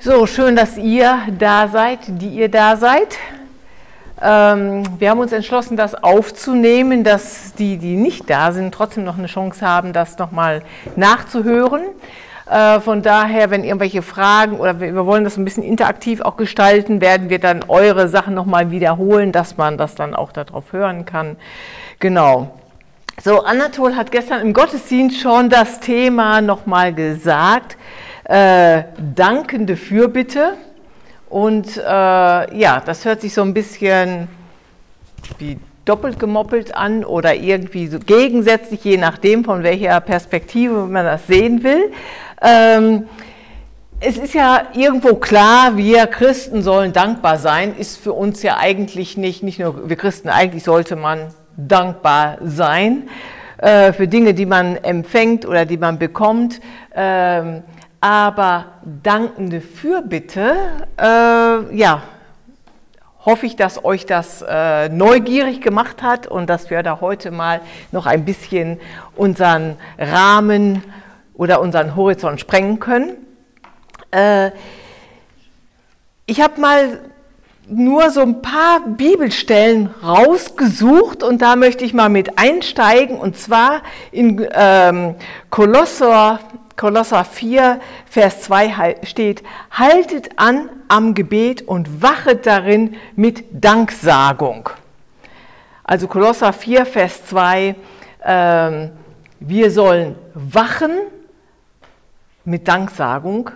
So, 0.00 0.26
schön, 0.26 0.56
dass 0.56 0.76
ihr 0.76 1.18
da 1.38 1.68
seid, 1.68 2.00
die 2.08 2.28
ihr 2.28 2.48
da 2.48 2.76
seid. 2.76 3.16
Ähm, 4.20 4.82
wir 4.98 5.10
haben 5.10 5.20
uns 5.20 5.32
entschlossen, 5.32 5.76
das 5.76 5.94
aufzunehmen, 5.94 7.04
dass 7.04 7.54
die, 7.54 7.76
die 7.76 7.96
nicht 7.96 8.30
da 8.30 8.52
sind, 8.52 8.72
trotzdem 8.72 9.04
noch 9.04 9.18
eine 9.18 9.26
Chance 9.26 9.66
haben, 9.66 9.92
das 9.92 10.18
nochmal 10.18 10.62
nachzuhören. 10.96 11.82
Äh, 12.50 12.80
von 12.80 13.02
daher, 13.02 13.50
wenn 13.50 13.62
irgendwelche 13.62 14.02
Fragen 14.02 14.58
oder 14.58 14.80
wir 14.80 15.06
wollen 15.06 15.24
das 15.24 15.36
ein 15.36 15.44
bisschen 15.44 15.64
interaktiv 15.64 16.20
auch 16.20 16.36
gestalten, 16.36 17.00
werden 17.00 17.28
wir 17.30 17.38
dann 17.38 17.64
eure 17.68 18.08
Sachen 18.08 18.34
nochmal 18.34 18.70
wiederholen, 18.70 19.32
dass 19.32 19.56
man 19.56 19.76
das 19.76 19.94
dann 19.94 20.14
auch 20.14 20.32
darauf 20.32 20.72
hören 20.72 21.04
kann. 21.04 21.36
Genau. 21.98 22.54
So, 23.22 23.44
Anatol 23.44 23.96
hat 23.96 24.12
gestern 24.12 24.40
im 24.40 24.52
Gottesdienst 24.52 25.20
schon 25.20 25.50
das 25.50 25.80
Thema 25.80 26.40
nochmal 26.40 26.92
gesagt 26.92 27.76
äh, 28.28 28.84
dankende 29.14 29.76
Fürbitte. 29.76 30.54
Und 31.28 31.76
äh, 31.76 31.80
ja, 31.82 32.82
das 32.84 33.04
hört 33.04 33.20
sich 33.20 33.34
so 33.34 33.42
ein 33.42 33.54
bisschen 33.54 34.28
wie 35.38 35.58
doppelt 35.84 36.18
gemoppelt 36.18 36.74
an 36.74 37.04
oder 37.04 37.34
irgendwie 37.34 37.86
so 37.86 37.98
gegensätzlich, 37.98 38.82
je 38.84 38.96
nachdem, 38.96 39.44
von 39.44 39.62
welcher 39.62 40.00
Perspektive 40.00 40.86
man 40.86 41.04
das 41.04 41.26
sehen 41.26 41.62
will. 41.62 41.92
Ähm, 42.42 43.04
es 44.00 44.18
ist 44.18 44.34
ja 44.34 44.62
irgendwo 44.74 45.14
klar, 45.14 45.76
wir 45.76 46.06
Christen 46.06 46.62
sollen 46.62 46.92
dankbar 46.92 47.38
sein, 47.38 47.74
ist 47.76 47.96
für 47.96 48.12
uns 48.12 48.42
ja 48.42 48.58
eigentlich 48.58 49.16
nicht, 49.16 49.42
nicht 49.42 49.58
nur 49.58 49.88
wir 49.88 49.96
Christen, 49.96 50.28
eigentlich 50.28 50.64
sollte 50.64 50.96
man 50.96 51.32
dankbar 51.56 52.38
sein 52.42 53.08
äh, 53.58 53.92
für 53.92 54.06
Dinge, 54.06 54.34
die 54.34 54.44
man 54.44 54.76
empfängt 54.76 55.46
oder 55.46 55.64
die 55.64 55.78
man 55.78 55.98
bekommt. 55.98 56.60
Ähm, 56.94 57.62
aber 58.06 58.66
dankende 59.02 59.60
Fürbitte, 59.60 60.54
äh, 60.96 61.76
ja, 61.76 62.02
hoffe 63.24 63.46
ich, 63.46 63.56
dass 63.56 63.84
euch 63.84 64.06
das 64.06 64.44
äh, 64.48 64.88
neugierig 64.90 65.60
gemacht 65.60 66.04
hat 66.04 66.28
und 66.28 66.48
dass 66.48 66.70
wir 66.70 66.84
da 66.84 67.00
heute 67.00 67.32
mal 67.32 67.62
noch 67.90 68.06
ein 68.06 68.24
bisschen 68.24 68.78
unseren 69.16 69.76
Rahmen 69.98 70.84
oder 71.34 71.60
unseren 71.60 71.96
Horizont 71.96 72.38
sprengen 72.38 72.78
können. 72.78 73.16
Äh, 74.12 74.52
ich 76.26 76.40
habe 76.40 76.60
mal 76.60 77.00
nur 77.66 78.10
so 78.12 78.20
ein 78.20 78.40
paar 78.40 78.86
Bibelstellen 78.86 79.90
rausgesucht 80.04 81.24
und 81.24 81.42
da 81.42 81.56
möchte 81.56 81.84
ich 81.84 81.92
mal 81.92 82.08
mit 82.08 82.38
einsteigen 82.38 83.18
und 83.18 83.36
zwar 83.36 83.82
in 84.12 84.46
ähm, 84.54 85.16
Kolosser 85.50 86.38
Kolosser 86.76 87.24
4, 87.24 87.80
Vers 88.04 88.42
2 88.42 88.96
steht, 89.02 89.42
haltet 89.70 90.38
an 90.38 90.68
am 90.88 91.14
Gebet 91.14 91.62
und 91.62 92.02
wachet 92.02 92.46
darin 92.46 92.96
mit 93.16 93.44
Danksagung. 93.50 94.68
Also 95.84 96.06
Kolosser 96.06 96.52
4, 96.52 96.84
Vers 96.84 97.24
2, 97.26 97.74
äh, 98.22 98.88
wir 99.40 99.70
sollen 99.70 100.16
wachen 100.34 100.92
mit 102.44 102.68
Danksagung. 102.68 103.50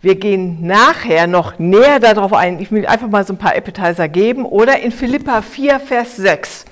Wir 0.00 0.14
gehen 0.14 0.64
nachher 0.64 1.26
noch 1.26 1.58
näher 1.58 1.98
darauf 1.98 2.32
ein. 2.32 2.60
Ich 2.60 2.70
will 2.70 2.86
einfach 2.86 3.08
mal 3.08 3.26
so 3.26 3.32
ein 3.32 3.38
paar 3.38 3.56
Appetizer 3.56 4.08
geben. 4.08 4.44
Oder 4.44 4.78
in 4.78 4.92
Philippa 4.92 5.42
4, 5.42 5.80
Vers 5.80 6.16
6. 6.16 6.66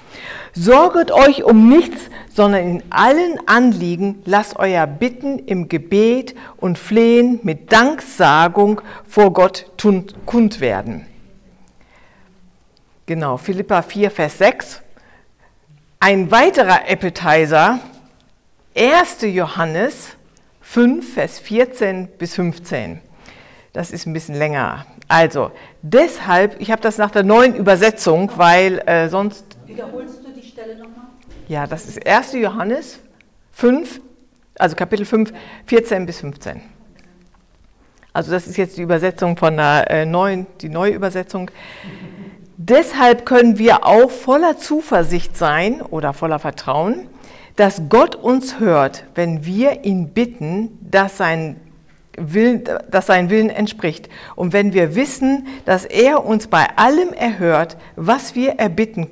Sorget 0.58 1.12
euch 1.12 1.44
um 1.44 1.68
nichts, 1.68 2.08
sondern 2.34 2.62
in 2.62 2.82
allen 2.88 3.38
Anliegen 3.46 4.22
lasst 4.24 4.58
euer 4.58 4.86
Bitten 4.86 5.38
im 5.38 5.68
Gebet 5.68 6.34
und 6.56 6.78
Flehen 6.78 7.40
mit 7.42 7.72
Danksagung 7.72 8.80
vor 9.06 9.34
Gott 9.34 9.66
kund 10.24 10.60
werden. 10.60 11.06
Genau, 13.04 13.36
Philippa 13.36 13.82
4, 13.82 14.10
Vers 14.10 14.38
6. 14.38 14.83
Ein 16.00 16.30
weiterer 16.30 16.89
Appetizer, 16.89 17.78
1. 18.74 19.18
Johannes 19.22 20.16
5, 20.62 21.14
Vers 21.14 21.39
14 21.39 22.08
bis 22.18 22.34
15. 22.34 23.00
Das 23.74 23.90
ist 23.90 24.06
ein 24.06 24.14
bisschen 24.14 24.36
länger. 24.36 24.86
Also, 25.06 25.52
deshalb, 25.83 26.58
ich 26.62 26.70
habe 26.70 26.80
das 26.80 26.96
nach 26.96 27.11
der 27.11 27.24
neuen 27.24 27.55
Übersetzung, 27.55 28.30
weil 28.36 28.78
äh, 28.86 29.11
sonst. 29.11 29.45
Wiederholst 29.66 30.24
du? 30.24 30.26
Stelle 30.66 30.78
nochmal? 30.78 31.06
Ja, 31.48 31.66
das 31.66 31.86
ist 31.86 32.04
1. 32.06 32.32
Johannes 32.32 32.98
5, 33.52 34.00
also 34.58 34.74
Kapitel 34.74 35.06
5, 35.06 35.32
14 35.66 36.06
bis 36.06 36.20
15. 36.20 36.60
Also 38.12 38.32
das 38.32 38.46
ist 38.46 38.56
jetzt 38.56 38.77
die 38.77 38.82
Übersetzung 38.82 39.36
von 39.36 39.56
der 39.56 39.90
äh, 39.90 40.06
neuen, 40.06 40.46
die 40.60 40.68
neue 40.68 40.92
Übersetzung. 40.92 41.50
Deshalb 42.56 43.27
können 43.27 43.58
wir 43.58 43.84
auch 43.84 44.10
voller 44.10 44.56
Zuversicht 44.58 45.36
sein 45.36 45.82
oder 45.82 46.12
voller 46.12 46.38
Vertrauen, 46.38 47.08
dass 47.54 47.83
Gott 47.88 48.16
uns 48.16 48.58
hört, 48.58 49.04
wenn 49.14 49.44
wir 49.44 49.84
ihn 49.84 50.08
bitten, 50.08 50.78
dass 50.80 51.18
sein 51.18 51.60
Willen, 52.16 52.64
dass 52.90 53.06
sein 53.06 53.28
Willen 53.28 53.50
entspricht. 53.50 54.08
Und 54.34 54.54
wenn 54.54 54.72
wir 54.72 54.94
wissen, 54.96 55.46
dass 55.66 55.84
er 55.84 56.24
uns 56.24 56.46
bei 56.48 56.66
allem 56.77 57.12
erhört, 57.12 57.77
was 57.94 58.34
wir 58.34 58.58
erbitten 58.58 59.10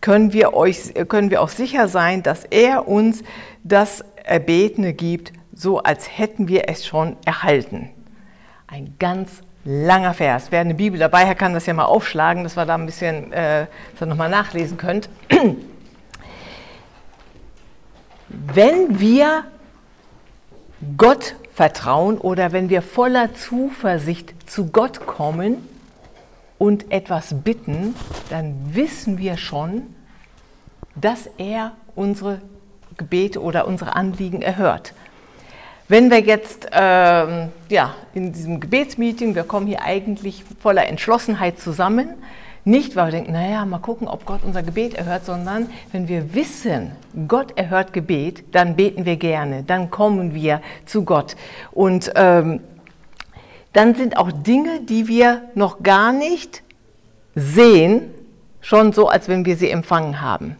können 0.00 0.32
wir, 0.32 0.54
euch, 0.54 0.94
können 1.08 1.30
wir 1.30 1.42
auch 1.42 1.48
sicher 1.48 1.88
sein, 1.88 2.22
dass 2.22 2.44
er 2.44 2.88
uns 2.88 3.22
das 3.62 4.04
Erbetene 4.24 4.92
gibt, 4.92 5.32
so 5.54 5.78
als 5.78 6.18
hätten 6.18 6.48
wir 6.48 6.68
es 6.68 6.86
schon 6.86 7.16
erhalten. 7.24 7.90
Ein 8.66 8.94
ganz 8.98 9.42
langer 9.64 10.14
Vers. 10.14 10.46
Wer 10.50 10.60
eine 10.60 10.74
Bibel 10.74 10.98
dabei 10.98 11.26
hat, 11.26 11.38
kann 11.38 11.52
das 11.52 11.66
ja 11.66 11.74
mal 11.74 11.84
aufschlagen, 11.84 12.44
dass 12.44 12.56
wir 12.56 12.64
da 12.64 12.76
ein 12.76 12.86
bisschen 12.86 13.32
äh, 13.32 13.66
nochmal 14.00 14.30
nachlesen 14.30 14.76
könnt. 14.78 15.10
Wenn 18.28 19.00
wir 19.00 19.44
Gott 20.96 21.34
vertrauen 21.52 22.16
oder 22.16 22.52
wenn 22.52 22.70
wir 22.70 22.80
voller 22.80 23.34
Zuversicht 23.34 24.48
zu 24.48 24.68
Gott 24.68 25.04
kommen, 25.04 25.56
und 26.60 26.92
etwas 26.92 27.34
bitten, 27.42 27.94
dann 28.28 28.54
wissen 28.74 29.16
wir 29.16 29.38
schon, 29.38 29.94
dass 30.94 31.26
er 31.38 31.72
unsere 31.96 32.42
Gebete 32.98 33.40
oder 33.40 33.66
unsere 33.66 33.96
Anliegen 33.96 34.42
erhört. 34.42 34.92
Wenn 35.88 36.10
wir 36.10 36.20
jetzt 36.20 36.68
ähm, 36.70 37.48
ja, 37.70 37.94
in 38.12 38.34
diesem 38.34 38.60
Gebetsmeeting, 38.60 39.34
wir 39.34 39.44
kommen 39.44 39.66
hier 39.66 39.82
eigentlich 39.82 40.44
voller 40.60 40.86
Entschlossenheit 40.86 41.58
zusammen, 41.58 42.10
nicht 42.66 42.94
weil 42.94 43.06
wir 43.06 43.12
denken, 43.12 43.32
naja, 43.32 43.64
mal 43.64 43.78
gucken, 43.78 44.06
ob 44.06 44.26
Gott 44.26 44.40
unser 44.44 44.62
Gebet 44.62 44.92
erhört, 44.92 45.24
sondern 45.24 45.70
wenn 45.92 46.08
wir 46.08 46.34
wissen, 46.34 46.92
Gott 47.26 47.56
erhört 47.56 47.94
Gebet, 47.94 48.54
dann 48.54 48.76
beten 48.76 49.06
wir 49.06 49.16
gerne, 49.16 49.62
dann 49.62 49.90
kommen 49.90 50.34
wir 50.34 50.60
zu 50.84 51.04
Gott. 51.04 51.36
Und 51.72 52.12
ähm, 52.16 52.60
dann 53.72 53.94
sind 53.94 54.16
auch 54.16 54.32
Dinge, 54.32 54.80
die 54.80 55.06
wir 55.08 55.42
noch 55.54 55.82
gar 55.82 56.12
nicht 56.12 56.62
sehen, 57.34 58.10
schon 58.60 58.92
so, 58.92 59.08
als 59.08 59.28
wenn 59.28 59.44
wir 59.44 59.56
sie 59.56 59.70
empfangen 59.70 60.20
haben. 60.20 60.56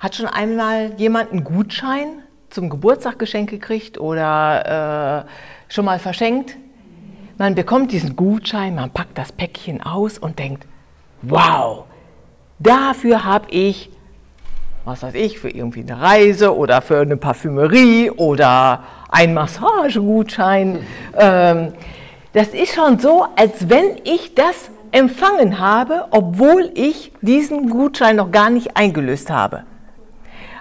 Hat 0.00 0.14
schon 0.14 0.26
einmal 0.26 0.92
jemand 0.96 1.32
einen 1.32 1.44
Gutschein 1.44 2.22
zum 2.50 2.70
Geburtstag 2.70 3.18
geschenkt 3.18 3.50
gekriegt 3.50 3.98
oder 3.98 5.24
äh, 5.26 5.72
schon 5.72 5.84
mal 5.84 5.98
verschenkt? 5.98 6.56
Man 7.36 7.54
bekommt 7.54 7.92
diesen 7.92 8.16
Gutschein, 8.16 8.74
man 8.74 8.90
packt 8.90 9.16
das 9.16 9.32
Päckchen 9.32 9.82
aus 9.82 10.18
und 10.18 10.38
denkt, 10.38 10.66
wow, 11.22 11.84
dafür 12.58 13.24
habe 13.24 13.50
ich, 13.50 13.90
was 14.84 15.02
weiß 15.02 15.14
ich, 15.14 15.38
für 15.38 15.50
irgendwie 15.50 15.80
eine 15.80 16.00
Reise 16.00 16.56
oder 16.56 16.82
für 16.82 17.00
eine 17.00 17.16
Parfümerie 17.16 18.10
oder 18.10 18.84
einen 19.10 19.34
Massagegutschein. 19.34 20.80
Ähm, 21.20 21.72
das 22.32 22.48
ist 22.48 22.74
schon 22.74 22.98
so, 22.98 23.26
als 23.36 23.68
wenn 23.68 23.96
ich 24.04 24.34
das 24.34 24.70
empfangen 24.92 25.58
habe, 25.58 26.06
obwohl 26.10 26.70
ich 26.74 27.12
diesen 27.20 27.70
Gutschein 27.70 28.16
noch 28.16 28.30
gar 28.30 28.50
nicht 28.50 28.76
eingelöst 28.76 29.30
habe. 29.30 29.64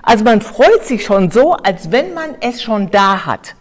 Also 0.01 0.23
man 0.23 0.41
freut 0.41 0.85
sich 0.85 1.03
schon 1.03 1.31
so, 1.31 1.53
als 1.53 1.91
wenn 1.91 2.13
man 2.13 2.35
es 2.39 2.61
schon 2.61 2.89
da 2.91 3.25
hat. 3.25 3.55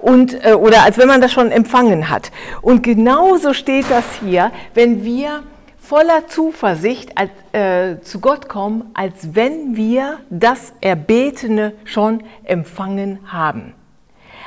Und, 0.00 0.44
äh, 0.44 0.54
oder 0.54 0.82
als 0.84 0.98
wenn 0.98 1.08
man 1.08 1.20
das 1.20 1.32
schon 1.32 1.50
empfangen 1.50 2.08
hat. 2.08 2.30
Und 2.62 2.82
genauso 2.82 3.52
steht 3.54 3.90
das 3.90 4.04
hier, 4.20 4.52
wenn 4.74 5.04
wir 5.04 5.42
voller 5.80 6.26
Zuversicht 6.28 7.18
als, 7.18 7.30
äh, 7.52 8.00
zu 8.00 8.20
Gott 8.20 8.48
kommen, 8.48 8.90
als 8.94 9.34
wenn 9.34 9.76
wir 9.76 10.20
das 10.30 10.72
Erbetene 10.80 11.72
schon 11.84 12.22
empfangen 12.44 13.18
haben. 13.26 13.74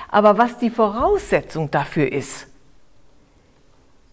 Aber 0.09 0.37
was 0.37 0.57
die 0.57 0.69
Voraussetzung 0.69 1.69
dafür 1.69 2.11
ist, 2.11 2.47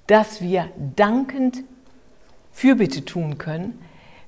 dass 0.07 0.41
wir 0.41 0.69
dankend 0.97 1.65
Fürbitte 2.53 3.05
tun 3.05 3.39
können, 3.39 3.79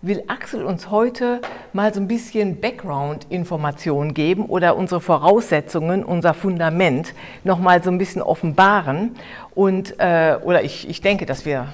will 0.02 0.22
Axel 0.28 0.64
uns 0.64 0.90
heute 0.90 1.40
mal 1.72 1.92
so 1.92 2.00
ein 2.00 2.08
bisschen 2.08 2.60
Background-Informationen 2.60 4.14
geben 4.14 4.46
oder 4.46 4.76
unsere 4.76 5.00
Voraussetzungen, 5.00 6.04
unser 6.04 6.34
Fundament 6.34 7.14
noch 7.44 7.58
mal 7.58 7.82
so 7.82 7.90
ein 7.90 7.98
bisschen 7.98 8.22
offenbaren. 8.22 9.16
Und, 9.54 9.98
äh, 9.98 10.36
oder 10.42 10.62
ich, 10.62 10.88
ich 10.88 11.00
denke, 11.00 11.26
dass 11.26 11.44
wir 11.44 11.72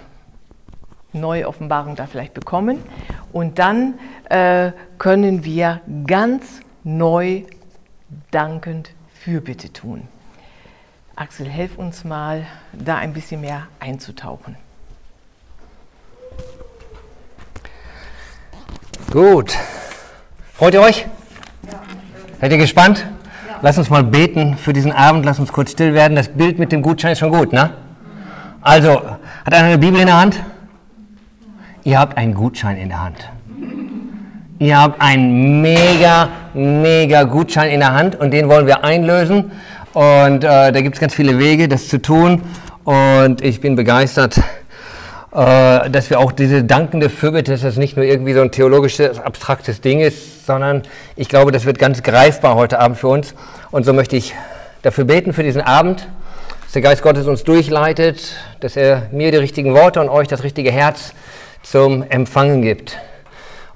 neue 1.13 1.47
Offenbarungen 1.47 1.97
da 1.97 2.07
vielleicht 2.07 2.35
bekommen. 2.35 2.79
Und 3.33 3.59
dann 3.59 3.95
äh, 4.29 4.73
können 4.99 5.45
wir 5.45 5.81
ganz 6.07 6.61
neu 6.85 7.43
dankend 8.31 8.93
Fürbitte 9.13 9.73
tun. 9.73 10.09
Axel, 11.15 11.47
helf 11.47 11.77
uns 11.77 12.05
mal, 12.05 12.47
da 12.73 12.97
ein 12.97 13.13
bisschen 13.13 13.43
mehr 13.43 13.67
einzutauchen. 13.81 14.57
Gut. 19.11 19.55
Freut 20.55 20.73
ihr 20.73 20.81
euch? 20.81 21.07
Ja. 21.71 21.81
Seid 22.41 22.53
ihr 22.53 22.59
gespannt? 22.59 23.07
Ja. 23.47 23.59
Lass 23.61 23.77
uns 23.77 23.91
mal 23.91 24.03
beten 24.03 24.57
für 24.57 24.73
diesen 24.73 24.91
Abend. 24.91 25.27
Lass 25.27 25.39
uns 25.39 25.53
kurz 25.53 25.73
still 25.73 25.93
werden. 25.93 26.17
Das 26.17 26.29
Bild 26.29 26.59
mit 26.59 26.73
dem 26.73 26.81
Gutschein 26.81 27.13
ist 27.13 27.19
schon 27.19 27.31
gut, 27.31 27.53
ne? 27.53 27.75
Also, 28.63 29.03
hat 29.45 29.53
einer 29.53 29.67
eine 29.67 29.79
Bibel 29.79 30.01
in 30.01 30.07
der 30.07 30.19
Hand? 30.19 30.43
Ihr 31.85 31.99
habt 31.99 32.17
einen 32.17 32.33
Gutschein 32.33 32.79
in 32.79 32.89
der 32.89 33.05
Hand. 33.05 33.29
Ihr 34.59 34.81
habt 34.81 35.03
einen 35.03 35.61
mega, 35.61 36.29
mega 36.55 37.25
Gutschein 37.25 37.71
in 37.71 37.81
der 37.81 37.93
Hand 37.93 38.15
und 38.15 38.31
den 38.31 38.49
wollen 38.49 38.67
wir 38.67 38.85
einlösen. 38.85 39.51
Und 39.95 40.45
äh, 40.45 40.73
da 40.73 40.81
gibt 40.81 40.97
es 40.97 41.01
ganz 41.01 41.15
viele 41.15 41.39
Wege, 41.39 41.69
das 41.69 41.89
zu 41.89 42.01
tun. 42.01 42.43
Und 42.85 43.43
ich 43.43 43.61
bin 43.61 43.77
begeistert, 43.77 44.39
äh, 45.33 45.91
dass 45.91 46.11
wir 46.11 46.19
auch 46.19 46.33
diese 46.33 46.65
dankende 46.65 47.11
Fürbitte, 47.11 47.53
dass 47.53 47.61
das 47.63 47.77
nicht 47.77 47.97
nur 47.97 48.05
irgendwie 48.05 48.33
so 48.33 48.41
ein 48.41 48.51
theologisches, 48.51 49.19
abstraktes 49.19 49.81
Ding 49.81 50.01
ist, 50.01 50.47
sondern 50.47 50.83
ich 51.17 51.29
glaube, 51.29 51.53
das 51.53 51.65
wird 51.65 51.79
ganz 51.79 52.03
greifbar 52.03 52.55
heute 52.55 52.79
Abend 52.79 52.99
für 52.99 53.09
uns. 53.09 53.35
Und 53.71 53.85
so 53.85 53.93
möchte 53.93 54.17
ich 54.17 54.35
dafür 54.83 55.05
beten 55.05 55.33
für 55.33 55.43
diesen 55.43 55.63
Abend, 55.63 56.09
dass 56.63 56.73
der 56.73 56.83
Geist 56.83 57.03
Gottes 57.03 57.27
uns 57.27 57.45
durchleitet, 57.45 58.35
dass 58.61 58.77
er 58.77 59.09
mir 59.13 59.31
die 59.31 59.39
richtigen 59.39 59.75
Worte 59.75 60.01
und 60.01 60.09
euch 60.09 60.29
das 60.29 60.43
richtige 60.43 60.73
Herz 60.73 61.15
zum 61.63 62.03
Empfangen 62.03 62.63
gibt. 62.63 62.99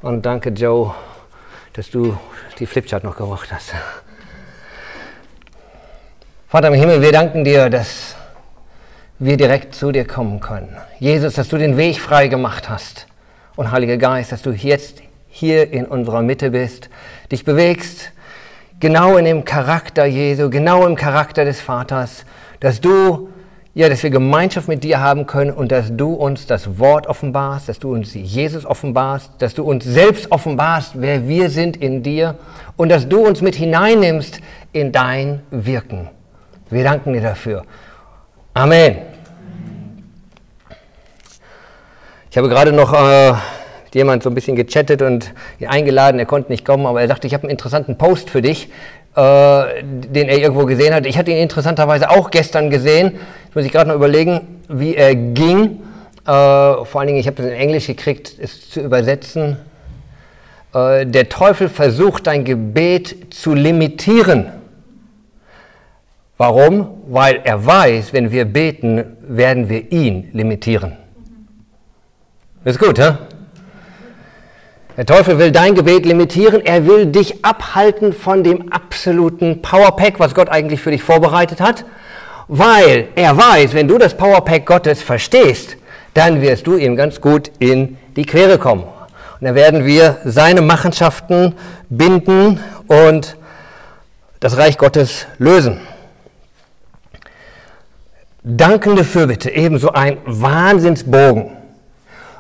Und 0.02 0.26
danke, 0.26 0.50
Joe, 0.50 0.94
dass 1.74 1.90
du 1.90 2.18
die 2.58 2.66
Flipchart 2.66 3.04
noch 3.04 3.16
gemacht 3.16 3.52
hast. 3.52 3.72
Vater 6.48 6.68
im 6.68 6.74
Himmel, 6.74 7.02
wir 7.02 7.10
danken 7.10 7.42
dir, 7.42 7.68
dass 7.70 8.14
wir 9.18 9.36
direkt 9.36 9.74
zu 9.74 9.90
dir 9.90 10.06
kommen 10.06 10.38
können. 10.38 10.76
Jesus, 11.00 11.34
dass 11.34 11.48
du 11.48 11.58
den 11.58 11.76
Weg 11.76 11.98
frei 11.98 12.28
gemacht 12.28 12.68
hast. 12.68 13.08
Und 13.56 13.72
Heiliger 13.72 13.96
Geist, 13.96 14.30
dass 14.30 14.42
du 14.42 14.52
jetzt 14.52 15.02
hier 15.28 15.72
in 15.72 15.86
unserer 15.86 16.22
Mitte 16.22 16.52
bist, 16.52 16.88
dich 17.32 17.44
bewegst, 17.44 18.12
genau 18.78 19.16
in 19.16 19.24
dem 19.24 19.44
Charakter 19.44 20.04
Jesu, 20.04 20.48
genau 20.48 20.86
im 20.86 20.94
Charakter 20.94 21.44
des 21.44 21.60
Vaters, 21.60 22.24
dass 22.60 22.80
du, 22.80 23.28
ja, 23.74 23.88
dass 23.88 24.04
wir 24.04 24.10
Gemeinschaft 24.10 24.68
mit 24.68 24.84
dir 24.84 25.00
haben 25.00 25.26
können 25.26 25.50
und 25.50 25.72
dass 25.72 25.96
du 25.96 26.12
uns 26.12 26.46
das 26.46 26.78
Wort 26.78 27.08
offenbarst, 27.08 27.68
dass 27.68 27.80
du 27.80 27.92
uns 27.92 28.14
Jesus 28.14 28.64
offenbarst, 28.64 29.32
dass 29.40 29.54
du 29.54 29.64
uns 29.64 29.84
selbst 29.84 30.30
offenbarst, 30.30 30.92
wer 30.94 31.26
wir 31.26 31.50
sind 31.50 31.76
in 31.76 32.04
dir 32.04 32.36
und 32.76 32.90
dass 32.90 33.08
du 33.08 33.26
uns 33.26 33.42
mit 33.42 33.56
hineinnimmst 33.56 34.38
in 34.72 34.92
dein 34.92 35.42
Wirken. 35.50 36.10
Wir 36.68 36.82
danken 36.82 37.12
dir 37.12 37.20
dafür. 37.20 37.62
Amen. 38.52 38.96
Ich 42.28 42.36
habe 42.36 42.48
gerade 42.48 42.72
noch 42.72 42.92
äh, 42.92 43.34
jemand 43.94 44.24
so 44.24 44.30
ein 44.30 44.34
bisschen 44.34 44.56
gechattet 44.56 45.00
und 45.00 45.32
ihn 45.60 45.68
eingeladen, 45.68 46.18
er 46.18 46.26
konnte 46.26 46.50
nicht 46.50 46.64
kommen, 46.64 46.84
aber 46.86 47.00
er 47.00 47.06
sagte, 47.06 47.28
ich 47.28 47.34
habe 47.34 47.44
einen 47.44 47.52
interessanten 47.52 47.96
Post 47.96 48.30
für 48.30 48.42
dich, 48.42 48.68
äh, 49.14 49.82
den 49.84 50.28
er 50.28 50.38
irgendwo 50.38 50.66
gesehen 50.66 50.92
hat. 50.92 51.06
Ich 51.06 51.16
hatte 51.16 51.30
ihn 51.30 51.36
interessanterweise 51.36 52.10
auch 52.10 52.32
gestern 52.32 52.68
gesehen. 52.68 53.12
Jetzt 53.44 53.54
muss 53.54 53.64
ich 53.64 53.70
gerade 53.70 53.88
noch 53.88 53.96
überlegen, 53.96 54.60
wie 54.68 54.96
er 54.96 55.14
ging. 55.14 55.82
Äh, 56.24 56.26
vor 56.26 56.96
allen 56.96 57.06
Dingen, 57.06 57.20
ich 57.20 57.28
habe 57.28 57.36
das 57.36 57.46
in 57.46 57.52
Englisch 57.52 57.86
gekriegt, 57.86 58.34
es 58.40 58.70
zu 58.70 58.80
übersetzen. 58.80 59.56
Äh, 60.74 61.06
der 61.06 61.28
Teufel 61.28 61.68
versucht 61.68 62.26
dein 62.26 62.44
Gebet 62.44 63.32
zu 63.32 63.54
limitieren. 63.54 64.46
Warum? 66.36 67.02
Weil 67.08 67.40
er 67.44 67.64
weiß, 67.64 68.12
wenn 68.12 68.30
wir 68.30 68.44
beten, 68.44 69.16
werden 69.22 69.68
wir 69.68 69.90
ihn 69.90 70.28
limitieren. 70.32 70.96
Ist 72.64 72.78
gut, 72.78 72.98
hä? 72.98 73.12
Der 74.96 75.06
Teufel 75.06 75.38
will 75.38 75.52
dein 75.52 75.74
Gebet 75.74 76.06
limitieren, 76.06 76.64
er 76.64 76.86
will 76.86 77.06
dich 77.06 77.44
abhalten 77.44 78.14
von 78.14 78.42
dem 78.42 78.72
absoluten 78.72 79.60
Powerpack, 79.60 80.18
was 80.18 80.34
Gott 80.34 80.48
eigentlich 80.48 80.80
für 80.80 80.90
dich 80.90 81.02
vorbereitet 81.02 81.60
hat, 81.60 81.84
weil 82.48 83.08
er 83.14 83.36
weiß, 83.36 83.74
wenn 83.74 83.88
du 83.88 83.98
das 83.98 84.16
Powerpack 84.16 84.64
Gottes 84.64 85.02
verstehst, 85.02 85.76
dann 86.14 86.40
wirst 86.40 86.66
du 86.66 86.76
ihm 86.76 86.96
ganz 86.96 87.20
gut 87.20 87.50
in 87.58 87.98
die 88.16 88.24
Quere 88.24 88.56
kommen. 88.58 88.84
Und 88.84 89.44
dann 89.44 89.54
werden 89.54 89.84
wir 89.84 90.16
seine 90.24 90.62
Machenschaften 90.62 91.54
binden 91.90 92.58
und 92.86 93.36
das 94.40 94.56
Reich 94.56 94.78
Gottes 94.78 95.26
lösen. 95.38 95.78
Dankende 98.48 99.02
Fürbitte, 99.02 99.50
ebenso 99.50 99.90
ein 99.90 100.18
Wahnsinnsbogen. 100.24 101.50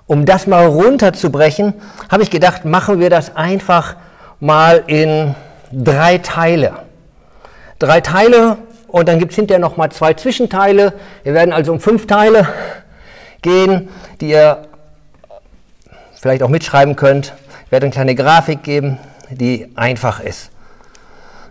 Um 0.06 0.24
das 0.24 0.46
mal 0.46 0.64
runterzubrechen, 0.64 1.74
habe 2.08 2.22
ich 2.22 2.30
gedacht, 2.30 2.64
machen 2.64 3.00
wir 3.00 3.10
das 3.10 3.34
einfach 3.34 3.96
mal 4.38 4.84
in 4.86 5.34
drei 5.72 6.18
Teile. 6.18 6.74
Drei 7.80 8.00
Teile 8.00 8.56
und 8.86 9.08
dann 9.08 9.18
gibt 9.18 9.32
es 9.32 9.36
hinterher 9.36 9.58
noch 9.58 9.76
mal 9.76 9.90
zwei 9.90 10.14
Zwischenteile. 10.14 10.92
Wir 11.24 11.34
werden 11.34 11.52
also 11.52 11.72
um 11.72 11.80
fünf 11.80 12.06
Teile 12.06 12.46
gehen, 13.42 13.88
die 14.20 14.28
ihr 14.28 14.62
vielleicht 16.14 16.44
auch 16.44 16.50
mitschreiben 16.50 16.94
könnt. 16.94 17.34
Ich 17.64 17.72
werde 17.72 17.86
eine 17.86 17.92
kleine 17.92 18.14
Grafik 18.14 18.62
geben, 18.62 19.00
die 19.28 19.72
einfach 19.74 20.20
ist. 20.20 20.50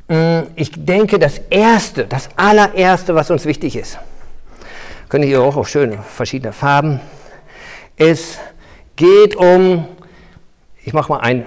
Hm, 0.07 0.43
ich 0.55 0.71
denke, 0.73 1.19
das 1.19 1.39
Erste, 1.49 2.05
das 2.05 2.29
allererste, 2.37 3.15
was 3.15 3.29
uns 3.29 3.43
wichtig 3.43 3.75
ist, 3.75 3.99
könnt 5.09 5.25
ihr 5.25 5.29
hier 5.29 5.41
auch 5.41 5.55
auf 5.55 5.67
schöne 5.67 5.97
verschiedene 6.01 6.53
Farben. 6.53 6.99
Es 7.97 8.37
geht 8.95 9.35
um, 9.35 9.85
ich 10.83 10.93
mache 10.93 11.11
mal 11.11 11.19
ein 11.19 11.45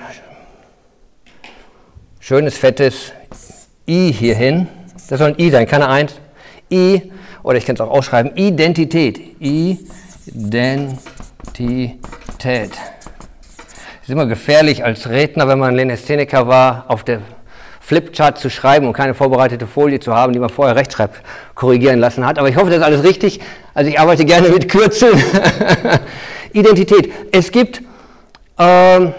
schönes 2.20 2.56
fettes 2.56 3.12
I 3.88 4.12
hier 4.12 4.34
hin. 4.34 4.68
Das 5.08 5.18
soll 5.18 5.28
ein 5.28 5.38
I 5.38 5.50
sein, 5.50 5.66
keine 5.66 5.88
Eins. 5.88 6.20
I, 6.70 7.12
oder 7.42 7.56
ich 7.56 7.64
kann 7.64 7.74
es 7.74 7.80
auch 7.80 7.90
ausschreiben, 7.90 8.36
Identität. 8.36 9.18
Identität. 9.40 10.98
Es 14.02 14.02
ist 14.02 14.10
immer 14.10 14.26
gefährlich 14.26 14.84
als 14.84 15.08
Redner, 15.08 15.48
wenn 15.48 15.58
man 15.58 15.74
Lenestheneker 15.74 16.46
war, 16.46 16.84
auf 16.88 17.04
der 17.04 17.20
Flipchart 17.88 18.38
zu 18.38 18.50
schreiben 18.50 18.86
und 18.86 18.92
keine 18.92 19.14
vorbereitete 19.14 19.66
Folie 19.66 19.98
zu 19.98 20.14
haben, 20.14 20.34
die 20.34 20.38
man 20.38 20.50
vorher 20.50 20.76
rechtschreibt, 20.76 21.22
korrigieren 21.54 21.98
lassen 21.98 22.26
hat. 22.26 22.38
Aber 22.38 22.50
ich 22.50 22.56
hoffe, 22.56 22.66
das 22.66 22.80
ist 22.80 22.84
alles 22.84 23.02
richtig. 23.02 23.40
Also 23.72 23.90
ich 23.90 23.98
arbeite 23.98 24.26
gerne 24.26 24.50
mit 24.50 24.68
Kürzeln. 24.68 25.18
Identität. 26.52 27.10
Es 27.32 27.50
gibt, 27.50 27.80
ähm, 28.58 29.14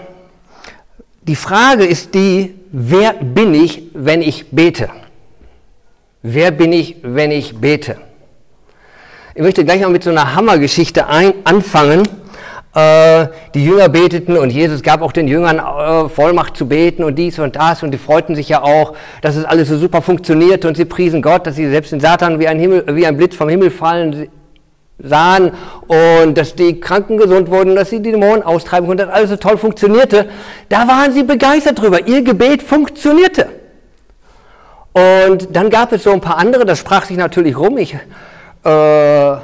die 1.22 1.34
Frage 1.34 1.84
ist 1.84 2.14
die, 2.14 2.54
wer 2.70 3.14
bin 3.14 3.54
ich, 3.54 3.82
wenn 3.92 4.22
ich 4.22 4.52
bete? 4.52 4.88
Wer 6.22 6.52
bin 6.52 6.72
ich, 6.72 6.98
wenn 7.02 7.32
ich 7.32 7.56
bete? 7.56 7.96
Ich 9.34 9.42
möchte 9.42 9.64
gleich 9.64 9.80
mal 9.80 9.90
mit 9.90 10.04
so 10.04 10.10
einer 10.10 10.36
Hammergeschichte 10.36 11.08
ein, 11.08 11.34
anfangen. 11.42 12.02
Äh, 12.72 13.26
die 13.54 13.64
Jünger 13.64 13.88
beteten 13.88 14.36
und 14.36 14.50
Jesus 14.50 14.82
gab 14.82 15.02
auch 15.02 15.10
den 15.10 15.26
Jüngern 15.26 15.58
äh, 15.58 16.08
Vollmacht 16.08 16.56
zu 16.56 16.68
beten 16.68 17.02
und 17.02 17.16
dies 17.16 17.40
und 17.40 17.56
das 17.56 17.82
und 17.82 17.90
die 17.90 17.98
freuten 17.98 18.36
sich 18.36 18.48
ja 18.48 18.62
auch, 18.62 18.94
dass 19.22 19.34
es 19.34 19.44
alles 19.44 19.68
so 19.68 19.76
super 19.76 20.02
funktionierte 20.02 20.68
und 20.68 20.76
sie 20.76 20.84
priesen 20.84 21.20
Gott, 21.20 21.48
dass 21.48 21.56
sie 21.56 21.68
selbst 21.68 21.90
den 21.90 21.98
Satan 21.98 22.38
wie 22.38 22.46
ein, 22.46 22.60
Himmel, 22.60 22.84
wie 22.94 23.06
ein 23.06 23.16
Blitz 23.16 23.34
vom 23.34 23.48
Himmel 23.48 23.72
fallen 23.72 24.28
sahen 25.02 25.52
und 25.88 26.38
dass 26.38 26.54
die 26.54 26.78
Kranken 26.78 27.16
gesund 27.16 27.50
wurden, 27.50 27.74
dass 27.74 27.90
sie 27.90 28.00
die 28.00 28.12
Dämonen 28.12 28.44
austreiben 28.44 28.86
konnten, 28.86 29.06
dass 29.06 29.14
alles 29.16 29.30
so 29.30 29.36
toll 29.36 29.58
funktionierte. 29.58 30.28
Da 30.68 30.86
waren 30.86 31.12
sie 31.12 31.24
begeistert 31.24 31.80
drüber. 31.80 32.06
Ihr 32.06 32.22
Gebet 32.22 32.62
funktionierte. 32.62 33.48
Und 34.92 35.48
dann 35.56 35.70
gab 35.70 35.92
es 35.92 36.04
so 36.04 36.12
ein 36.12 36.20
paar 36.20 36.38
andere, 36.38 36.64
das 36.64 36.78
sprach 36.78 37.04
sich 37.04 37.16
natürlich 37.16 37.56
rum. 37.56 37.78
Ich 37.78 37.94
äh, 37.94 39.36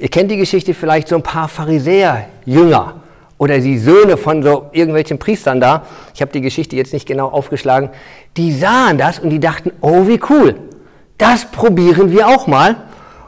Ihr 0.00 0.08
kennt 0.08 0.30
die 0.30 0.38
Geschichte 0.38 0.72
vielleicht 0.72 1.08
so 1.08 1.16
ein 1.16 1.22
paar 1.22 1.46
Pharisäer, 1.46 2.24
Jünger 2.46 3.02
oder 3.36 3.58
die 3.58 3.76
Söhne 3.76 4.16
von 4.16 4.42
so 4.42 4.70
irgendwelchen 4.72 5.18
Priestern 5.18 5.60
da. 5.60 5.84
Ich 6.14 6.22
habe 6.22 6.32
die 6.32 6.40
Geschichte 6.40 6.74
jetzt 6.74 6.94
nicht 6.94 7.06
genau 7.06 7.28
aufgeschlagen. 7.28 7.90
Die 8.38 8.50
sahen 8.50 8.96
das 8.96 9.18
und 9.18 9.28
die 9.28 9.40
dachten, 9.40 9.72
oh 9.82 10.08
wie 10.08 10.18
cool, 10.30 10.54
das 11.18 11.50
probieren 11.50 12.12
wir 12.12 12.28
auch 12.28 12.46
mal. 12.46 12.76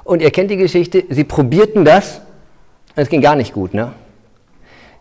Und 0.03 0.23
ihr 0.23 0.31
kennt 0.31 0.51
die 0.51 0.57
Geschichte, 0.57 1.05
sie 1.11 1.25
probierten 1.25 1.85
das, 1.85 2.23
es 2.97 3.11
ging 3.11 3.21
gar 3.21 3.37
nicht 3.37 3.53
gut. 3.53 3.75
Ne? 3.75 3.93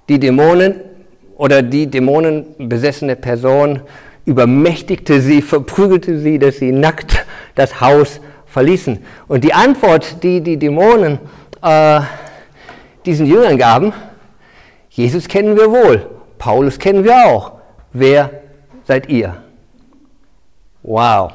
Die 0.10 0.20
Dämonen 0.20 0.76
oder 1.38 1.62
die 1.62 1.88
dämonenbesessene 1.88 3.16
Person 3.16 3.80
übermächtigte 4.26 5.22
sie, 5.22 5.42
verprügelte 5.42 6.20
sie, 6.20 6.38
dass 6.38 6.58
sie 6.58 6.74
nackt 6.74 7.26
das 7.56 7.80
Haus 7.80 8.20
verließen. 8.46 9.00
Und 9.30 9.46
die 9.46 9.54
Antwort, 9.54 10.22
die 10.22 10.42
die 10.42 10.58
Dämonen 10.58 11.20
äh, 11.62 12.02
diesen 13.06 13.26
Jüngern 13.26 13.58
gaben, 13.58 13.94
Jesus 14.90 15.28
kennen 15.28 15.56
wir 15.56 15.72
wohl, 15.72 16.10
Paulus 16.38 16.78
kennen 16.78 17.04
wir 17.04 17.26
auch. 17.26 17.54
Wer 17.94 18.30
seid 18.86 19.10
ihr? 19.10 19.38
Wow. 20.84 21.34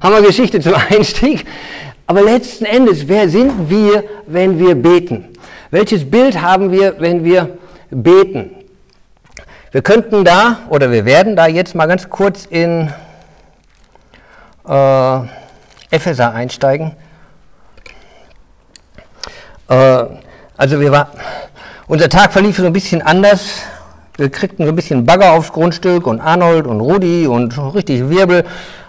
Haben 0.00 0.14
wir 0.14 0.22
Geschichte 0.22 0.60
zum 0.60 0.74
Einstieg? 0.90 1.44
Aber 2.06 2.22
letzten 2.22 2.64
Endes, 2.64 3.08
wer 3.08 3.28
sind 3.28 3.70
wir, 3.70 4.04
wenn 4.26 4.58
wir 4.58 4.74
beten? 4.74 5.30
Welches 5.70 6.08
Bild 6.08 6.40
haben 6.40 6.70
wir, 6.70 7.00
wenn 7.00 7.24
wir 7.24 7.58
beten? 7.90 8.50
Wir 9.72 9.82
könnten 9.82 10.24
da, 10.24 10.58
oder 10.68 10.90
wir 10.92 11.04
werden 11.04 11.34
da 11.34 11.46
jetzt 11.46 11.74
mal 11.74 11.86
ganz 11.86 12.08
kurz 12.08 12.46
in 12.46 12.92
äh, 14.68 15.18
Epheser 15.90 16.32
einsteigen. 16.32 16.92
Äh, 19.68 20.04
also 20.56 20.80
wir 20.80 20.92
war, 20.92 21.08
unser 21.86 22.08
Tag 22.08 22.32
verlief 22.32 22.56
so 22.56 22.66
ein 22.66 22.72
bisschen 22.72 23.02
anders. 23.02 23.62
Wir 24.16 24.30
kriegten 24.30 24.64
so 24.64 24.72
ein 24.72 24.76
bisschen 24.76 25.04
Bagger 25.04 25.32
aufs 25.32 25.52
Grundstück 25.52 26.06
und 26.06 26.20
Arnold 26.20 26.66
und 26.66 26.80
Rudi 26.80 27.26
und 27.26 27.58
richtig 27.74 28.08
Wirbel. 28.08 28.44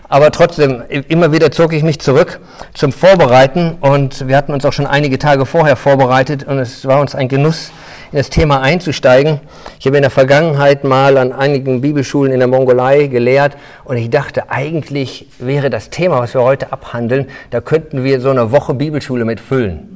Aber 0.08 0.30
trotzdem, 0.30 0.84
immer 1.08 1.32
wieder 1.32 1.50
zog 1.50 1.74
ich 1.74 1.82
mich 1.82 2.00
zurück 2.00 2.40
zum 2.76 2.92
Vorbereiten 2.92 3.78
und 3.82 4.28
wir 4.28 4.38
hatten 4.38 4.54
uns 4.54 4.64
auch 4.64 4.74
schon 4.74 4.86
einige 4.86 5.18
Tage 5.18 5.48
vorher 5.48 5.76
vorbereitet 5.76 6.44
und 6.44 6.60
es 6.60 6.86
war 6.86 7.02
uns 7.02 7.16
ein 7.16 7.28
Genuss, 7.28 7.72
in 8.12 8.20
das 8.20 8.30
Thema 8.30 8.62
einzusteigen. 8.62 9.40
Ich 9.80 9.88
habe 9.88 9.98
in 9.98 10.04
der 10.04 10.12
Vergangenheit 10.12 10.84
mal 10.84 11.18
an 11.18 11.34
einigen 11.34 11.82
Bibelschulen 11.82 12.32
in 12.32 12.38
der 12.40 12.48
Mongolei 12.48 13.08
gelehrt 13.08 13.58
und 13.84 13.98
ich 13.98 14.12
dachte, 14.12 14.52
eigentlich 14.52 15.28
wäre 15.40 15.72
das 15.72 15.90
Thema, 15.90 16.20
was 16.20 16.36
wir 16.36 16.44
heute 16.44 16.72
abhandeln, 16.72 17.28
da 17.50 17.60
könnten 17.60 18.04
wir 18.04 18.22
so 18.22 18.30
eine 18.30 18.52
Woche 18.52 18.76
Bibelschule 18.76 19.26
mit 19.26 19.40
füllen. 19.40 19.95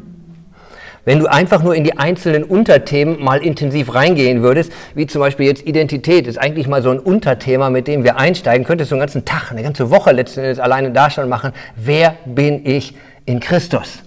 Wenn 1.10 1.18
du 1.18 1.26
einfach 1.26 1.64
nur 1.64 1.74
in 1.74 1.84
die 1.84 1.98
einzelnen 1.98 2.44
Unterthemen 2.44 3.20
mal 3.20 3.42
intensiv 3.42 3.96
reingehen 3.96 4.44
würdest, 4.44 4.72
wie 4.94 5.08
zum 5.08 5.22
Beispiel 5.22 5.48
jetzt 5.48 5.66
Identität, 5.66 6.28
ist 6.28 6.38
eigentlich 6.38 6.68
mal 6.68 6.84
so 6.84 6.92
ein 6.92 7.00
Unterthema, 7.00 7.72
mit 7.72 7.88
dem 7.88 8.04
wir 8.04 8.18
einsteigen, 8.18 8.64
könntest 8.64 8.92
du 8.92 8.96
einen 8.96 9.00
ganzen 9.00 9.26
Tag, 9.26 9.50
eine 9.50 9.64
ganze 9.64 9.90
Woche 9.90 10.12
letzten 10.12 10.42
Endes 10.42 10.60
alleine 10.60 10.92
da 10.92 11.10
schon 11.10 11.28
machen. 11.28 11.52
Wer 11.76 12.14
bin 12.26 12.64
ich 12.64 12.96
in 13.26 13.40
Christus? 13.40 14.04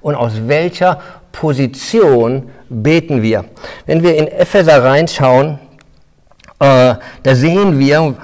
Und 0.00 0.14
aus 0.14 0.32
welcher 0.46 0.98
Position 1.30 2.48
beten 2.70 3.20
wir? 3.20 3.44
Wenn 3.84 4.02
wir 4.02 4.16
in 4.16 4.28
Epheser 4.28 4.82
reinschauen, 4.82 5.58
äh, 6.58 6.94
da 7.22 7.34
sehen 7.34 7.78
wir, 7.78 8.14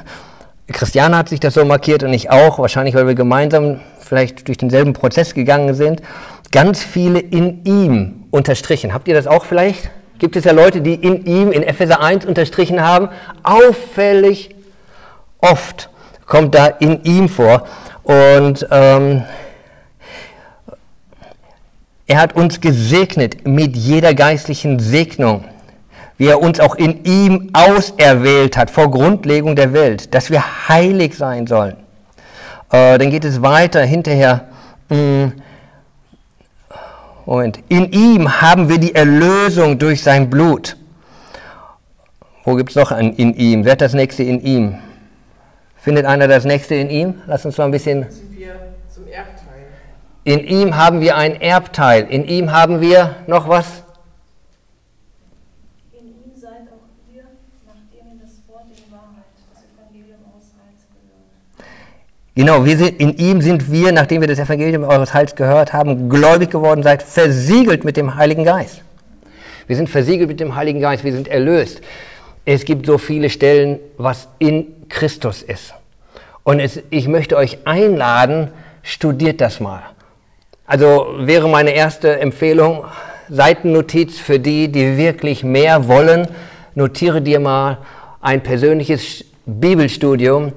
Christiane 0.69 1.19
hat 1.19 1.29
sich 1.29 1.41
das 1.41 1.53
so 1.53 1.67
markiert 1.67 2.03
und 2.03 2.15
ich 2.15 2.31
auch, 2.31 2.59
wahrscheinlich 2.59 2.95
weil 2.95 3.07
wir 3.07 3.15
gemeinsam 3.15 3.81
vielleicht 4.09 4.49
durch 4.49 4.59
denselben 4.59 4.95
Prozess 4.95 5.35
gegangen 5.35 5.75
sind 5.75 6.03
ganz 6.51 6.83
viele 6.83 7.19
in 7.19 7.65
ihm 7.65 8.25
unterstrichen. 8.31 8.95
Habt 8.95 9.09
ihr 9.09 9.15
das 9.15 9.27
auch 9.27 9.45
vielleicht? 9.45 9.91
Gibt 10.19 10.37
es 10.37 10.45
ja 10.45 10.53
Leute, 10.53 10.81
die 10.81 10.95
in 10.95 11.27
ihm, 11.27 11.53
in 11.53 11.63
Epheser 11.63 12.01
1 12.01 12.27
unterstrichen 12.27 12.83
haben. 12.83 13.09
Auffällig 13.43 14.55
oft 15.39 15.91
kommt 16.27 16.55
da 16.55 16.67
in 16.67 17.05
ihm 17.05 17.29
vor. 17.29 17.67
Und 18.03 18.67
ähm, 18.71 19.23
er 22.07 22.21
hat 22.21 22.35
uns 22.35 22.61
gesegnet 22.61 23.47
mit 23.47 23.77
jeder 23.77 24.15
geistlichen 24.15 24.81
Segnung, 24.81 25.45
wie 26.17 26.27
er 26.27 26.41
uns 26.41 26.59
auch 26.59 26.75
in 26.75 27.05
ihm 27.05 27.51
auserwählt 27.53 28.57
hat 28.57 28.71
vor 28.71 28.91
Grundlegung 28.91 29.55
der 29.55 29.73
Welt, 29.73 30.15
dass 30.15 30.31
wir 30.31 30.69
heilig 30.69 31.17
sein 31.17 31.47
sollen. 31.47 31.77
Äh, 32.71 32.99
dann 32.99 33.11
geht 33.11 33.25
es 33.25 33.43
weiter 33.43 33.83
hinterher. 33.83 34.49
Mh, 34.89 34.97
hm, 34.97 35.33
und 37.29 37.59
in 37.69 37.93
ihm 37.93 38.41
haben 38.41 38.71
wir 38.71 38.79
die 38.79 38.95
Erlösung 38.95 39.79
durch 39.79 40.03
sein 40.03 40.31
Blut. 40.31 40.79
Wo 42.45 42.55
gibt 42.55 42.71
es 42.71 42.77
noch 42.77 42.91
ein 42.91 43.13
in 43.13 43.35
ihm? 43.35 43.67
Wer 43.67 43.73
hat 43.73 43.83
das 43.83 43.93
nächste 43.93 44.23
in 44.23 44.41
ihm? 44.41 44.79
Findet 45.77 46.07
einer 46.07 46.27
das 46.27 46.47
nächste 46.47 46.75
in 46.75 46.89
ihm? 46.89 47.21
Lass 47.27 47.45
uns 47.45 47.59
mal 47.59 47.67
ein 47.67 47.71
bisschen. 47.71 48.07
In 50.25 50.41
ihm 50.41 50.77
haben 50.77 51.03
wir 51.03 51.17
ein 51.17 51.39
Erbteil. 51.39 52.07
In 52.09 52.25
ihm 52.25 52.53
haben 52.53 52.81
wir 52.81 53.17
noch 53.27 53.47
was? 53.47 53.67
Genau, 62.39 62.65
wir 62.65 62.79
sind, 62.79 63.01
in 63.01 63.17
ihm 63.17 63.43
sind 63.43 63.73
wir, 63.73 63.91
nachdem 63.91 64.21
wir 64.21 64.29
das 64.29 64.39
Evangelium 64.39 64.85
eures 64.85 65.13
Heils 65.13 65.35
gehört 65.35 65.73
haben, 65.73 66.09
gläubig 66.09 66.53
geworden 66.53 66.85
seid, 66.85 67.03
versiegelt 67.03 67.83
mit 67.83 67.97
dem 67.97 68.15
Heiligen 68.15 68.45
Geist. 68.45 68.83
Wir 69.67 69.75
sind 69.75 69.91
versiegelt 69.91 70.29
mit 70.29 70.39
dem 70.39 70.55
Heiligen 70.55 70.81
Geist, 70.81 71.03
wir 71.03 71.11
sind 71.11 71.27
erlöst. 71.27 71.81
Es 72.45 72.65
gibt 72.65 72.87
so 72.87 72.97
viele 72.97 73.29
Stellen, 73.29 73.81
was 73.97 74.29
in 74.39 74.69
Christus 74.89 75.43
ist. 75.43 75.75
Und 76.45 76.61
es, 76.61 76.81
ich 76.91 77.09
möchte 77.09 77.37
euch 77.37 77.59
einladen, 77.65 78.53
studiert 78.85 79.41
das 79.41 79.59
mal. 79.59 79.83
Also 80.65 81.09
wäre 81.19 81.49
meine 81.49 81.71
erste 81.71 82.21
Empfehlung, 82.21 82.85
Seitennotiz 83.29 84.17
für 84.17 84.39
die, 84.39 84.69
die 84.69 84.97
wirklich 84.97 85.43
mehr 85.43 85.89
wollen, 85.89 86.29
notiere 86.77 87.21
dir 87.21 87.41
mal 87.41 87.79
ein 88.21 88.45
persönliches 88.45 89.25
Bibelstudium 89.45 90.53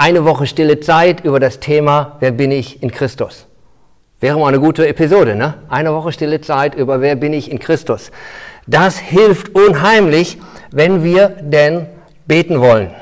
eine 0.00 0.24
Woche 0.24 0.46
stille 0.46 0.80
Zeit 0.80 1.26
über 1.26 1.38
das 1.40 1.60
Thema, 1.60 2.16
wer 2.20 2.30
bin 2.30 2.50
ich 2.50 2.82
in 2.82 2.90
Christus. 2.90 3.46
Wäre 4.18 4.38
mal 4.38 4.48
eine 4.48 4.58
gute 4.58 4.88
Episode, 4.88 5.34
ne? 5.34 5.58
Eine 5.68 5.92
Woche 5.92 6.10
stille 6.10 6.40
Zeit 6.40 6.74
über 6.74 7.02
wer 7.02 7.16
bin 7.16 7.34
ich 7.34 7.50
in 7.50 7.58
Christus. 7.58 8.10
Das 8.66 8.98
hilft 8.98 9.54
unheimlich, 9.54 10.38
wenn 10.70 11.04
wir 11.04 11.28
denn 11.28 11.86
beten 12.26 12.60
wollen. 12.60 12.92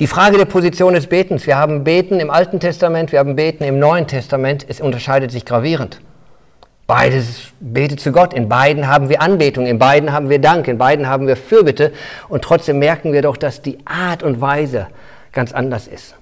Die 0.00 0.06
Frage 0.06 0.38
der 0.38 0.46
Position 0.46 0.94
des 0.94 1.06
Betens. 1.06 1.46
Wir 1.46 1.58
haben 1.58 1.84
Beten 1.84 2.18
im 2.18 2.30
Alten 2.30 2.60
Testament, 2.60 3.12
wir 3.12 3.18
haben 3.18 3.36
Beten 3.36 3.64
im 3.64 3.78
Neuen 3.78 4.06
Testament. 4.06 4.64
Es 4.66 4.80
unterscheidet 4.80 5.30
sich 5.30 5.44
gravierend. 5.44 6.00
Beides 6.86 7.52
betet 7.60 8.00
zu 8.00 8.10
Gott. 8.10 8.32
In 8.32 8.48
beiden 8.48 8.88
haben 8.88 9.10
wir 9.10 9.20
Anbetung, 9.20 9.66
in 9.66 9.78
beiden 9.78 10.12
haben 10.12 10.30
wir 10.30 10.38
Dank, 10.38 10.66
in 10.66 10.78
beiden 10.78 11.08
haben 11.08 11.26
wir 11.26 11.36
Fürbitte. 11.36 11.92
Und 12.30 12.42
trotzdem 12.42 12.78
merken 12.78 13.12
wir 13.12 13.20
doch, 13.20 13.36
dass 13.36 13.60
die 13.60 13.76
Art 13.84 14.22
und 14.22 14.40
Weise, 14.40 14.86
ganz 15.38 15.52
anders 15.52 15.86
ist. 15.86 16.16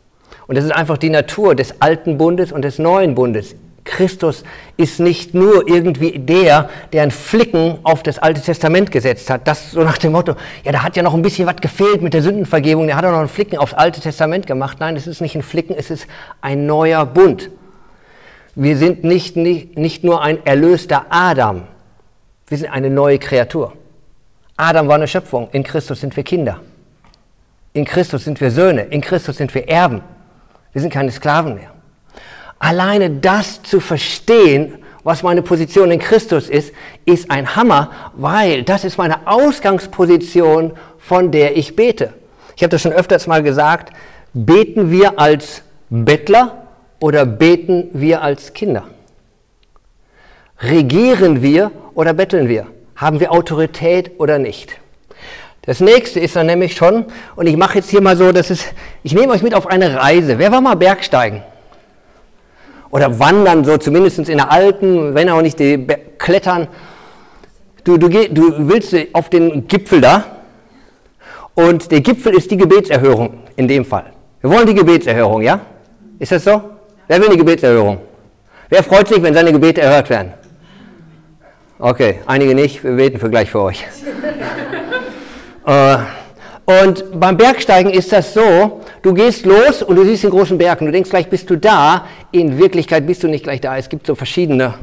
Und 0.47 0.59
das 0.59 0.65
ist 0.67 0.73
einfach 0.73 0.99
die 0.99 1.09
Natur 1.09 1.55
des 1.55 1.81
alten 1.81 2.19
Bundes 2.19 2.53
und 2.53 2.61
des 2.61 2.79
neuen 2.79 3.15
Bundes. 3.15 3.57
Christus 3.85 4.45
ist 4.77 5.01
nicht 5.01 5.33
nur 5.33 5.67
irgendwie 5.67 6.19
der, 6.19 6.69
der 6.93 7.01
einen 7.01 7.11
Flicken 7.11 7.79
auf 7.83 8.03
das 8.03 8.19
Alte 8.19 8.43
Testament 8.43 8.91
gesetzt 8.91 9.31
hat. 9.31 9.49
Das 9.49 9.71
so 9.71 9.83
nach 9.85 9.97
dem 9.97 10.13
Motto, 10.13 10.35
ja, 10.65 10.73
da 10.73 10.83
hat 10.83 10.97
ja 10.97 11.03
noch 11.03 11.15
ein 11.15 11.23
bisschen 11.23 11.47
was 11.47 11.57
gefehlt 11.57 12.03
mit 12.03 12.13
der 12.13 12.21
Sündenvergebung, 12.21 12.87
der 12.87 12.97
hat 12.97 13.07
auch 13.07 13.11
noch 13.11 13.21
einen 13.21 13.29
Flicken 13.29 13.57
aufs 13.57 13.73
Alte 13.73 14.03
Testament 14.03 14.47
gemacht. 14.47 14.81
Nein, 14.81 14.97
es 14.97 15.07
ist 15.07 15.23
nicht 15.23 15.35
ein 15.35 15.43
Flicken, 15.43 15.75
es 15.79 15.91
ist 15.91 16.07
ein 16.43 16.67
neuer 16.67 17.07
Bund. 17.07 17.49
Wir 18.55 18.77
sind 18.77 19.03
nicht, 19.03 19.37
nicht, 19.37 19.79
nicht 19.79 20.05
nur 20.05 20.21
ein 20.21 20.45
erlöster 20.45 21.07
Adam, 21.09 21.63
wir 22.49 22.59
sind 22.59 22.69
eine 22.69 22.91
neue 22.91 23.19
Kreatur. 23.19 23.73
Adam 24.59 24.89
war 24.89 24.97
eine 24.97 25.09
Schöpfung, 25.09 25.49
in 25.53 25.63
Christus 25.63 26.03
sind 26.03 26.15
wir 26.17 26.23
Kinder. 26.23 26.61
In 27.77 27.85
Christus 27.85 28.25
sind 28.25 28.41
wir 28.41 28.51
Söhne, 28.51 28.85
in 28.85 29.03
Christus 29.03 29.37
sind 29.37 29.55
wir 29.55 29.69
Erben. 29.69 30.01
Wir 30.73 30.81
sind 30.81 30.91
keine 30.91 31.13
Sklaven 31.13 31.57
mehr. 31.57 31.73
Alleine 32.59 33.11
das 33.11 33.63
zu 33.63 33.81
verstehen, 33.81 34.79
was 35.05 35.23
meine 35.23 35.43
Position 35.43 35.91
in 35.91 35.99
Christus 35.99 36.49
ist, 36.49 36.73
ist 37.05 37.31
ein 37.31 37.55
Hammer, 37.55 37.91
weil 38.15 38.63
das 38.63 38.85
ist 38.85 38.97
meine 38.97 39.27
Ausgangsposition, 39.27 40.73
von 40.97 41.31
der 41.31 41.59
ich 41.59 41.77
bete. 41.77 42.15
Ich 42.57 42.63
habe 42.63 42.71
das 42.71 42.81
schon 42.81 42.95
öfters 42.95 43.27
mal 43.27 43.43
gesagt, 43.43 43.93
beten 44.33 44.91
wir 44.91 45.19
als 45.19 45.61
Bettler 45.91 46.69
oder 46.99 47.27
beten 47.27 47.91
wir 47.93 48.23
als 48.23 48.55
Kinder? 48.55 48.85
Regieren 50.61 51.43
wir 51.43 51.73
oder 51.93 52.15
betteln 52.15 52.49
wir? 52.49 52.69
Haben 52.97 53.21
wir 53.21 53.33
Autorität 53.33 54.13
oder 54.19 54.39
nicht? 54.39 54.79
Das 55.67 55.81
nächste 55.81 56.21
ist 56.21 56.37
dann 56.37 56.47
nämlich 56.47 56.77
schon, 56.77 57.07
und 57.35 57.49
ich 57.49 57.57
mache 57.57 57.79
jetzt 57.79 57.91
hier 57.91 58.01
mal 58.01 58.17
so, 58.17 58.31
das 58.31 58.51
ist, 58.51 58.73
ich 59.03 59.15
nehme 59.15 59.33
euch 59.33 59.43
mit 59.43 59.53
auf 59.53 59.67
eine 59.67 59.97
Reise. 59.97 60.39
Wer 60.39 60.53
war 60.53 60.61
mal 60.61 60.77
Bergsteigen? 60.77 61.43
Oder 62.91 63.19
wandern, 63.19 63.65
so 63.65 63.77
zumindest 63.77 64.21
in 64.21 64.39
der 64.39 64.53
Alten, 64.53 65.15
wenn 65.15 65.29
auch 65.29 65.43
nicht 65.43 65.59
die 65.59 65.85
Klettern. 66.19 66.69
Du, 67.83 67.99
du, 67.99 68.09
du 68.09 68.69
willst 68.69 68.95
auf 69.13 69.29
den 69.29 69.67
Gipfel 69.67 70.01
da 70.01 70.25
und 71.55 71.91
der 71.91 72.01
Gipfel 72.01 72.35
ist 72.35 72.51
die 72.51 72.57
Gebetserhörung 72.57 73.43
in 73.57 73.67
dem 73.67 73.85
Fall. 73.85 74.13
Wir 74.41 74.51
wollen 74.51 74.67
die 74.67 74.75
Gebetserhörung, 74.75 75.43
ja? 75.43 75.61
Ist 76.19 76.31
das 76.31 76.45
so? 76.45 76.63
Wer 77.09 77.21
will 77.21 77.31
die 77.31 77.37
Gebetserhörung? 77.37 77.99
Wer 78.69 78.83
freut 78.85 79.09
sich, 79.09 79.23
wenn 79.23 79.35
seine 79.35 79.53
Gebete 79.53 79.81
erhört 79.81 80.11
werden? 80.11 80.33
Okay, 81.79 82.21
einige 82.27 82.55
nicht, 82.55 82.83
wir 82.85 82.93
beten 82.93 83.19
für 83.19 83.31
gleich 83.31 83.51
für 83.51 83.61
euch. 83.61 83.85
Äh, 85.67 85.99
und 86.65 87.21
beim 87.21 87.37
Bergsteigen 87.37 87.93
ist 87.93 88.13
das 88.13 88.35
so, 88.35 88.81
du 89.03 89.15
gehst 89.15 89.47
los 89.47 89.83
und 89.83 89.97
du 89.97 90.05
siehst 90.05 90.25
den 90.25 90.31
großen 90.31 90.59
Berg 90.59 90.81
und 90.81 90.87
du 90.87 90.93
denkst 90.93 91.11
gleich, 91.11 91.29
bist 91.29 91.49
du 91.51 91.57
da. 91.57 92.07
In 92.33 92.59
Wirklichkeit 92.59 93.07
bist 93.07 93.23
du 93.23 93.29
nicht 93.29 93.45
gleich 93.45 93.61
da. 93.61 93.77
Es 93.77 93.89
gibt 93.89 94.07
so 94.07 94.15
verschiedene 94.15 94.75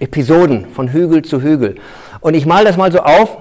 Episoden 0.00 0.66
von 0.66 0.92
Hügel 0.92 1.22
zu 1.22 1.42
Hügel. 1.42 1.76
Und 2.20 2.34
ich 2.34 2.46
male 2.46 2.64
das 2.64 2.76
mal 2.76 2.90
so 2.90 3.00
auf. 3.00 3.38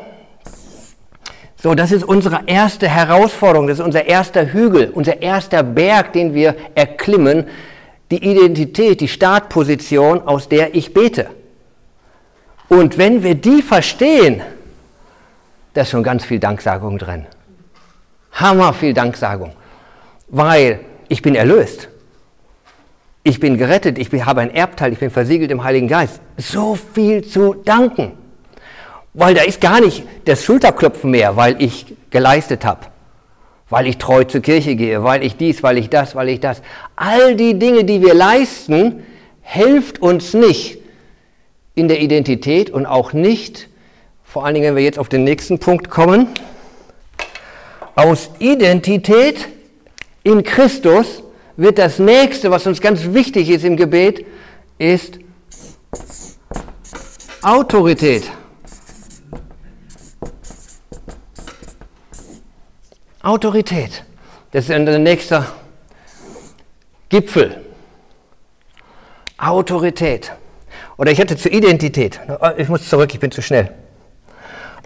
So, 1.56 1.76
das 1.76 1.92
ist 1.92 2.04
unsere 2.04 2.42
erste 2.48 2.88
Herausforderung, 2.88 3.68
das 3.68 3.78
ist 3.78 3.86
unser 3.86 4.06
erster 4.06 4.52
Hügel, 4.52 4.90
unser 4.94 5.22
erster 5.22 5.62
Berg, 5.62 6.14
den 6.14 6.34
wir 6.34 6.56
erklimmen, 6.74 7.46
die 8.10 8.24
Identität, 8.24 9.00
die 9.00 9.08
Startposition, 9.08 10.22
aus 10.28 10.50
der 10.50 10.74
ich 10.74 10.94
bete. 10.94 11.28
Und 12.68 12.98
wenn 12.98 13.22
wir 13.22 13.36
die 13.36 13.62
verstehen, 13.62 14.42
da 15.74 15.82
ist 15.82 15.90
schon 15.90 16.04
ganz 16.04 16.26
viel 16.26 16.40
Danksagung 16.40 16.98
drin. 16.98 17.26
Hammer 18.34 18.74
viel 18.74 18.94
Danksagung, 18.94 19.54
weil 20.28 20.82
ich 21.08 21.22
bin 21.22 21.36
erlöst. 21.36 21.90
Ich 23.24 23.40
bin 23.40 23.58
gerettet, 23.58 24.00
ich 24.00 24.12
habe 24.26 24.42
ein 24.42 24.54
Erbteil, 24.54 24.94
ich 24.94 25.00
bin 25.00 25.12
versiegelt 25.12 25.52
im 25.52 25.64
Heiligen 25.64 25.88
Geist. 25.88 26.20
So 26.38 26.76
viel 26.76 27.24
zu 27.24 27.54
danken. 27.54 28.14
Weil 29.14 29.36
da 29.36 29.44
ist 29.44 29.62
gar 29.62 29.80
nicht 29.80 30.04
das 30.26 30.44
Schulterklopfen 30.44 31.12
mehr, 31.12 31.36
weil 31.36 31.62
ich 31.62 31.94
geleistet 32.10 32.66
habe. 32.66 32.88
Weil 33.70 33.88
ich 33.88 33.98
treu 33.98 34.24
zur 34.24 34.42
Kirche 34.42 34.76
gehe, 34.76 35.04
weil 35.04 35.24
ich 35.24 35.38
dies, 35.38 35.62
weil 35.62 35.78
ich 35.78 35.90
das, 35.90 36.16
weil 36.16 36.30
ich 36.30 36.40
das. 36.40 36.62
All 36.96 37.36
die 37.36 37.60
Dinge, 37.60 37.84
die 37.84 38.02
wir 38.02 38.14
leisten, 38.14 39.04
hilft 39.42 40.02
uns 40.02 40.34
nicht 40.34 40.80
in 41.76 41.88
der 41.88 42.02
Identität 42.02 42.70
und 42.70 42.86
auch 42.86 43.14
nicht, 43.14 43.70
vor 44.32 44.46
allen 44.46 44.56
Dingen, 44.56 44.68
wenn 44.68 44.76
wir 44.78 44.84
jetzt 44.84 44.98
auf 44.98 45.10
den 45.10 45.26
nächsten 45.26 45.60
Punkt 45.60 45.90
kommen, 45.90 46.30
aus 47.96 48.30
Identität 48.40 49.50
in 50.24 50.42
Christus 50.42 51.22
wird 51.58 51.78
das 51.78 52.00
nächste, 52.00 52.50
was 52.50 52.66
uns 52.66 52.80
ganz 52.80 53.14
wichtig 53.14 53.50
ist 53.50 53.66
im 53.66 53.76
Gebet, 53.76 54.26
ist 54.78 55.20
Autorität. 57.42 58.24
Autorität. 63.22 64.06
Das 64.52 64.70
ist 64.70 64.70
der 64.70 65.00
nächste 65.00 65.46
Gipfel. 67.10 67.60
Autorität. 69.38 70.32
Oder 70.98 71.12
ich 71.12 71.20
hätte 71.20 71.36
zur 71.36 71.52
Identität. 71.52 72.22
Ich 72.56 72.70
muss 72.70 72.88
zurück, 72.88 73.14
ich 73.14 73.20
bin 73.20 73.32
zu 73.32 73.42
schnell. 73.42 73.81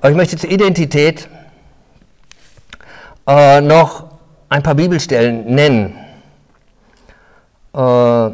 Aber 0.02 0.10
ich 0.10 0.16
möchte 0.16 0.38
zur 0.38 0.50
Identität 0.50 1.28
äh, 3.28 3.62
noch 3.62 4.06
ein 4.50 4.64
paar 4.64 4.75
Bibelstellen 4.75 5.54
nennen. 5.54 5.96
Äh, 7.74 8.30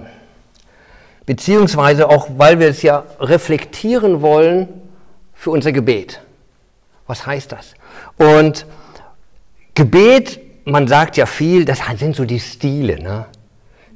beziehungsweise 1.25 2.09
auch, 2.09 2.27
weil 2.37 2.59
wir 2.59 2.67
es 2.67 2.81
ja 2.81 3.03
reflektieren 3.19 4.21
wollen 4.21 4.67
für 5.33 5.51
unser 5.51 5.71
Gebet. 5.71 6.21
Was 7.07 7.25
heißt 7.25 7.51
das? 7.51 7.73
Und 8.17 8.65
Gebet, 9.73 10.39
man 10.65 10.87
sagt 10.87 11.17
ja 11.17 11.25
viel, 11.25 11.65
das 11.65 11.79
sind 11.95 12.15
so 12.15 12.25
die 12.25 12.39
Stile. 12.39 13.01
Ne? 13.01 13.25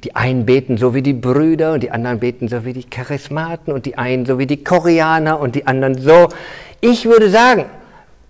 Die 0.06 0.14
einen 0.14 0.46
beten 0.46 0.78
so 0.78 0.94
wie 0.94 1.02
die 1.02 1.14
Brüder 1.14 1.72
und 1.72 1.82
die 1.82 1.90
anderen 1.90 2.20
beten 2.20 2.46
so 2.46 2.64
wie 2.64 2.72
die 2.72 2.84
Charismaten 2.84 3.72
und 3.72 3.86
die 3.86 3.98
einen 3.98 4.24
so 4.24 4.38
wie 4.38 4.46
die 4.46 4.62
Koreaner 4.62 5.40
und 5.40 5.56
die 5.56 5.66
anderen 5.66 6.00
so. 6.00 6.28
Ich 6.80 7.06
würde 7.06 7.28
sagen, 7.28 7.64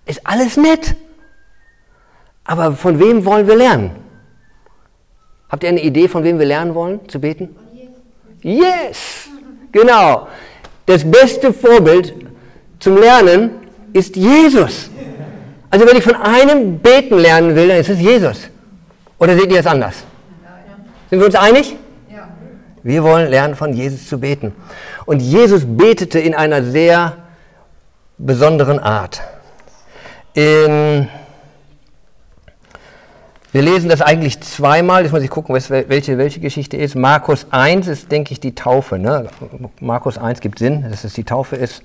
ist 0.07 0.25
alles 0.25 0.57
nett. 0.57 0.95
Aber 2.45 2.71
von 2.71 2.99
wem 2.99 3.25
wollen 3.25 3.45
wir 3.45 3.55
lernen? 3.55 3.91
Habt 5.49 5.61
ihr 5.61 5.69
eine 5.69 5.83
Idee, 5.83 6.07
von 6.07 6.23
wem 6.23 6.39
wir 6.39 6.47
lernen 6.47 6.73
wollen 6.73 7.07
zu 7.09 7.19
beten? 7.19 7.55
Yes! 8.41 9.29
Genau. 9.71 10.27
Das 10.87 11.03
beste 11.03 11.53
Vorbild 11.53 12.15
zum 12.79 12.97
Lernen 12.97 13.51
ist 13.93 14.15
Jesus. 14.15 14.89
Also 15.69 15.85
wenn 15.85 15.95
ich 15.95 16.03
von 16.03 16.15
einem 16.15 16.79
beten 16.79 17.19
lernen 17.19 17.55
will, 17.55 17.67
dann 17.67 17.77
ist 17.77 17.89
es 17.89 17.99
Jesus. 17.99 18.49
Oder 19.19 19.37
seht 19.37 19.51
ihr 19.51 19.59
es 19.59 19.67
anders? 19.67 20.03
Sind 21.09 21.19
wir 21.19 21.25
uns 21.25 21.35
einig? 21.35 21.75
Wir 22.83 23.03
wollen 23.03 23.29
lernen, 23.29 23.55
von 23.55 23.73
Jesus 23.73 24.07
zu 24.07 24.19
beten. 24.19 24.53
Und 25.05 25.19
Jesus 25.19 25.63
betete 25.65 26.19
in 26.19 26.35
einer 26.35 26.63
sehr 26.63 27.17
besonderen 28.17 28.79
Art. 28.79 29.21
In 30.33 31.09
wir 33.53 33.61
lesen 33.61 33.89
das 33.89 34.01
eigentlich 34.01 34.39
zweimal, 34.41 35.03
jetzt 35.03 35.13
muss 35.13 35.23
ich 35.23 35.29
gucken, 35.29 35.55
welche, 35.55 36.17
welche 36.17 36.39
Geschichte 36.39 36.77
ist. 36.77 36.95
Markus 36.95 37.47
1 37.49 37.87
ist, 37.87 38.11
denke 38.11 38.33
ich, 38.33 38.39
die 38.39 38.53
Taufe. 38.53 38.99
Ne? 38.99 39.29
Markus 39.79 40.17
1 40.17 40.41
gibt 40.41 40.59
Sinn, 40.59 40.85
dass 40.87 41.03
es 41.03 41.13
die 41.13 41.23
Taufe 41.23 41.55
ist. 41.55 41.81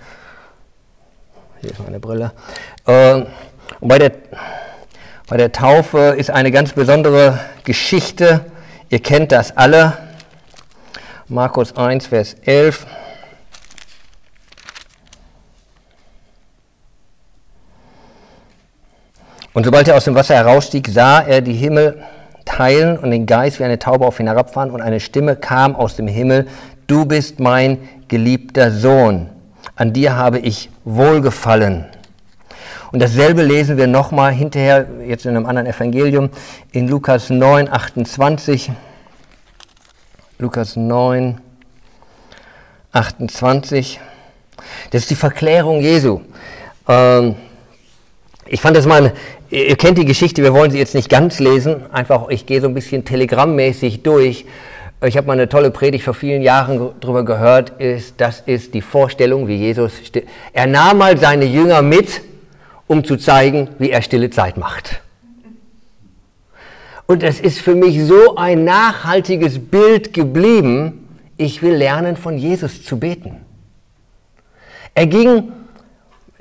Hier 1.60 1.70
ist 1.70 1.82
meine 1.82 1.98
Brille. 1.98 2.32
Ähm, 2.86 3.26
und 3.80 3.88
bei 3.88 3.98
der, 3.98 4.12
bei 5.28 5.36
der 5.36 5.52
Taufe 5.52 6.14
ist 6.18 6.30
eine 6.30 6.50
ganz 6.50 6.72
besondere 6.72 7.38
Geschichte. 7.64 8.51
Ihr 8.92 9.00
kennt 9.00 9.32
das 9.32 9.56
alle. 9.56 9.96
Markus 11.26 11.74
1, 11.74 12.08
Vers 12.08 12.36
11. 12.44 12.86
Und 19.54 19.64
sobald 19.64 19.88
er 19.88 19.96
aus 19.96 20.04
dem 20.04 20.14
Wasser 20.14 20.34
herausstieg, 20.34 20.88
sah 20.90 21.22
er 21.22 21.40
die 21.40 21.54
Himmel 21.54 22.02
teilen 22.44 22.98
und 22.98 23.10
den 23.12 23.24
Geist 23.24 23.60
wie 23.60 23.64
eine 23.64 23.78
Taube 23.78 24.06
auf 24.06 24.20
ihn 24.20 24.26
herabfahren 24.26 24.70
und 24.70 24.82
eine 24.82 25.00
Stimme 25.00 25.36
kam 25.36 25.74
aus 25.74 25.96
dem 25.96 26.06
Himmel, 26.06 26.46
du 26.86 27.06
bist 27.06 27.40
mein 27.40 27.88
geliebter 28.08 28.70
Sohn, 28.70 29.30
an 29.74 29.94
dir 29.94 30.16
habe 30.16 30.38
ich 30.38 30.68
wohlgefallen. 30.84 31.86
Und 32.92 33.00
dasselbe 33.00 33.42
lesen 33.42 33.78
wir 33.78 33.86
nochmal 33.86 34.32
hinterher, 34.32 34.86
jetzt 35.06 35.24
in 35.24 35.34
einem 35.34 35.46
anderen 35.46 35.66
Evangelium, 35.66 36.30
in 36.72 36.88
Lukas 36.88 37.30
9, 37.30 37.68
28. 37.72 38.70
Lukas 40.38 40.76
9, 40.76 41.40
28. 42.92 43.98
Das 44.90 45.02
ist 45.02 45.10
die 45.10 45.14
Verklärung 45.14 45.80
Jesu. 45.80 46.20
Ähm, 46.86 47.34
ich 48.46 48.60
fand 48.60 48.76
das 48.76 48.86
mal 48.86 49.12
Ihr 49.52 49.76
kennt 49.76 49.98
die 49.98 50.06
Geschichte, 50.06 50.42
wir 50.42 50.54
wollen 50.54 50.70
sie 50.70 50.78
jetzt 50.78 50.94
nicht 50.94 51.10
ganz 51.10 51.38
lesen, 51.38 51.82
einfach 51.92 52.30
ich 52.30 52.46
gehe 52.46 52.62
so 52.62 52.68
ein 52.68 52.72
bisschen 52.72 53.04
telegrammmäßig 53.04 54.02
durch. 54.02 54.46
Ich 55.04 55.18
habe 55.18 55.26
mal 55.26 55.34
eine 55.34 55.46
tolle 55.46 55.70
Predigt 55.70 56.04
vor 56.04 56.14
vielen 56.14 56.40
Jahren 56.40 56.92
darüber 57.00 57.22
gehört, 57.22 57.78
ist, 57.78 58.14
das 58.16 58.40
ist 58.46 58.72
die 58.72 58.80
Vorstellung, 58.80 59.48
wie 59.48 59.56
Jesus, 59.56 59.92
er 60.54 60.66
nahm 60.66 60.96
mal 60.96 61.18
seine 61.18 61.44
Jünger 61.44 61.82
mit, 61.82 62.22
um 62.86 63.04
zu 63.04 63.16
zeigen, 63.16 63.68
wie 63.78 63.90
er 63.90 64.02
stille 64.02 64.30
Zeit 64.30 64.56
macht. 64.56 65.00
Und 67.06 67.22
es 67.22 67.40
ist 67.40 67.58
für 67.58 67.74
mich 67.74 68.02
so 68.04 68.36
ein 68.36 68.64
nachhaltiges 68.64 69.58
Bild 69.58 70.14
geblieben, 70.14 71.08
ich 71.36 71.62
will 71.62 71.74
lernen, 71.74 72.16
von 72.16 72.38
Jesus 72.38 72.84
zu 72.84 72.98
beten. 72.98 73.40
Er 74.94 75.06
ging 75.06 75.52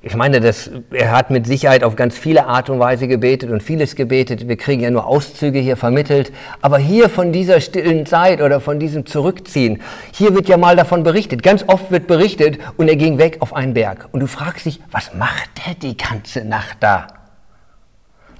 ich 0.03 0.15
meine, 0.15 0.41
das, 0.41 0.71
er 0.89 1.11
hat 1.11 1.29
mit 1.29 1.45
Sicherheit 1.45 1.83
auf 1.83 1.95
ganz 1.95 2.17
viele 2.17 2.47
Art 2.47 2.71
und 2.71 2.79
Weise 2.79 3.07
gebetet 3.07 3.51
und 3.51 3.61
vieles 3.61 3.95
gebetet. 3.95 4.47
Wir 4.47 4.57
kriegen 4.57 4.81
ja 4.81 4.89
nur 4.89 5.05
Auszüge 5.05 5.59
hier 5.59 5.77
vermittelt. 5.77 6.31
Aber 6.59 6.79
hier 6.79 7.07
von 7.07 7.31
dieser 7.31 7.61
stillen 7.61 8.07
Zeit 8.07 8.41
oder 8.41 8.59
von 8.61 8.79
diesem 8.79 9.05
Zurückziehen, 9.05 9.79
hier 10.11 10.33
wird 10.33 10.49
ja 10.49 10.57
mal 10.57 10.75
davon 10.75 11.03
berichtet. 11.03 11.43
Ganz 11.43 11.63
oft 11.67 11.91
wird 11.91 12.07
berichtet 12.07 12.57
und 12.77 12.87
er 12.87 12.95
ging 12.95 13.19
weg 13.19 13.37
auf 13.41 13.53
einen 13.55 13.75
Berg. 13.75 14.09
Und 14.11 14.21
du 14.21 14.27
fragst 14.27 14.65
dich, 14.65 14.81
was 14.89 15.13
macht 15.13 15.51
der 15.67 15.75
die 15.75 15.95
ganze 15.95 16.45
Nacht 16.45 16.77
da? 16.79 17.05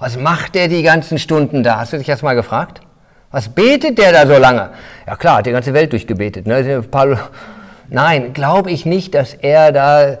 Was 0.00 0.18
macht 0.18 0.56
der 0.56 0.66
die 0.66 0.82
ganzen 0.82 1.16
Stunden 1.20 1.62
da? 1.62 1.78
Hast 1.78 1.92
du 1.92 1.98
dich 1.98 2.08
das 2.08 2.22
mal 2.22 2.34
gefragt? 2.34 2.80
Was 3.30 3.48
betet 3.48 3.98
der 3.98 4.10
da 4.10 4.26
so 4.26 4.36
lange? 4.36 4.70
Ja 5.06 5.14
klar, 5.14 5.38
hat 5.38 5.46
die 5.46 5.52
ganze 5.52 5.74
Welt 5.74 5.92
durchgebetet. 5.92 6.44
Ne? 6.44 6.82
Nein, 7.88 8.32
glaube 8.32 8.72
ich 8.72 8.84
nicht, 8.84 9.14
dass 9.14 9.34
er 9.34 9.70
da 9.70 10.18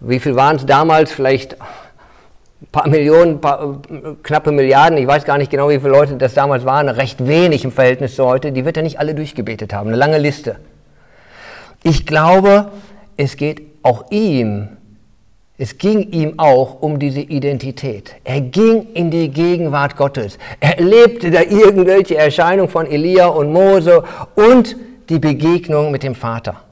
wie 0.00 0.20
viel 0.20 0.34
waren 0.36 0.56
es 0.56 0.66
damals? 0.66 1.12
Vielleicht 1.12 1.56
ein 1.60 2.66
paar 2.72 2.88
Millionen, 2.88 3.40
paar, 3.40 3.80
knappe 4.22 4.52
Milliarden. 4.52 4.98
Ich 4.98 5.06
weiß 5.06 5.24
gar 5.24 5.38
nicht 5.38 5.50
genau, 5.50 5.68
wie 5.68 5.78
viele 5.78 5.90
Leute 5.90 6.16
das 6.16 6.34
damals 6.34 6.64
waren. 6.64 6.88
Recht 6.88 7.26
wenig 7.26 7.64
im 7.64 7.72
Verhältnis 7.72 8.16
zu 8.16 8.24
heute. 8.24 8.52
Die 8.52 8.64
wird 8.64 8.76
er 8.76 8.82
nicht 8.82 8.98
alle 8.98 9.14
durchgebetet 9.14 9.72
haben. 9.72 9.88
Eine 9.88 9.96
lange 9.96 10.18
Liste. 10.18 10.56
Ich 11.82 12.06
glaube, 12.06 12.70
es 13.16 13.36
geht 13.36 13.62
auch 13.82 14.10
ihm, 14.10 14.68
es 15.60 15.76
ging 15.76 16.10
ihm 16.12 16.38
auch 16.38 16.82
um 16.82 17.00
diese 17.00 17.20
Identität. 17.20 18.14
Er 18.22 18.40
ging 18.40 18.92
in 18.94 19.10
die 19.10 19.28
Gegenwart 19.28 19.96
Gottes. 19.96 20.38
Er 20.60 20.78
erlebte 20.78 21.32
da 21.32 21.40
irgendwelche 21.40 22.16
Erscheinungen 22.16 22.70
von 22.70 22.86
Elia 22.86 23.26
und 23.26 23.52
Mose 23.52 24.04
und 24.36 24.76
die 25.08 25.18
Begegnung 25.18 25.90
mit 25.90 26.04
dem 26.04 26.14
Vater. 26.14 26.67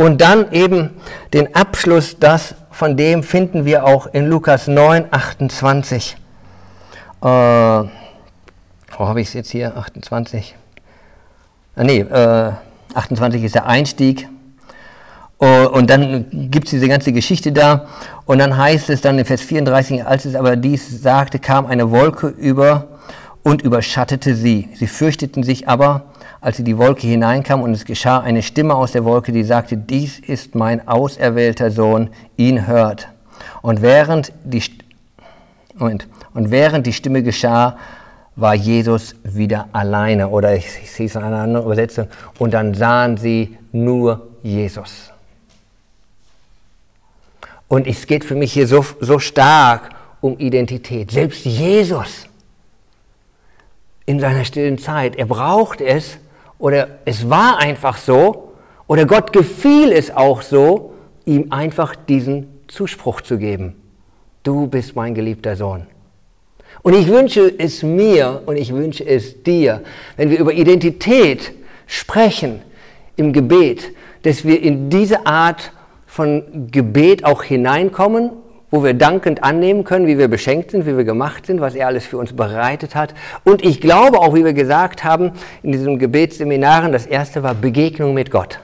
Und 0.00 0.20
dann 0.20 0.52
eben 0.52 0.90
den 1.32 1.56
Abschluss, 1.56 2.18
das, 2.20 2.54
von 2.70 2.96
dem 2.96 3.24
finden 3.24 3.64
wir 3.64 3.84
auch 3.84 4.06
in 4.06 4.28
Lukas 4.28 4.68
9, 4.68 5.06
28. 5.10 6.16
wo 7.20 7.28
habe 9.00 9.20
ich 9.20 9.26
es 9.26 9.34
jetzt 9.34 9.50
hier? 9.50 9.76
28. 9.76 10.54
Ah, 11.74 11.82
nee, 11.82 11.98
äh, 11.98 12.52
28 12.94 13.42
ist 13.42 13.56
der 13.56 13.66
Einstieg. 13.66 14.28
Oh, 15.40 15.68
und 15.72 15.90
dann 15.90 16.26
gibt 16.48 16.66
es 16.66 16.70
diese 16.70 16.86
ganze 16.86 17.10
Geschichte 17.12 17.50
da. 17.50 17.88
Und 18.24 18.38
dann 18.38 18.56
heißt 18.56 18.90
es 18.90 19.00
dann 19.00 19.18
in 19.18 19.24
Vers 19.24 19.40
34, 19.40 20.06
als 20.06 20.26
es 20.26 20.36
aber 20.36 20.54
dies 20.54 21.02
sagte, 21.02 21.40
kam 21.40 21.66
eine 21.66 21.90
Wolke 21.90 22.28
über 22.28 22.86
und 23.42 23.62
überschattete 23.62 24.36
sie. 24.36 24.68
Sie 24.74 24.86
fürchteten 24.86 25.42
sich 25.42 25.68
aber, 25.68 26.04
als 26.40 26.56
sie 26.56 26.64
die 26.64 26.78
Wolke 26.78 27.06
hineinkam 27.06 27.62
und 27.62 27.72
es 27.72 27.84
geschah 27.84 28.20
eine 28.20 28.42
Stimme 28.42 28.74
aus 28.74 28.92
der 28.92 29.04
Wolke, 29.04 29.32
die 29.32 29.42
sagte, 29.42 29.76
dies 29.76 30.18
ist 30.18 30.54
mein 30.54 30.86
auserwählter 30.86 31.70
Sohn, 31.70 32.10
ihn 32.36 32.66
hört. 32.66 33.08
Und 33.62 33.82
während 33.82 34.32
die, 34.44 34.62
Moment, 35.74 36.06
und 36.34 36.50
während 36.50 36.86
die 36.86 36.92
Stimme 36.92 37.22
geschah, 37.22 37.76
war 38.36 38.54
Jesus 38.54 39.16
wieder 39.24 39.68
alleine. 39.72 40.28
Oder 40.28 40.54
ich, 40.54 40.66
ich 40.82 40.92
sehe 40.92 41.06
es 41.06 41.16
in 41.16 41.22
einer 41.22 41.38
anderen 41.38 41.66
Übersetzung. 41.66 42.06
Und 42.38 42.54
dann 42.54 42.74
sahen 42.74 43.16
sie 43.16 43.58
nur 43.72 44.28
Jesus. 44.42 45.10
Und 47.66 47.86
es 47.86 48.06
geht 48.06 48.24
für 48.24 48.36
mich 48.36 48.52
hier 48.52 48.66
so, 48.66 48.84
so 49.00 49.18
stark 49.18 49.90
um 50.20 50.38
Identität. 50.38 51.10
Selbst 51.10 51.44
Jesus 51.44 52.26
in 54.06 54.20
seiner 54.20 54.44
stillen 54.44 54.78
Zeit, 54.78 55.16
er 55.16 55.26
braucht 55.26 55.80
es 55.80 56.18
oder 56.58 56.98
es 57.04 57.28
war 57.28 57.58
einfach 57.58 57.98
so 57.98 58.52
oder 58.86 59.04
Gott 59.06 59.32
gefiel 59.32 59.92
es 59.92 60.14
auch 60.14 60.42
so, 60.42 60.94
ihm 61.24 61.52
einfach 61.52 61.94
diesen 61.94 62.48
Zuspruch 62.68 63.20
zu 63.20 63.38
geben. 63.38 63.74
Du 64.42 64.66
bist 64.66 64.96
mein 64.96 65.14
geliebter 65.14 65.56
Sohn. 65.56 65.86
Und 66.82 66.94
ich 66.94 67.08
wünsche 67.08 67.52
es 67.58 67.82
mir 67.82 68.42
und 68.46 68.56
ich 68.56 68.72
wünsche 68.72 69.04
es 69.04 69.42
dir, 69.42 69.82
wenn 70.16 70.30
wir 70.30 70.38
über 70.38 70.52
Identität 70.52 71.52
sprechen 71.86 72.62
im 73.16 73.32
Gebet, 73.32 73.92
dass 74.22 74.44
wir 74.44 74.62
in 74.62 74.88
diese 74.88 75.26
Art 75.26 75.72
von 76.06 76.68
Gebet 76.70 77.24
auch 77.24 77.42
hineinkommen, 77.42 78.30
wo 78.70 78.84
wir 78.84 78.94
dankend 78.94 79.42
annehmen 79.42 79.84
können, 79.84 80.06
wie 80.06 80.18
wir 80.18 80.28
beschenkt 80.28 80.72
sind, 80.72 80.86
wie 80.86 80.96
wir 80.96 81.04
gemacht 81.04 81.46
sind, 81.46 81.60
was 81.60 81.74
er 81.74 81.86
alles 81.86 82.06
für 82.06 82.18
uns 82.18 82.34
bereitet 82.34 82.94
hat. 82.94 83.14
Und 83.44 83.64
ich 83.64 83.80
glaube 83.80 84.18
auch, 84.18 84.34
wie 84.34 84.44
wir 84.44 84.52
gesagt 84.52 85.04
haben 85.04 85.32
in 85.62 85.72
diesen 85.72 85.98
Gebetsseminaren, 85.98 86.92
das 86.92 87.06
erste 87.06 87.42
war 87.42 87.54
Begegnung 87.54 88.14
mit 88.14 88.30
Gott. 88.30 88.60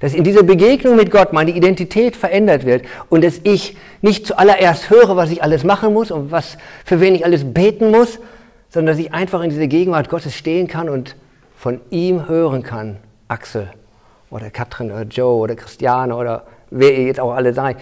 Dass 0.00 0.14
in 0.14 0.24
dieser 0.24 0.42
Begegnung 0.42 0.94
mit 0.94 1.10
Gott 1.10 1.32
meine 1.32 1.50
Identität 1.50 2.14
verändert 2.14 2.64
wird 2.64 2.84
und 3.08 3.24
dass 3.24 3.40
ich 3.42 3.76
nicht 4.00 4.26
zuallererst 4.26 4.90
höre, 4.90 5.16
was 5.16 5.30
ich 5.30 5.42
alles 5.42 5.64
machen 5.64 5.92
muss 5.92 6.10
und 6.10 6.30
was, 6.30 6.56
für 6.84 7.00
wen 7.00 7.14
ich 7.14 7.24
alles 7.24 7.52
beten 7.52 7.90
muss, 7.90 8.20
sondern 8.68 8.94
dass 8.94 9.04
ich 9.04 9.12
einfach 9.12 9.42
in 9.42 9.50
dieser 9.50 9.66
Gegenwart 9.66 10.08
Gottes 10.08 10.34
stehen 10.34 10.68
kann 10.68 10.88
und 10.88 11.16
von 11.56 11.80
ihm 11.90 12.28
hören 12.28 12.62
kann. 12.62 12.98
Axel 13.26 13.70
oder 14.30 14.50
Katrin 14.50 14.92
oder 14.92 15.02
Joe 15.02 15.38
oder 15.38 15.56
Christiane 15.56 16.14
oder 16.14 16.44
wer 16.70 16.96
ihr 16.96 17.04
jetzt 17.04 17.20
auch 17.20 17.32
alle 17.32 17.52
seid. 17.52 17.78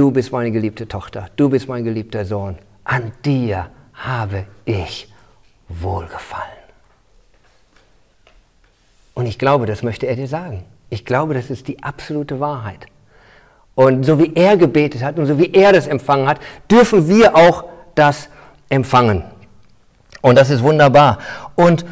Du 0.00 0.10
bist 0.10 0.32
meine 0.32 0.50
geliebte 0.50 0.88
Tochter, 0.88 1.26
du 1.36 1.50
bist 1.50 1.68
mein 1.68 1.84
geliebter 1.84 2.24
Sohn. 2.24 2.56
An 2.84 3.12
dir 3.22 3.66
habe 3.92 4.46
ich 4.64 5.12
wohlgefallen. 5.68 6.64
Und 9.12 9.26
ich 9.26 9.38
glaube, 9.38 9.66
das 9.66 9.82
möchte 9.82 10.06
er 10.06 10.16
dir 10.16 10.26
sagen. 10.26 10.64
Ich 10.88 11.04
glaube, 11.04 11.34
das 11.34 11.50
ist 11.50 11.68
die 11.68 11.82
absolute 11.82 12.40
Wahrheit. 12.40 12.86
Und 13.74 14.04
so 14.04 14.18
wie 14.18 14.34
er 14.34 14.56
gebetet 14.56 15.02
hat 15.02 15.18
und 15.18 15.26
so 15.26 15.38
wie 15.38 15.52
er 15.52 15.70
das 15.74 15.86
empfangen 15.86 16.26
hat, 16.26 16.40
dürfen 16.70 17.06
wir 17.06 17.36
auch 17.36 17.64
das 17.94 18.30
empfangen. 18.70 19.22
Und 20.22 20.38
das 20.38 20.48
ist 20.48 20.62
wunderbar. 20.62 21.18
Und 21.56 21.84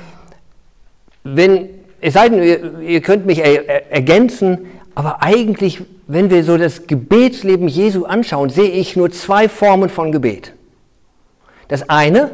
wenn, 1.24 1.68
es 2.00 2.14
sei 2.14 2.30
denn, 2.30 2.42
ihr, 2.42 2.80
ihr 2.80 3.02
könnt 3.02 3.26
mich 3.26 3.40
er, 3.40 3.92
ergänzen, 3.92 4.60
aber 4.94 5.22
eigentlich, 5.22 5.82
wenn 6.08 6.30
wir 6.30 6.42
so 6.42 6.56
das 6.56 6.88
Gebetsleben 6.88 7.68
Jesu 7.68 8.04
anschauen, 8.04 8.50
sehe 8.50 8.70
ich 8.70 8.96
nur 8.96 9.10
zwei 9.12 9.48
Formen 9.48 9.88
von 9.88 10.10
Gebet. 10.10 10.54
Das 11.68 11.88
eine, 11.88 12.32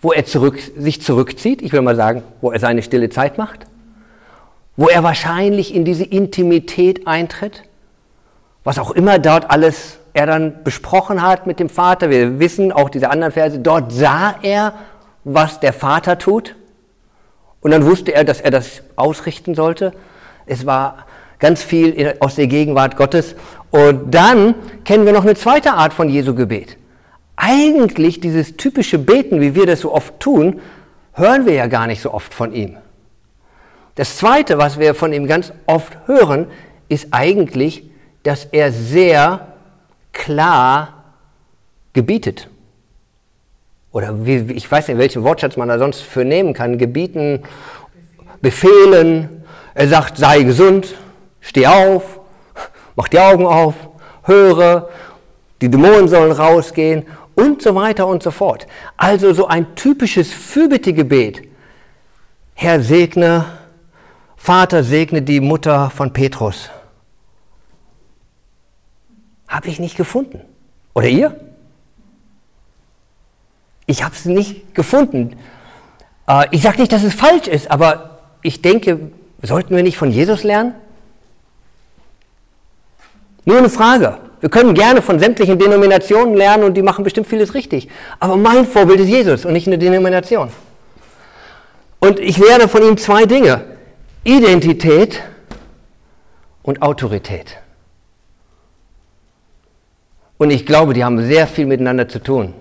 wo 0.00 0.12
er 0.12 0.24
zurück, 0.24 0.58
sich 0.76 1.02
zurückzieht, 1.02 1.60
ich 1.60 1.72
will 1.72 1.82
mal 1.82 1.96
sagen, 1.96 2.22
wo 2.40 2.50
er 2.50 2.58
seine 2.58 2.82
stille 2.82 3.10
Zeit 3.10 3.36
macht 3.36 3.66
wo 4.80 4.88
er 4.88 5.02
wahrscheinlich 5.02 5.74
in 5.74 5.84
diese 5.84 6.04
Intimität 6.04 7.06
eintritt, 7.06 7.64
was 8.64 8.78
auch 8.78 8.90
immer 8.92 9.18
dort 9.18 9.50
alles 9.50 9.98
er 10.14 10.24
dann 10.24 10.64
besprochen 10.64 11.20
hat 11.20 11.46
mit 11.46 11.60
dem 11.60 11.68
Vater. 11.68 12.08
Wir 12.08 12.38
wissen 12.38 12.72
auch 12.72 12.88
diese 12.88 13.10
anderen 13.10 13.30
Verse, 13.30 13.58
dort 13.58 13.92
sah 13.92 14.36
er, 14.40 14.72
was 15.22 15.60
der 15.60 15.74
Vater 15.74 16.16
tut 16.16 16.56
und 17.60 17.72
dann 17.72 17.84
wusste 17.84 18.14
er, 18.14 18.24
dass 18.24 18.40
er 18.40 18.50
das 18.50 18.82
ausrichten 18.96 19.54
sollte. 19.54 19.92
Es 20.46 20.64
war 20.64 21.04
ganz 21.40 21.62
viel 21.62 22.14
aus 22.20 22.36
der 22.36 22.46
Gegenwart 22.46 22.96
Gottes. 22.96 23.34
Und 23.70 24.14
dann 24.14 24.54
kennen 24.84 25.06
wir 25.06 25.12
noch 25.12 25.24
eine 25.24 25.34
zweite 25.34 25.72
Art 25.72 25.92
von 25.92 26.08
Jesu 26.08 26.34
Gebet. 26.34 26.76
Eigentlich 27.36 28.20
dieses 28.20 28.56
typische 28.56 28.98
Beten, 28.98 29.40
wie 29.40 29.54
wir 29.54 29.66
das 29.66 29.80
so 29.80 29.92
oft 29.92 30.20
tun, 30.20 30.60
hören 31.14 31.46
wir 31.46 31.54
ja 31.54 31.66
gar 31.66 31.86
nicht 31.86 32.02
so 32.02 32.12
oft 32.12 32.32
von 32.32 32.52
ihm. 32.52 32.76
Das 33.94 34.18
Zweite, 34.18 34.58
was 34.58 34.78
wir 34.78 34.94
von 34.94 35.12
ihm 35.12 35.26
ganz 35.26 35.52
oft 35.66 35.96
hören, 36.06 36.46
ist 36.88 37.08
eigentlich, 37.10 37.84
dass 38.22 38.44
er 38.44 38.72
sehr 38.72 39.48
klar 40.12 41.04
gebietet. 41.92 42.48
Oder 43.92 44.24
wie, 44.24 44.52
ich 44.52 44.70
weiß 44.70 44.88
nicht, 44.88 44.98
welchen 44.98 45.24
Wortschatz 45.24 45.56
man 45.56 45.68
da 45.68 45.78
sonst 45.78 46.02
für 46.02 46.24
nehmen 46.24 46.54
kann. 46.54 46.78
Gebieten, 46.78 47.42
befehlen. 48.40 49.44
Er 49.74 49.88
sagt, 49.88 50.18
sei 50.18 50.42
gesund, 50.42 50.94
steh 51.40 51.66
auf, 51.66 52.20
mach 52.96 53.08
die 53.08 53.20
Augen 53.20 53.46
auf, 53.46 53.74
höre, 54.24 54.88
die 55.60 55.70
Dämonen 55.70 56.08
sollen 56.08 56.32
rausgehen 56.32 57.06
und 57.34 57.62
so 57.62 57.74
weiter 57.74 58.06
und 58.06 58.22
so 58.22 58.30
fort. 58.30 58.66
Also 58.96 59.32
so 59.32 59.46
ein 59.46 59.74
typisches 59.74 60.32
Fürbittegebet. 60.32 61.42
Herr 62.54 62.82
segne 62.82 63.46
Vater, 64.36 64.82
segne 64.82 65.20
die 65.20 65.40
Mutter 65.40 65.90
von 65.90 66.12
Petrus. 66.12 66.70
Habe 69.48 69.68
ich 69.68 69.78
nicht 69.80 69.96
gefunden. 69.96 70.40
Oder 70.94 71.08
ihr? 71.08 71.38
Ich 73.86 74.02
habe 74.02 74.14
es 74.14 74.24
nicht 74.24 74.74
gefunden. 74.74 75.36
Äh, 76.26 76.46
ich 76.52 76.62
sage 76.62 76.78
nicht, 76.78 76.92
dass 76.92 77.02
es 77.02 77.12
falsch 77.12 77.48
ist, 77.48 77.70
aber 77.70 78.20
ich 78.42 78.62
denke, 78.62 79.10
sollten 79.42 79.74
wir 79.74 79.82
nicht 79.82 79.98
von 79.98 80.10
Jesus 80.10 80.42
lernen? 80.42 80.74
Nur 83.50 83.58
eine 83.58 83.68
Frage. 83.68 84.16
Wir 84.38 84.48
können 84.48 84.74
gerne 84.74 85.02
von 85.02 85.18
sämtlichen 85.18 85.58
Denominationen 85.58 86.36
lernen 86.36 86.62
und 86.62 86.74
die 86.74 86.82
machen 86.82 87.02
bestimmt 87.02 87.26
vieles 87.26 87.52
richtig. 87.52 87.88
Aber 88.20 88.36
mein 88.36 88.64
Vorbild 88.64 89.00
ist 89.00 89.08
Jesus 89.08 89.44
und 89.44 89.54
nicht 89.54 89.66
eine 89.66 89.76
Denomination. 89.76 90.50
Und 91.98 92.20
ich 92.20 92.38
lerne 92.38 92.68
von 92.68 92.80
ihm 92.84 92.96
zwei 92.96 93.26
Dinge. 93.26 93.64
Identität 94.22 95.20
und 96.62 96.80
Autorität. 96.80 97.56
Und 100.38 100.50
ich 100.50 100.64
glaube, 100.64 100.94
die 100.94 101.02
haben 101.02 101.20
sehr 101.26 101.48
viel 101.48 101.66
miteinander 101.66 102.08
zu 102.08 102.20
tun. 102.20 102.54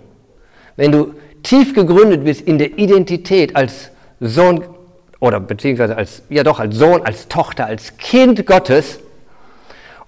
Wenn 0.76 0.92
du 0.92 1.14
tief 1.44 1.76
gegründet 1.76 2.24
bist 2.24 2.42
in 2.42 2.58
der 2.58 2.80
Identität 2.80 3.56
als 3.56 3.92
Sohn 4.20 4.64
oder 5.20 5.40
beziehungsweise 5.40 5.96
als, 5.96 6.24
ja 6.30 6.42
doch, 6.42 6.60
als 6.60 6.76
Sohn, 6.76 7.04
als 7.04 7.28
Tochter, 7.28 7.68
als 7.68 7.96
Kind 7.98 8.44
Gottes, 8.48 9.00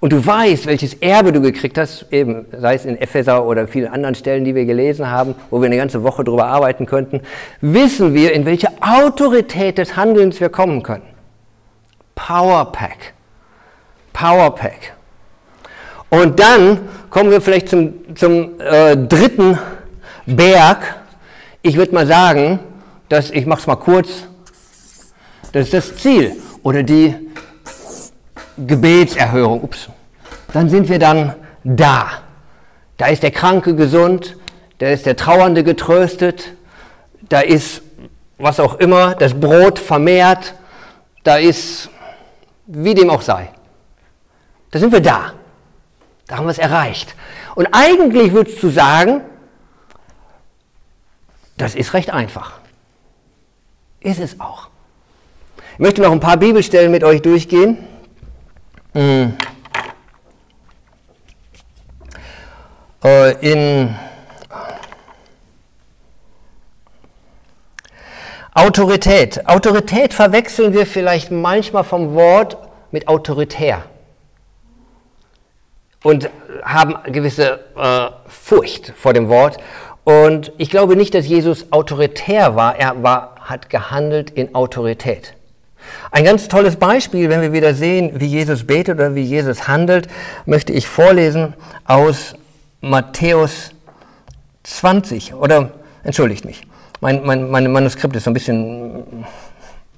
und 0.02 0.12
du 0.12 0.26
weißt, 0.26 0.66
welches 0.66 0.96
Erbe 0.96 1.32
du 1.32 1.42
gekriegt 1.42 1.78
hast, 1.78 2.08
eben 2.12 2.48
sei 2.60 2.74
es 2.74 2.86
in 2.86 3.00
Epheser 3.00 3.46
oder 3.46 3.68
vielen 3.68 3.88
anderen 3.88 4.16
Stellen, 4.16 4.44
die 4.44 4.56
wir 4.56 4.66
gelesen 4.66 5.10
haben, 5.10 5.36
wo 5.52 5.62
wir 5.62 5.68
eine 5.68 5.78
ganze 5.78 6.02
Woche 6.02 6.24
drüber 6.24 6.48
arbeiten 6.48 6.88
könnten, 6.88 7.22
wissen 7.62 8.16
wir, 8.16 8.34
in 8.34 8.46
welche 8.46 8.70
Autorität 8.82 9.78
des 9.78 9.96
Handelns 9.96 10.42
wir 10.42 10.50
kommen 10.50 10.82
können. 10.82 11.06
Powerpack. 12.16 13.14
Powerpack. 14.12 14.94
Und 16.10 16.40
dann 16.40 16.80
kommen 17.12 17.30
wir 17.30 17.40
vielleicht 17.40 17.70
zum, 17.70 17.94
zum 18.16 18.60
äh, 18.60 18.98
dritten 18.98 19.60
Berg. 20.26 20.96
Ich 21.62 21.78
würde 21.78 21.94
mal 21.94 22.08
sagen, 22.08 22.58
dass, 23.08 23.30
ich 23.30 23.46
mache 23.46 23.62
es 23.62 23.68
mal 23.68 23.76
kurz, 23.76 24.10
das 25.52 25.66
ist 25.66 25.74
das 25.76 25.96
Ziel 25.98 26.36
oder 26.64 26.82
die 26.82 27.14
Gebetserhörung. 28.58 29.62
Ups. 29.62 29.91
Dann 30.54 30.70
sind 30.70 30.90
wir 30.90 31.00
dann 31.00 31.36
da. 31.64 32.10
Da 32.98 33.08
ist 33.08 33.24
der 33.24 33.32
Kranke 33.32 33.76
gesund, 33.76 34.38
da 34.78 34.88
ist 34.88 35.06
der 35.06 35.16
Trauernde 35.16 35.64
getröstet, 35.64 36.54
da 37.22 37.40
ist 37.40 37.82
was 38.38 38.60
auch 38.60 38.76
immer, 38.76 39.16
das 39.16 39.34
Brot 39.34 39.80
vermehrt, 39.80 40.56
da 41.24 41.38
ist 41.38 41.90
wie 42.66 42.94
dem 42.94 43.10
auch 43.10 43.22
sei. 43.22 43.50
Da 44.72 44.80
sind 44.80 44.92
wir 44.92 45.02
da. 45.02 45.34
Da 46.28 46.38
haben 46.38 46.46
wir 46.46 46.52
es 46.52 46.58
erreicht. 46.58 47.16
Und 47.56 47.68
eigentlich 47.72 48.34
würdest 48.34 48.62
du 48.64 48.70
sagen, 48.70 49.22
Das 51.62 51.76
ist 51.76 51.94
recht 51.94 52.10
einfach. 52.10 52.60
Ist 54.00 54.20
es 54.20 54.40
auch. 54.40 54.70
Ich 55.74 55.80
möchte 55.80 56.02
noch 56.02 56.12
ein 56.12 56.20
paar 56.20 56.38
Bibelstellen 56.38 56.90
mit 56.90 57.04
euch 57.04 57.22
durchgehen. 57.22 57.78
Hm. 58.94 59.02
Äh, 59.02 59.44
in 63.04 63.96
Autorität. 68.54 69.48
Autorität 69.48 70.14
verwechseln 70.14 70.74
wir 70.74 70.86
vielleicht 70.86 71.32
manchmal 71.32 71.84
vom 71.84 72.14
Wort 72.14 72.58
mit 72.92 73.08
autoritär 73.08 73.84
und 76.04 76.30
haben 76.64 76.96
gewisse 77.12 77.60
äh, 77.78 78.08
Furcht 78.28 78.94
vor 78.98 79.14
dem 79.14 79.30
Wort. 79.30 79.58
Und 80.04 80.52
ich 80.58 80.70
glaube 80.70 80.96
nicht, 80.96 81.14
dass 81.14 81.28
Jesus 81.28 81.72
autoritär 81.72 82.56
war, 82.56 82.76
er 82.76 83.02
war, 83.04 83.36
hat 83.40 83.70
gehandelt 83.70 84.32
in 84.32 84.54
Autorität. 84.56 85.36
Ein 86.12 86.26
ganz 86.26 86.48
tolles 86.48 86.76
Beispiel, 86.76 87.30
wenn 87.30 87.42
wir 87.42 87.54
wieder 87.54 87.74
sehen, 87.74 88.20
wie 88.20 88.28
Jesus 88.28 88.66
betet 88.66 88.96
oder 88.96 89.16
wie 89.16 89.24
Jesus 89.24 89.68
handelt, 89.68 90.08
möchte 90.46 90.74
ich 90.74 90.88
vorlesen 90.88 91.54
aus 91.86 92.36
Matthäus 92.82 93.72
20 94.64 95.34
oder 95.34 95.72
entschuldigt 96.04 96.46
mich, 96.46 96.64
mein, 97.00 97.26
mein, 97.26 97.50
mein 97.50 97.72
Manuskript 97.72 98.16
ist 98.16 98.26
so 98.26 98.32
ein 98.32 98.34
bisschen 98.34 99.26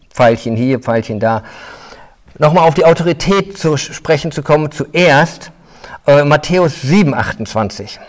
Pfeilchen 0.10 0.56
hier, 0.56 0.80
Pfeilchen 0.80 1.19
da. 1.19 1.43
Nochmal 2.38 2.67
auf 2.67 2.74
die 2.74 2.86
Autorität 2.86 3.58
zu 3.58 3.78
sprechen 3.78 4.32
zu 4.32 4.43
kommen, 4.43 4.72
zuerst 4.72 5.52
äh, 6.08 6.24
Matthäus 6.24 6.82
7, 6.82 7.13
28. 7.13 8.00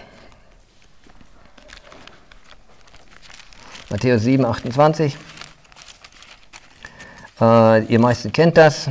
Matthäus 3.91 4.23
7, 4.23 4.45
28. 4.45 5.17
Äh, 7.41 7.85
ihr 7.85 7.99
meisten 8.01 8.33
kennt 8.33 8.57
das. 8.57 8.91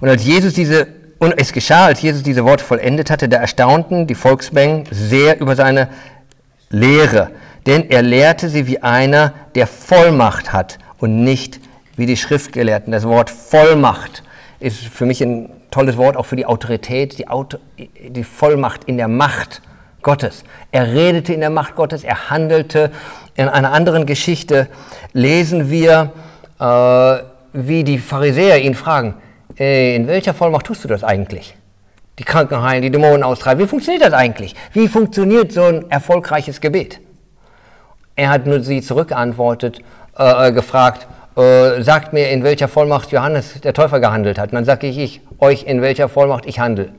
Und 0.00 0.08
als 0.08 0.24
Jesus 0.24 0.54
diese, 0.54 0.99
und 1.20 1.34
es 1.36 1.52
geschah, 1.52 1.84
als 1.84 2.02
Jesus 2.02 2.22
diese 2.22 2.44
Worte 2.44 2.64
vollendet 2.64 3.10
hatte, 3.10 3.28
da 3.28 3.36
erstaunten 3.36 4.06
die 4.06 4.14
Volksmengen 4.14 4.84
sehr 4.90 5.38
über 5.38 5.54
seine 5.54 5.88
Lehre, 6.70 7.30
denn 7.66 7.90
er 7.90 8.02
lehrte 8.02 8.48
sie 8.48 8.66
wie 8.66 8.82
einer, 8.82 9.34
der 9.54 9.66
Vollmacht 9.66 10.52
hat 10.52 10.78
und 10.98 11.22
nicht 11.22 11.60
wie 11.96 12.06
die 12.06 12.16
Schriftgelehrten. 12.16 12.90
Das 12.90 13.06
Wort 13.06 13.28
Vollmacht 13.28 14.22
ist 14.60 14.78
für 14.78 15.04
mich 15.04 15.20
ein 15.20 15.50
tolles 15.70 15.98
Wort 15.98 16.16
auch 16.16 16.24
für 16.24 16.36
die 16.36 16.46
Autorität, 16.46 17.18
die, 17.18 17.28
Auto, 17.28 17.58
die 17.76 18.24
Vollmacht 18.24 18.84
in 18.84 18.96
der 18.96 19.08
Macht 19.08 19.60
Gottes. 20.00 20.42
Er 20.72 20.94
redete 20.94 21.34
in 21.34 21.40
der 21.40 21.50
Macht 21.50 21.76
Gottes, 21.76 22.02
er 22.02 22.30
handelte. 22.30 22.90
In 23.36 23.48
einer 23.48 23.72
anderen 23.72 24.06
Geschichte 24.06 24.68
lesen 25.12 25.70
wir, 25.70 26.12
äh, 26.58 27.22
wie 27.52 27.84
die 27.84 27.98
Pharisäer 27.98 28.62
ihn 28.62 28.74
fragen, 28.74 29.14
in 29.60 30.06
welcher 30.06 30.32
Vollmacht 30.32 30.66
tust 30.66 30.84
du 30.84 30.88
das 30.88 31.04
eigentlich? 31.04 31.54
Die 32.18 32.24
Kranken 32.24 32.62
heilen, 32.62 32.82
die 32.82 32.90
Dämonen 32.90 33.22
austreiben. 33.22 33.62
Wie 33.62 33.68
funktioniert 33.68 34.02
das 34.02 34.14
eigentlich? 34.14 34.54
Wie 34.72 34.88
funktioniert 34.88 35.52
so 35.52 35.64
ein 35.64 35.90
erfolgreiches 35.90 36.60
Gebet? 36.60 37.00
Er 38.16 38.30
hat 38.30 38.46
nur 38.46 38.60
sie 38.60 38.80
zurückgeantwortet, 38.80 39.82
äh, 40.16 40.52
gefragt, 40.52 41.06
äh, 41.36 41.82
sagt 41.82 42.12
mir, 42.12 42.30
in 42.30 42.42
welcher 42.42 42.68
Vollmacht 42.68 43.12
Johannes 43.12 43.60
der 43.60 43.74
Täufer 43.74 44.00
gehandelt 44.00 44.38
hat. 44.38 44.50
Und 44.50 44.56
dann 44.56 44.64
sage 44.64 44.86
ich, 44.86 44.98
ich 44.98 45.20
euch, 45.38 45.64
in 45.64 45.82
welcher 45.82 46.08
Vollmacht 46.08 46.46
ich 46.46 46.58
handle. 46.58 46.90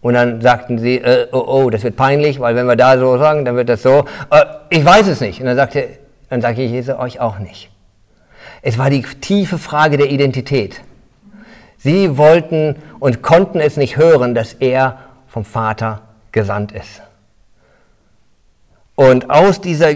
Und 0.00 0.14
dann 0.14 0.40
sagten 0.40 0.78
sie, 0.78 0.96
äh, 0.96 1.28
oh, 1.30 1.44
oh, 1.46 1.70
das 1.70 1.84
wird 1.84 1.96
peinlich, 1.96 2.40
weil 2.40 2.56
wenn 2.56 2.66
wir 2.66 2.76
da 2.76 2.98
so 2.98 3.18
sagen, 3.18 3.44
dann 3.44 3.54
wird 3.54 3.68
das 3.68 3.82
so. 3.82 4.04
Äh, 4.30 4.44
ich 4.70 4.84
weiß 4.84 5.06
es 5.06 5.20
nicht. 5.20 5.40
Und 5.40 5.46
dann 5.46 5.56
sagte, 5.56 5.88
dann 6.28 6.40
sage 6.40 6.62
ich 6.62 6.70
Jesus 6.70 6.96
euch 6.98 7.20
auch 7.20 7.38
nicht. 7.38 7.70
Es 8.62 8.78
war 8.78 8.90
die 8.90 9.02
tiefe 9.02 9.58
Frage 9.58 9.96
der 9.96 10.10
Identität. 10.10 10.80
Sie 11.82 12.18
wollten 12.18 12.76
und 12.98 13.22
konnten 13.22 13.58
es 13.58 13.76
nicht 13.76 13.96
hören, 13.96 14.34
dass 14.34 14.52
er 14.52 14.98
vom 15.26 15.44
Vater 15.44 16.02
gesandt 16.30 16.72
ist. 16.72 17.00
Und 18.94 19.30
aus 19.30 19.62
dieser 19.62 19.94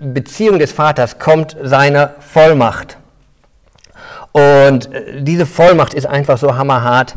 Beziehung 0.00 0.58
des 0.58 0.72
Vaters 0.72 1.18
kommt 1.18 1.54
seine 1.62 2.14
Vollmacht. 2.20 2.96
Und 4.32 4.90
äh, 4.92 5.22
diese 5.22 5.44
Vollmacht 5.44 5.92
ist 5.92 6.06
einfach 6.06 6.38
so 6.38 6.56
hammerhart, 6.56 7.14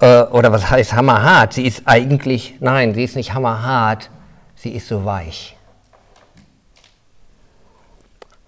äh, 0.00 0.22
oder 0.22 0.50
was 0.50 0.68
heißt 0.70 0.92
hammerhart? 0.94 1.52
Sie 1.52 1.64
ist 1.64 1.82
eigentlich, 1.84 2.56
nein, 2.58 2.92
sie 2.94 3.04
ist 3.04 3.14
nicht 3.14 3.34
hammerhart, 3.34 4.10
sie 4.56 4.70
ist 4.70 4.88
so 4.88 5.04
weich. 5.04 5.56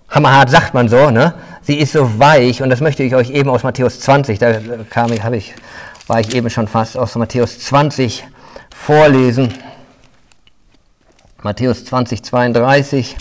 Hammerhart 0.09 0.51
sagt 0.51 0.75
man 0.75 0.88
so, 0.88 1.11
ne? 1.11 1.35
Sie 1.66 1.81
ist 1.81 1.90
so 1.90 2.20
weich 2.20 2.62
und 2.62 2.70
das 2.70 2.81
möchte 2.81 3.02
ich 3.02 3.16
euch 3.16 3.31
eben 3.31 3.50
aus 3.50 3.64
Matthäus 3.64 3.98
20, 3.98 4.38
da 4.38 4.61
kam 4.88 5.12
ich, 5.12 5.24
ich, 5.24 5.55
war 6.07 6.20
ich 6.20 6.33
eben 6.33 6.48
schon 6.48 6.68
fast 6.68 6.96
aus 6.96 7.16
Matthäus 7.16 7.59
20 7.59 8.24
vorlesen. 8.72 9.52
Matthäus 11.42 11.85
20, 11.85 12.22
32. 12.22 13.16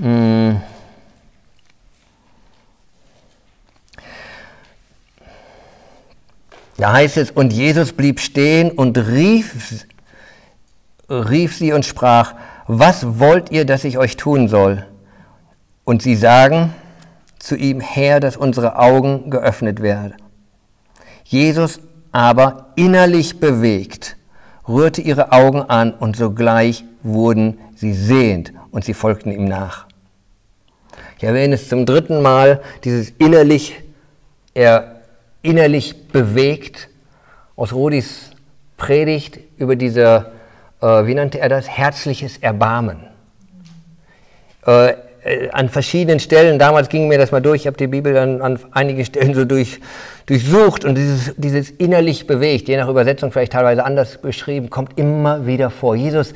Hm. 0.00 0.60
Da 6.76 6.92
heißt 6.92 7.16
es, 7.16 7.32
und 7.32 7.52
Jesus 7.52 7.94
blieb 7.94 8.20
stehen 8.20 8.70
und 8.70 8.96
rief, 8.96 9.84
rief 11.10 11.56
sie 11.56 11.72
und 11.72 11.84
sprach, 11.84 12.34
was 12.68 13.18
wollt 13.18 13.50
ihr, 13.50 13.64
dass 13.64 13.82
ich 13.82 13.98
euch 13.98 14.16
tun 14.16 14.46
soll? 14.46 14.86
Und 15.82 16.00
sie 16.00 16.14
sagen 16.14 16.72
zu 17.38 17.56
ihm, 17.56 17.80
Herr, 17.80 18.20
dass 18.20 18.36
unsere 18.36 18.76
Augen 18.78 19.30
geöffnet 19.30 19.80
werden. 19.80 20.14
Jesus 21.24 21.80
aber 22.12 22.72
innerlich 22.74 23.38
bewegt, 23.38 24.16
rührte 24.66 25.00
ihre 25.00 25.32
Augen 25.32 25.62
an 25.62 25.92
und 25.92 26.16
sogleich 26.16 26.84
wurden 27.02 27.58
sie 27.74 27.92
sehend 27.92 28.52
und 28.70 28.84
sie 28.84 28.94
folgten 28.94 29.30
ihm 29.30 29.44
nach. 29.44 29.86
Ich 31.16 31.24
erwähne 31.24 31.54
es 31.54 31.68
zum 31.68 31.84
dritten 31.84 32.22
Mal, 32.22 32.62
dieses 32.84 33.10
innerlich, 33.18 33.74
er 34.54 35.02
innerlich 35.42 36.08
bewegt 36.08 36.88
aus 37.56 37.72
Rodis 37.72 38.30
Predigt 38.76 39.40
über 39.56 39.74
diese, 39.74 40.30
äh, 40.80 40.86
wie 40.86 41.14
nannte 41.14 41.40
er 41.40 41.48
das, 41.48 41.68
herzliches 41.68 42.38
Erbarmen. 42.38 43.00
Äh, 44.64 44.94
äh, 45.28 45.50
an 45.50 45.68
verschiedenen 45.68 46.20
Stellen, 46.20 46.58
damals 46.58 46.88
ging 46.88 47.08
mir 47.08 47.18
das 47.18 47.30
mal 47.30 47.40
durch, 47.40 47.62
ich 47.62 47.66
habe 47.66 47.76
die 47.76 47.86
Bibel 47.86 48.14
dann 48.14 48.40
an 48.40 48.58
einigen 48.72 49.04
Stellen 49.04 49.34
so 49.34 49.44
durch, 49.44 49.80
durchsucht 50.26 50.84
und 50.84 50.94
dieses, 50.94 51.34
dieses 51.36 51.70
innerlich 51.70 52.26
bewegt, 52.26 52.68
je 52.68 52.76
nach 52.76 52.88
Übersetzung 52.88 53.30
vielleicht 53.30 53.52
teilweise 53.52 53.84
anders 53.84 54.18
beschrieben, 54.18 54.70
kommt 54.70 54.98
immer 54.98 55.46
wieder 55.46 55.70
vor. 55.70 55.94
Jesus, 55.94 56.32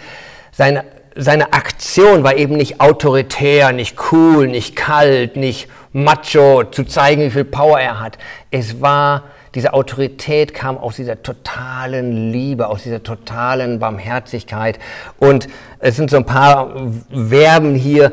seine, 0.53 0.85
seine 1.17 1.53
Aktion 1.53 2.23
war 2.25 2.37
eben 2.37 2.57
nicht 2.57 2.81
autoritär, 2.81 3.73
nicht 3.73 3.97
cool, 4.13 4.47
nicht 4.49 4.77
kalt, 4.77 5.37
nicht 5.37 5.69
macho, 5.93 6.65
zu 6.65 6.85
zeigen, 6.85 7.23
wie 7.23 7.31
viel 7.31 7.45
Power 7.45 7.79
er 7.81 8.01
hat. 8.01 8.19
Es 8.51 8.81
war, 8.81 9.25
diese 9.55 9.75
Autorität 9.75 10.55
kam 10.55 10.79
aus 10.79 10.97
dieser 10.97 11.23
totalen 11.23 12.33
Liebe, 12.33 12.69
aus 12.69 12.83
dieser 12.83 13.03
totalen 13.03 13.79
Barmherzigkeit. 13.79 14.79
Und 15.19 15.49
es 15.79 15.97
sind 15.97 16.11
so 16.11 16.17
ein 16.17 16.25
paar 16.25 16.75
Verben 17.11 17.75
hier, 17.75 18.13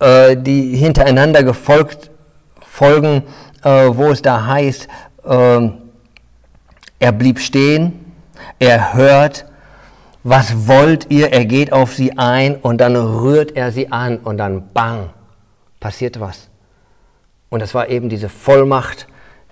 äh, 0.00 0.36
die 0.36 0.76
hintereinander 0.76 1.42
gefolgt 1.42 2.10
folgen, 2.60 3.22
äh, 3.64 3.70
wo 3.70 4.10
es 4.10 4.22
da 4.22 4.46
heißt, 4.46 4.88
äh, 5.24 5.68
er 7.00 7.12
blieb 7.12 7.38
stehen, 7.38 8.12
er 8.58 8.94
hört, 8.94 9.46
was 10.24 10.68
wollt 10.68 11.10
ihr? 11.10 11.32
Er 11.32 11.44
geht 11.44 11.72
auf 11.72 11.94
sie 11.94 12.18
ein 12.18 12.56
und 12.56 12.78
dann 12.80 12.96
rührt 12.96 13.56
er 13.56 13.72
sie 13.72 13.90
an 13.92 14.18
und 14.18 14.36
dann 14.38 14.70
bang, 14.74 15.10
passiert 15.80 16.20
was. 16.20 16.48
Und 17.50 17.60
das 17.60 17.74
war 17.74 17.88
eben 17.88 18.08
diese 18.08 18.28
Vollmacht 18.28 19.06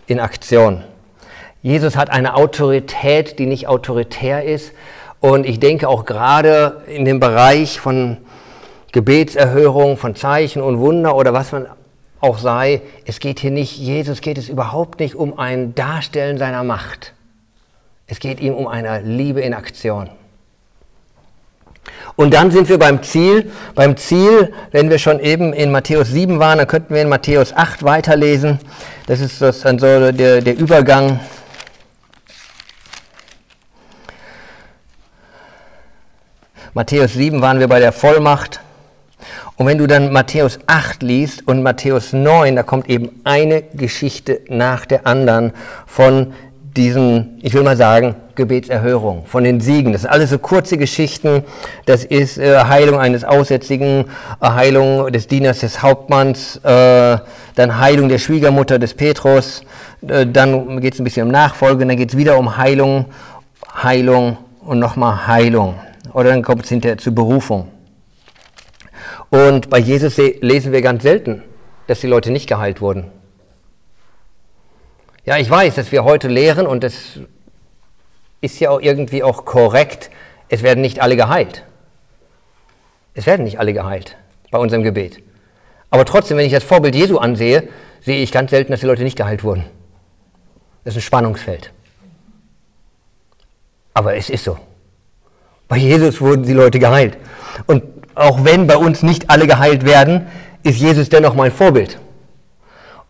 in 0.06 0.20
Aktion. 0.20 0.84
Jesus 1.62 1.96
hat 1.96 2.10
eine 2.10 2.34
Autorität, 2.34 3.38
die 3.38 3.46
nicht 3.46 3.68
autoritär 3.68 4.44
ist. 4.44 4.72
Und 5.20 5.46
ich 5.46 5.58
denke 5.58 5.88
auch 5.88 6.04
gerade 6.04 6.82
in 6.86 7.04
dem 7.04 7.20
Bereich 7.20 7.80
von 7.80 8.18
Gebetserhörung, 8.96 9.98
von 9.98 10.14
Zeichen 10.14 10.62
und 10.62 10.78
Wunder 10.78 11.16
oder 11.16 11.34
was 11.34 11.52
man 11.52 11.66
auch 12.20 12.38
sei, 12.38 12.80
es 13.04 13.20
geht 13.20 13.40
hier 13.40 13.50
nicht, 13.50 13.76
Jesus 13.76 14.22
geht 14.22 14.38
es 14.38 14.48
überhaupt 14.48 15.00
nicht 15.00 15.14
um 15.14 15.38
ein 15.38 15.74
Darstellen 15.74 16.38
seiner 16.38 16.64
Macht. 16.64 17.12
Es 18.06 18.20
geht 18.20 18.40
ihm 18.40 18.54
um 18.54 18.66
eine 18.66 19.02
Liebe 19.02 19.42
in 19.42 19.52
Aktion. 19.52 20.08
Und 22.16 22.32
dann 22.32 22.50
sind 22.50 22.70
wir 22.70 22.78
beim 22.78 23.02
Ziel. 23.02 23.52
Beim 23.74 23.98
Ziel, 23.98 24.54
wenn 24.70 24.88
wir 24.88 24.98
schon 24.98 25.20
eben 25.20 25.52
in 25.52 25.72
Matthäus 25.72 26.08
7 26.08 26.38
waren, 26.38 26.56
dann 26.56 26.66
könnten 26.66 26.94
wir 26.94 27.02
in 27.02 27.10
Matthäus 27.10 27.52
8 27.54 27.82
weiterlesen. 27.82 28.60
Das 29.08 29.20
ist 29.20 29.42
das 29.42 29.60
dann 29.60 29.78
so 29.78 30.10
der, 30.10 30.40
der 30.40 30.56
Übergang. 30.56 31.20
Matthäus 36.72 37.12
7 37.12 37.42
waren 37.42 37.60
wir 37.60 37.68
bei 37.68 37.78
der 37.78 37.92
Vollmacht. 37.92 38.60
Und 39.56 39.66
wenn 39.66 39.78
du 39.78 39.86
dann 39.86 40.12
Matthäus 40.12 40.58
8 40.66 41.02
liest 41.02 41.48
und 41.48 41.62
Matthäus 41.62 42.12
9, 42.12 42.56
da 42.56 42.62
kommt 42.62 42.90
eben 42.90 43.20
eine 43.24 43.62
Geschichte 43.62 44.40
nach 44.48 44.84
der 44.84 45.06
anderen 45.06 45.52
von 45.86 46.34
diesen, 46.76 47.38
ich 47.42 47.54
will 47.54 47.62
mal 47.62 47.76
sagen, 47.76 48.16
Gebetserhörung, 48.34 49.24
von 49.24 49.44
den 49.44 49.62
Siegen. 49.62 49.92
Das 49.92 50.02
sind 50.02 50.10
alles 50.10 50.28
so 50.28 50.38
kurze 50.38 50.76
Geschichten. 50.76 51.42
Das 51.86 52.04
ist 52.04 52.36
äh, 52.36 52.64
Heilung 52.64 53.00
eines 53.00 53.24
Aussätzigen, 53.24 54.04
äh, 54.42 54.50
Heilung 54.50 55.10
des 55.10 55.26
Dieners 55.26 55.60
des 55.60 55.82
Hauptmanns, 55.82 56.56
äh, 56.62 57.16
dann 57.54 57.78
Heilung 57.80 58.10
der 58.10 58.18
Schwiegermutter 58.18 58.78
des 58.78 58.92
Petrus. 58.92 59.62
Äh, 60.06 60.26
dann 60.26 60.82
geht 60.82 60.92
es 60.92 61.00
ein 61.00 61.04
bisschen 61.04 61.26
um 61.26 61.32
Nachfolge, 61.32 61.86
dann 61.86 61.96
geht 61.96 62.10
es 62.10 62.16
wieder 62.18 62.38
um 62.38 62.58
Heilung, 62.58 63.06
Heilung 63.82 64.36
und 64.60 64.78
nochmal 64.78 65.26
Heilung. 65.26 65.76
Oder 66.12 66.28
dann 66.28 66.42
kommt 66.42 66.64
es 66.64 66.68
hinterher 66.68 66.98
zur 66.98 67.14
Berufung. 67.14 67.68
Und 69.30 69.70
bei 69.70 69.78
Jesus 69.78 70.16
lesen 70.16 70.72
wir 70.72 70.82
ganz 70.82 71.02
selten, 71.02 71.42
dass 71.86 72.00
die 72.00 72.06
Leute 72.06 72.30
nicht 72.30 72.48
geheilt 72.48 72.80
wurden. 72.80 73.10
Ja, 75.24 75.36
ich 75.38 75.50
weiß, 75.50 75.74
dass 75.74 75.90
wir 75.90 76.04
heute 76.04 76.28
lehren 76.28 76.66
und 76.66 76.84
das 76.84 77.18
ist 78.40 78.60
ja 78.60 78.70
auch 78.70 78.80
irgendwie 78.80 79.22
auch 79.22 79.44
korrekt, 79.44 80.10
es 80.48 80.62
werden 80.62 80.80
nicht 80.80 81.02
alle 81.02 81.16
geheilt. 81.16 81.64
Es 83.14 83.26
werden 83.26 83.44
nicht 83.44 83.58
alle 83.58 83.72
geheilt 83.72 84.16
bei 84.50 84.58
unserem 84.58 84.82
Gebet. 84.82 85.22
Aber 85.90 86.04
trotzdem, 86.04 86.36
wenn 86.36 86.46
ich 86.46 86.52
das 86.52 86.64
Vorbild 86.64 86.94
Jesu 86.94 87.18
ansehe, 87.18 87.68
sehe 88.00 88.22
ich 88.22 88.30
ganz 88.30 88.50
selten, 88.50 88.70
dass 88.70 88.80
die 88.80 88.86
Leute 88.86 89.02
nicht 89.02 89.16
geheilt 89.16 89.42
wurden. 89.42 89.64
Das 90.84 90.94
ist 90.94 90.98
ein 90.98 91.06
Spannungsfeld. 91.06 91.72
Aber 93.94 94.14
es 94.14 94.30
ist 94.30 94.44
so. 94.44 94.58
Bei 95.66 95.76
Jesus 95.76 96.20
wurden 96.20 96.44
die 96.44 96.52
Leute 96.52 96.78
geheilt. 96.78 97.16
Und 97.66 97.82
auch 98.16 98.44
wenn 98.44 98.66
bei 98.66 98.76
uns 98.76 99.02
nicht 99.02 99.30
alle 99.30 99.46
geheilt 99.46 99.84
werden, 99.84 100.26
ist 100.62 100.78
Jesus 100.78 101.08
dennoch 101.08 101.34
mein 101.34 101.52
Vorbild. 101.52 101.98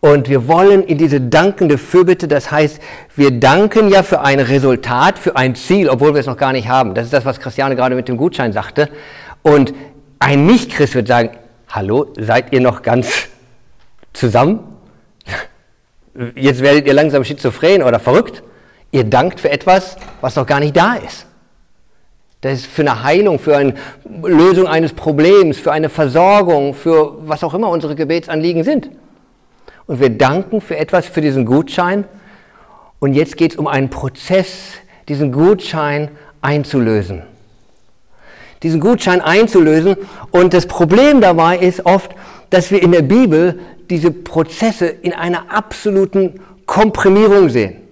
Und 0.00 0.28
wir 0.28 0.46
wollen 0.46 0.82
in 0.82 0.98
diese 0.98 1.20
dankende 1.20 1.78
Fürbitte, 1.78 2.28
das 2.28 2.50
heißt, 2.50 2.80
wir 3.14 3.30
danken 3.40 3.88
ja 3.88 4.02
für 4.02 4.20
ein 4.20 4.40
Resultat, 4.40 5.18
für 5.18 5.36
ein 5.36 5.54
Ziel, 5.54 5.88
obwohl 5.88 6.12
wir 6.12 6.20
es 6.20 6.26
noch 6.26 6.36
gar 6.36 6.52
nicht 6.52 6.68
haben. 6.68 6.94
Das 6.94 7.06
ist 7.06 7.12
das, 7.12 7.24
was 7.24 7.40
Christiane 7.40 7.76
gerade 7.76 7.94
mit 7.94 8.08
dem 8.08 8.16
Gutschein 8.16 8.52
sagte. 8.52 8.90
Und 9.42 9.72
ein 10.18 10.44
Nicht-Christ 10.44 10.94
wird 10.94 11.08
sagen, 11.08 11.30
hallo, 11.70 12.12
seid 12.18 12.52
ihr 12.52 12.60
noch 12.60 12.82
ganz 12.82 13.28
zusammen? 14.12 14.60
Jetzt 16.34 16.60
werdet 16.62 16.86
ihr 16.86 16.94
langsam 16.94 17.24
schizophren 17.24 17.82
oder 17.82 18.00
verrückt. 18.00 18.42
Ihr 18.90 19.04
dankt 19.04 19.40
für 19.40 19.50
etwas, 19.50 19.96
was 20.20 20.36
noch 20.36 20.46
gar 20.46 20.60
nicht 20.60 20.76
da 20.76 20.94
ist. 20.94 21.26
Das 22.46 22.60
ist 22.60 22.66
für 22.66 22.82
eine 22.82 23.02
Heilung, 23.02 23.40
für 23.40 23.56
eine 23.56 23.74
Lösung 24.22 24.68
eines 24.68 24.92
Problems, 24.92 25.58
für 25.58 25.72
eine 25.72 25.88
Versorgung, 25.88 26.74
für 26.74 27.16
was 27.26 27.42
auch 27.42 27.54
immer 27.54 27.70
unsere 27.70 27.96
Gebetsanliegen 27.96 28.62
sind. 28.62 28.88
Und 29.86 29.98
wir 29.98 30.10
danken 30.10 30.60
für 30.60 30.76
etwas, 30.76 31.06
für 31.06 31.20
diesen 31.20 31.44
Gutschein. 31.44 32.04
Und 33.00 33.14
jetzt 33.14 33.36
geht 33.36 33.52
es 33.52 33.58
um 33.58 33.66
einen 33.66 33.90
Prozess, 33.90 34.74
diesen 35.08 35.32
Gutschein 35.32 36.10
einzulösen. 36.40 37.22
Diesen 38.62 38.78
Gutschein 38.78 39.20
einzulösen. 39.20 39.96
Und 40.30 40.54
das 40.54 40.66
Problem 40.66 41.20
dabei 41.20 41.58
ist 41.58 41.84
oft, 41.84 42.12
dass 42.50 42.70
wir 42.70 42.80
in 42.80 42.92
der 42.92 43.02
Bibel 43.02 43.58
diese 43.90 44.12
Prozesse 44.12 44.86
in 44.86 45.12
einer 45.12 45.50
absoluten 45.50 46.38
Komprimierung 46.64 47.48
sehen. 47.48 47.85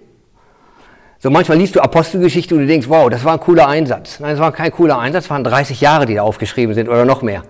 So 1.19 1.29
manchmal 1.29 1.57
liest 1.57 1.75
du 1.75 1.81
Apostelgeschichte 1.81 2.53
und 2.55 2.61
du 2.61 2.67
denkst, 2.67 2.87
wow, 2.89 3.09
das 3.09 3.23
war 3.23 3.33
ein 3.33 3.39
cooler 3.39 3.67
Einsatz. 3.67 4.19
Nein, 4.19 4.33
es 4.33 4.39
war 4.39 4.51
kein 4.51 4.71
cooler 4.71 4.99
Einsatz, 4.99 5.25
es 5.25 5.29
waren 5.29 5.43
30 5.43 5.81
Jahre, 5.81 6.05
die 6.05 6.15
da 6.15 6.21
aufgeschrieben 6.23 6.75
sind 6.75 6.89
oder 6.89 7.05
noch 7.05 7.21
mehr. 7.21 7.43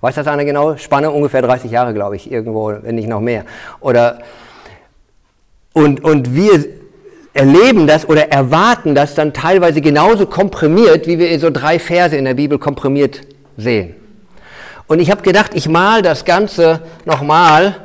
Weiß 0.00 0.16
das 0.16 0.26
einer 0.26 0.44
genau? 0.44 0.76
Spanne 0.76 1.10
ungefähr 1.10 1.42
30 1.42 1.70
Jahre, 1.70 1.94
glaube 1.94 2.16
ich, 2.16 2.30
irgendwo, 2.30 2.72
wenn 2.82 2.94
nicht 2.94 3.08
noch 3.08 3.20
mehr. 3.20 3.44
Oder, 3.80 4.18
und, 5.72 6.02
und 6.04 6.34
wir 6.34 6.64
erleben 7.34 7.86
das 7.86 8.08
oder 8.08 8.30
erwarten 8.30 8.94
das 8.94 9.14
dann 9.14 9.32
teilweise 9.32 9.80
genauso 9.80 10.26
komprimiert, 10.26 11.06
wie 11.06 11.18
wir 11.18 11.38
so 11.40 11.50
drei 11.50 11.78
Verse 11.78 12.16
in 12.16 12.24
der 12.24 12.34
Bibel 12.34 12.58
komprimiert 12.58 13.22
sehen. 13.56 13.96
Und 14.86 15.00
ich 15.00 15.10
habe 15.10 15.22
gedacht, 15.22 15.52
ich 15.54 15.68
mal 15.68 16.02
das 16.02 16.24
Ganze 16.24 16.82
nochmal 17.04 17.76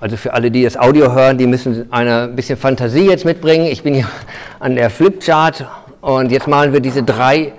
also 0.00 0.16
für 0.16 0.32
alle, 0.32 0.50
die 0.50 0.64
das 0.64 0.78
Audio 0.78 1.12
hören, 1.12 1.36
die 1.36 1.46
müssen 1.46 1.92
ein 1.92 2.34
bisschen 2.34 2.56
Fantasie 2.56 3.06
jetzt 3.06 3.26
mitbringen. 3.26 3.66
Ich 3.66 3.82
bin 3.82 3.94
hier 3.94 4.08
an 4.58 4.74
der 4.74 4.88
Flipchart 4.88 5.66
und 6.00 6.32
jetzt 6.32 6.48
malen 6.48 6.72
wir 6.72 6.80
diese 6.80 7.02
drei 7.02 7.52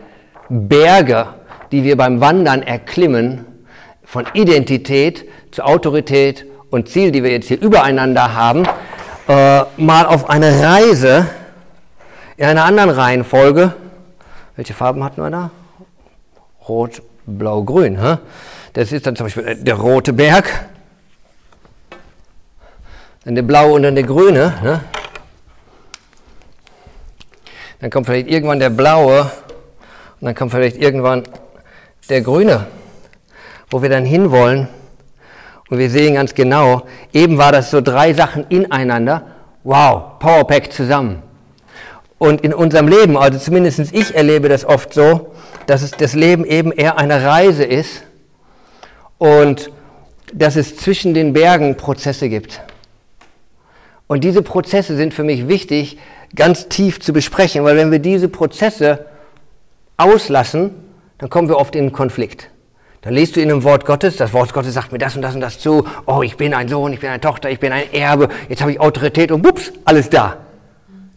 Berge, 0.50 1.28
die 1.72 1.84
wir 1.84 1.96
beim 1.96 2.20
Wandern 2.20 2.64
erklimmen, 2.64 3.46
von 4.04 4.26
Identität 4.34 5.26
zu 5.52 5.64
Autorität 5.64 6.46
und 6.72 6.90
Ziel, 6.90 7.12
die 7.12 7.24
wir 7.24 7.32
jetzt 7.32 7.48
hier 7.48 7.62
übereinander 7.62 8.34
haben, 8.34 8.64
äh, 9.28 9.62
mal 9.78 10.08
auf 10.08 10.30
eine 10.30 10.64
Reise 10.64 11.28
in 12.38 12.46
einer 12.46 12.66
anderen 12.66 12.90
Reihenfolge. 12.90 13.74
Welche 14.56 14.74
Farben 14.74 15.04
hatten 15.04 15.22
wir 15.22 15.30
da? 15.30 15.52
Rot, 16.68 17.04
Blau, 17.28 17.64
Grün. 17.64 18.02
Hä? 18.02 18.18
Das 18.74 18.92
ist 18.92 19.06
dann 19.06 19.16
zum 19.16 19.28
Beispiel 19.28 19.56
der 19.56 19.76
rote 19.76 20.12
Berg 20.12 20.71
dann 23.24 23.36
der 23.36 23.44
blaue 23.44 23.74
und 23.74 23.84
dann 23.84 23.96
der 23.96 24.04
grüne. 24.04 24.54
Ne? 24.64 24.82
Dann 27.80 27.90
kommt 27.90 28.08
vielleicht 28.08 28.28
irgendwann 28.28 28.60
der 28.60 28.70
blaue 28.70 29.22
und 29.22 30.26
dann 30.26 30.36
kommt 30.36 30.52
vielleicht 30.52 30.78
irgendwann 30.78 31.24
der 32.10 32.22
grüne, 32.22 32.68
wo 33.70 33.82
wir 33.82 33.90
dann 33.90 34.06
hinwollen. 34.06 34.68
Und 35.70 35.78
wir 35.78 35.90
sehen 35.90 36.16
ganz 36.16 36.34
genau, 36.34 36.86
eben 37.14 37.38
war 37.38 37.52
das 37.52 37.72
so 37.72 37.80
drei 37.80 38.14
Sachen 38.14 38.46
ineinander. 38.50 39.28
Wow, 39.64 40.20
Powerpack 40.20 40.74
zusammen. 40.74 41.22
Und 42.18 42.42
in 42.42 42.54
unserem 42.54 42.88
Leben, 42.88 43.18
also 43.18 43.40
zumindest 43.40 43.80
ich 43.94 44.14
erlebe 44.14 44.50
das 44.50 44.66
oft 44.66 44.94
so, 44.94 45.34
dass 45.68 45.82
es 45.82 45.92
das 45.92 46.14
Leben 46.14 46.44
eben 46.46 46.72
eher 46.72 46.98
eine 46.98 47.24
Reise 47.24 47.64
ist 47.64 48.04
und 49.18 49.72
dass 50.34 50.56
es 50.56 50.78
zwischen 50.78 51.14
den 51.14 51.34
Bergen 51.34 51.78
Prozesse 51.78 52.30
gibt. 52.30 52.62
Und 54.12 54.26
diese 54.26 54.42
Prozesse 54.42 54.98
sind 54.98 55.14
für 55.14 55.24
mich 55.24 55.48
wichtig, 55.48 55.98
ganz 56.36 56.68
tief 56.68 57.00
zu 57.00 57.14
besprechen, 57.14 57.64
weil 57.64 57.78
wenn 57.78 57.94
wir 57.94 58.00
diese 58.00 58.28
Prozesse 58.28 59.06
auslassen, 59.96 60.72
dann 61.18 61.30
kommen 61.30 61.48
wir 61.48 61.56
oft 61.56 61.78
in 61.78 61.84
einen 61.84 61.92
Konflikt. 61.94 62.50
Dann 63.04 63.14
liest 63.14 63.38
du 63.38 63.40
in 63.40 63.50
einem 63.50 63.64
Wort 63.64 63.86
Gottes, 63.86 64.18
das 64.18 64.34
Wort 64.34 64.52
Gottes 64.52 64.74
sagt 64.74 64.92
mir 64.92 64.98
das 64.98 65.16
und 65.16 65.22
das 65.22 65.34
und 65.34 65.40
das 65.40 65.60
zu, 65.60 65.86
oh, 66.08 66.24
ich 66.24 66.36
bin 66.36 66.54
ein 66.54 66.68
Sohn, 66.68 66.92
ich 66.92 67.00
bin 67.00 67.10
eine 67.10 67.22
Tochter, 67.22 67.50
ich 67.52 67.62
bin 67.62 67.72
ein 67.72 67.94
Erbe, 67.94 68.28
jetzt 68.50 68.62
habe 68.62 68.74
ich 68.74 68.82
Autorität 68.82 69.32
und 69.32 69.44
bups, 69.44 69.72
alles 69.86 70.10
da. 70.10 70.40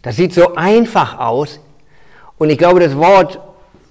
Das 0.02 0.14
sieht 0.14 0.32
so 0.32 0.54
einfach 0.54 1.18
aus 1.18 1.58
und 2.38 2.48
ich 2.48 2.58
glaube, 2.58 2.78
das 2.78 2.96
Wort 2.96 3.40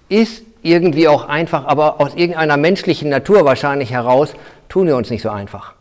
ist 0.08 0.44
irgendwie 0.62 1.10
auch 1.10 1.28
einfach, 1.28 1.66
aber 1.66 2.00
aus 2.00 2.16
irgendeiner 2.16 2.56
menschlichen 2.56 3.10
Natur 3.10 3.44
wahrscheinlich 3.44 3.92
heraus 3.92 4.34
tun 4.70 4.88
wir 4.88 4.96
uns 4.96 5.10
nicht 5.10 5.24
so 5.24 5.30
einfach. 5.30 5.74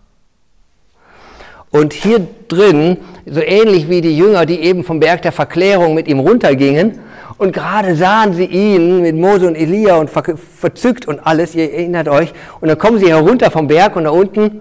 Und 1.72 1.94
hier 1.94 2.26
drin, 2.48 2.98
so 3.26 3.40
ähnlich 3.40 3.88
wie 3.88 4.00
die 4.02 4.16
Jünger, 4.16 4.46
die 4.46 4.60
eben 4.60 4.84
vom 4.84 5.00
Berg 5.00 5.22
der 5.22 5.32
Verklärung 5.32 5.94
mit 5.94 6.06
ihm 6.06 6.20
runtergingen, 6.20 7.00
und 7.38 7.52
gerade 7.52 7.96
sahen 7.96 8.34
sie 8.34 8.44
ihn 8.44 9.02
mit 9.02 9.16
Mose 9.16 9.48
und 9.48 9.56
Elia 9.56 9.96
und 9.96 10.10
verzückt 10.10 11.08
und 11.08 11.18
alles, 11.26 11.56
ihr 11.56 11.72
erinnert 11.72 12.08
euch, 12.08 12.32
und 12.60 12.68
dann 12.68 12.78
kommen 12.78 12.98
sie 12.98 13.08
herunter 13.08 13.50
vom 13.50 13.66
Berg 13.66 13.96
und 13.96 14.04
da 14.04 14.10
unten 14.10 14.60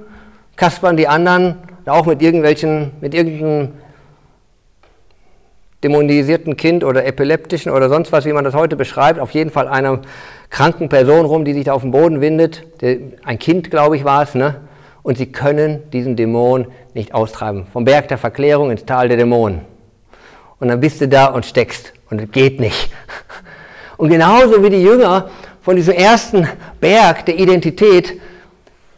kaspern 0.55 0.97
die 0.97 1.07
anderen 1.07 1.57
auch 1.85 2.05
mit 2.05 2.21
irgendwelchen, 2.21 2.91
mit 3.01 3.13
irgendeinem 3.13 3.69
dämonisierten 5.83 6.57
Kind 6.57 6.83
oder 6.83 7.05
epileptischen 7.05 7.71
oder 7.71 7.89
sonst 7.89 8.11
was, 8.11 8.25
wie 8.25 8.33
man 8.33 8.43
das 8.43 8.53
heute 8.53 8.75
beschreibt, 8.75 9.19
auf 9.19 9.31
jeden 9.31 9.49
Fall 9.49 9.67
einer 9.67 9.99
kranken 10.49 10.89
Person 10.89 11.25
rum, 11.25 11.43
die 11.43 11.53
sich 11.53 11.65
da 11.65 11.73
auf 11.73 11.81
dem 11.81 11.91
Boden 11.91 12.21
windet. 12.21 12.63
Ein 13.25 13.39
Kind, 13.39 13.69
glaube 13.69 13.97
ich, 13.97 14.03
war 14.05 14.23
es, 14.23 14.35
ne? 14.35 14.55
Und 15.03 15.17
sie 15.17 15.31
können 15.31 15.89
diesen 15.91 16.15
Dämon 16.15 16.67
nicht 16.93 17.13
austreiben. 17.13 17.65
Vom 17.71 17.85
Berg 17.85 18.07
der 18.07 18.17
Verklärung 18.17 18.71
ins 18.71 18.85
Tal 18.85 19.07
der 19.07 19.17
Dämonen. 19.17 19.61
Und 20.59 20.67
dann 20.67 20.79
bist 20.79 21.01
du 21.01 21.07
da 21.07 21.27
und 21.27 21.45
steckst 21.45 21.93
und 22.09 22.21
es 22.21 22.31
geht 22.31 22.59
nicht. 22.59 22.91
Und 23.97 24.09
genauso 24.09 24.63
wie 24.63 24.71
die 24.71 24.81
Jünger 24.81 25.29
von 25.61 25.75
diesem 25.75 25.93
ersten 25.93 26.47
Berg 26.79 27.23
der 27.27 27.37
Identität 27.37 28.19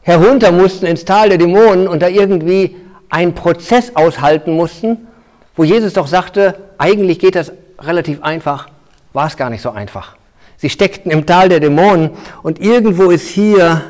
herunter 0.02 0.54
mussten 0.54 0.86
ins 0.86 1.04
Tal 1.04 1.28
der 1.28 1.38
Dämonen 1.38 1.90
und 1.90 2.02
da 2.02 2.08
irgendwie 2.08 2.78
einen 3.10 3.36
Prozess 3.36 3.98
aushalten 3.98 4.54
mussten, 4.54 5.08
wo 5.58 5.66
Jesus 5.66 5.92
doch 5.92 6.08
sagte, 6.08 6.56
eigentlich 6.78 7.20
geht 7.20 7.36
das 7.36 7.52
relativ 7.80 8.24
einfach, 8.24 8.70
war 9.12 9.28
es 9.28 9.36
gar 9.36 9.50
nicht 9.50 9.62
so 9.62 9.72
einfach. 9.72 10.16
Sie 10.56 10.70
steckten 10.70 11.12
im 11.12 11.26
Tal 11.26 11.50
der 11.50 11.60
Dämonen 11.60 12.12
und 12.42 12.62
irgendwo 12.62 13.12
ist 13.12 13.28
hier 13.28 13.82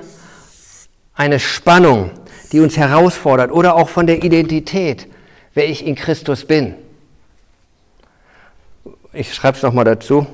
eine 1.16 1.40
Spannung, 1.40 2.12
die 2.52 2.60
uns 2.60 2.78
herausfordert 2.78 3.52
oder 3.52 3.76
auch 3.76 3.90
von 3.90 4.08
der 4.08 4.24
Identität, 4.24 5.08
wer 5.54 5.70
ich 5.70 5.86
in 5.86 5.96
Christus 5.96 6.46
bin. 6.46 6.76
Ich 9.12 9.34
schreibe 9.34 9.58
es 9.58 9.64
nochmal 9.64 9.86
dazu. 9.86 10.26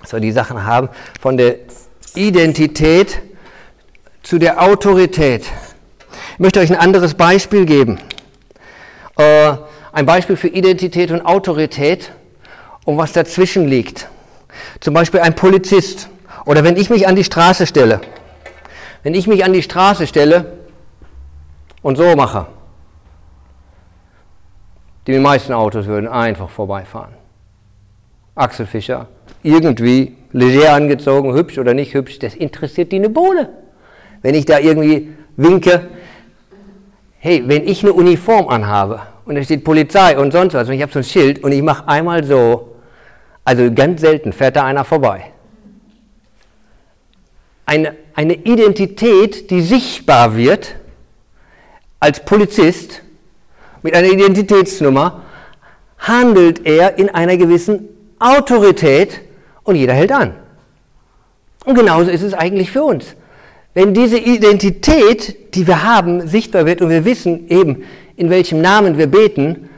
dass 0.00 0.12
wir 0.12 0.20
die 0.20 0.32
Sachen 0.32 0.64
haben, 0.64 0.88
von 1.20 1.36
der 1.36 1.56
Identität 2.14 3.20
zu 4.22 4.38
der 4.38 4.62
Autorität. 4.62 5.44
Ich 6.32 6.38
möchte 6.38 6.60
euch 6.60 6.70
ein 6.70 6.80
anderes 6.80 7.14
Beispiel 7.14 7.66
geben. 7.66 7.98
Äh, 9.16 9.52
ein 9.92 10.06
Beispiel 10.06 10.36
für 10.36 10.48
Identität 10.48 11.10
und 11.10 11.20
Autorität 11.20 12.12
und 12.84 12.96
was 12.96 13.12
dazwischen 13.12 13.68
liegt. 13.68 14.08
Zum 14.80 14.94
Beispiel 14.94 15.20
ein 15.20 15.34
Polizist. 15.34 16.08
Oder 16.46 16.64
wenn 16.64 16.76
ich 16.76 16.88
mich 16.88 17.06
an 17.06 17.14
die 17.14 17.24
Straße 17.24 17.66
stelle. 17.66 18.00
Wenn 19.02 19.14
ich 19.14 19.26
mich 19.26 19.44
an 19.44 19.52
die 19.52 19.62
Straße 19.62 20.06
stelle 20.06 20.58
und 21.82 21.96
so 21.96 22.14
mache, 22.16 22.46
die 25.06 25.18
meisten 25.18 25.52
Autos 25.52 25.86
würden 25.86 26.08
einfach 26.08 26.50
vorbeifahren. 26.50 27.14
Axel 28.34 28.66
Fischer, 28.66 29.08
irgendwie 29.42 30.16
leger 30.32 30.74
angezogen, 30.74 31.34
hübsch 31.34 31.58
oder 31.58 31.74
nicht 31.74 31.94
hübsch, 31.94 32.18
das 32.18 32.34
interessiert 32.34 32.92
die 32.92 32.96
eine 32.96 33.08
Bohne. 33.08 33.48
Wenn 34.22 34.34
ich 34.34 34.44
da 34.44 34.58
irgendwie 34.58 35.14
winke, 35.36 35.88
hey, 37.18 37.42
wenn 37.46 37.66
ich 37.66 37.82
eine 37.82 37.92
Uniform 37.92 38.48
anhabe 38.48 39.00
und 39.24 39.34
da 39.34 39.42
steht 39.42 39.64
Polizei 39.64 40.18
und 40.18 40.32
sonst 40.32 40.54
was 40.54 40.68
und 40.68 40.74
ich 40.74 40.82
habe 40.82 40.92
so 40.92 41.00
ein 41.00 41.04
Schild 41.04 41.42
und 41.42 41.52
ich 41.52 41.62
mache 41.62 41.88
einmal 41.88 42.24
so, 42.24 42.76
also 43.44 43.72
ganz 43.72 44.00
selten 44.00 44.32
fährt 44.32 44.56
da 44.56 44.64
einer 44.64 44.84
vorbei. 44.84 45.32
Eine, 47.66 47.96
eine 48.20 48.34
Identität, 48.34 49.50
die 49.50 49.62
sichtbar 49.62 50.36
wird 50.36 50.76
als 52.00 52.22
Polizist 52.22 53.00
mit 53.80 53.94
einer 53.94 54.08
Identitätsnummer, 54.08 55.22
handelt 55.98 56.66
er 56.66 56.98
in 56.98 57.08
einer 57.08 57.38
gewissen 57.38 57.88
Autorität 58.18 59.22
und 59.62 59.76
jeder 59.76 59.94
hält 59.94 60.12
an. 60.12 60.34
Und 61.64 61.76
genauso 61.76 62.10
ist 62.10 62.20
es 62.20 62.34
eigentlich 62.34 62.70
für 62.70 62.82
uns. 62.82 63.16
Wenn 63.72 63.94
diese 63.94 64.18
Identität, 64.18 65.54
die 65.54 65.66
wir 65.66 65.82
haben, 65.82 66.28
sichtbar 66.28 66.66
wird 66.66 66.82
und 66.82 66.90
wir 66.90 67.06
wissen 67.06 67.48
eben, 67.48 67.84
in 68.16 68.28
welchem 68.28 68.60
Namen 68.60 68.98
wir 68.98 69.06
beten, 69.06 69.70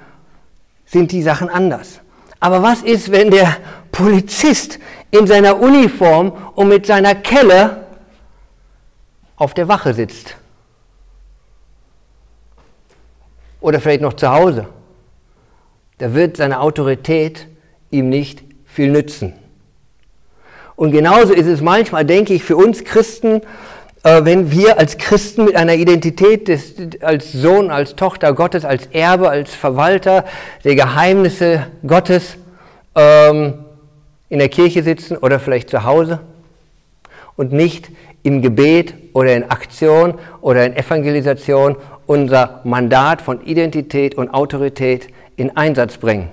sind 0.84 1.12
die 1.12 1.22
Sachen 1.22 1.49
anders. 1.49 2.01
Aber 2.40 2.61
was 2.61 2.82
ist, 2.82 3.12
wenn 3.12 3.30
der 3.30 3.59
Polizist 3.93 4.80
in 5.12 5.28
seiner 5.28 5.61
Uniform 5.61 6.32
und 6.57 6.66
mit 6.66 6.86
seiner 6.86 7.14
Kelle 7.14 7.82
auf 9.43 9.55
der 9.55 9.66
Wache 9.66 9.93
sitzt? 9.93 10.36
Oder 13.61 13.80
vielleicht 13.80 14.01
noch 14.01 14.14
zu 14.14 14.30
Hause? 14.30 14.66
Da 15.99 16.14
wird 16.14 16.36
seine 16.36 16.61
Autorität 16.61 17.49
ihm 17.90 18.09
nicht 18.09 18.45
viel 18.64 18.90
nützen. 18.90 19.32
Und 20.76 20.93
genauso 20.93 21.32
ist 21.32 21.47
es 21.47 21.61
manchmal, 21.61 22.05
denke 22.05 22.34
ich, 22.34 22.45
für 22.45 22.57
uns 22.57 22.84
Christen, 22.84 23.43
äh, 24.05 24.24
wenn 24.24 24.53
wir 24.53 24.78
als 24.78 24.97
Christen 24.97 25.45
mit 25.45 25.57
einer 25.57 25.74
Identität 25.74 26.47
des, 26.47 26.74
als 27.01 27.32
Sohn, 27.32 27.72
als 27.72 27.97
Tochter 27.97 28.32
Gottes, 28.34 28.64
als 28.64 28.86
Erbe, 28.86 29.28
als 29.28 29.53
Verwalter 29.55 30.24
der 30.62 30.76
Geheimnisse 30.76 31.66
Gottes 31.84 32.36
ähm, 32.95 33.55
in 34.28 34.38
der 34.38 34.49
Kirche 34.49 34.84
sitzen 34.84 35.16
oder 35.16 35.40
vielleicht 35.40 35.68
zu 35.68 35.82
Hause 35.82 36.20
und 37.36 37.53
nicht 37.53 37.88
im 38.22 38.42
Gebet 38.42 38.94
oder 39.12 39.34
in 39.34 39.50
Aktion 39.50 40.18
oder 40.40 40.64
in 40.64 40.76
Evangelisation 40.76 41.76
unser 42.06 42.60
Mandat 42.64 43.22
von 43.22 43.44
Identität 43.44 44.14
und 44.14 44.30
Autorität 44.30 45.08
in 45.36 45.56
Einsatz 45.56 45.96
bringen. 45.96 46.30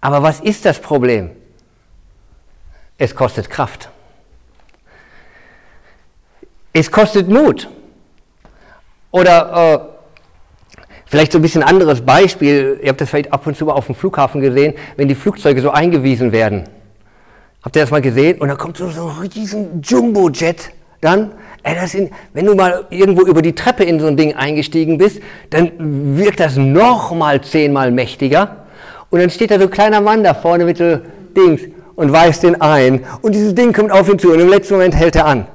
Aber 0.00 0.22
was 0.22 0.40
ist 0.40 0.64
das 0.64 0.78
Problem? 0.78 1.30
Es 2.98 3.14
kostet 3.14 3.50
Kraft. 3.50 3.90
Es 6.72 6.90
kostet 6.90 7.28
Mut. 7.28 7.68
Oder 9.10 9.88
äh, 9.88 10.62
vielleicht 11.06 11.32
so 11.32 11.38
ein 11.38 11.42
bisschen 11.42 11.62
anderes 11.62 12.04
Beispiel, 12.04 12.78
ihr 12.82 12.90
habt 12.90 13.00
das 13.00 13.08
vielleicht 13.08 13.32
ab 13.32 13.46
und 13.46 13.56
zu 13.56 13.64
mal 13.64 13.72
auf 13.72 13.86
dem 13.86 13.94
Flughafen 13.94 14.40
gesehen, 14.40 14.74
wenn 14.96 15.08
die 15.08 15.14
Flugzeuge 15.14 15.60
so 15.62 15.70
eingewiesen 15.70 16.32
werden. 16.32 16.64
Habt 17.66 17.74
ihr 17.74 17.82
das 17.82 17.90
mal 17.90 18.00
gesehen? 18.00 18.38
Und 18.38 18.46
da 18.46 18.54
kommt 18.54 18.76
so, 18.76 18.88
so 18.90 19.08
ein 19.08 19.28
riesen 19.34 19.82
Jumbo-Jet 19.82 20.70
dann. 21.00 21.32
Ey, 21.64 21.74
in, 21.94 22.10
wenn 22.32 22.46
du 22.46 22.54
mal 22.54 22.86
irgendwo 22.90 23.22
über 23.22 23.42
die 23.42 23.56
Treppe 23.56 23.82
in 23.82 23.98
so 23.98 24.06
ein 24.06 24.16
Ding 24.16 24.36
eingestiegen 24.36 24.98
bist, 24.98 25.20
dann 25.50 25.72
wirkt 26.16 26.38
das 26.38 26.56
noch 26.56 27.12
mal 27.12 27.40
zehnmal 27.40 27.90
mächtiger. 27.90 28.66
Und 29.10 29.18
dann 29.18 29.30
steht 29.30 29.50
da 29.50 29.58
so 29.58 29.64
ein 29.64 29.70
kleiner 29.72 30.00
Mann 30.00 30.22
da 30.22 30.32
vorne 30.32 30.64
mit 30.64 30.78
so 30.78 31.00
Dings 31.36 31.62
und 31.96 32.12
weist 32.12 32.44
den 32.44 32.60
ein. 32.60 33.04
Und 33.20 33.34
dieses 33.34 33.52
Ding 33.52 33.72
kommt 33.72 33.90
auf 33.90 34.08
ihn 34.08 34.20
zu 34.20 34.32
und 34.32 34.38
im 34.38 34.48
letzten 34.48 34.74
Moment 34.74 34.94
hält 34.94 35.16
er 35.16 35.26
an. 35.26 35.48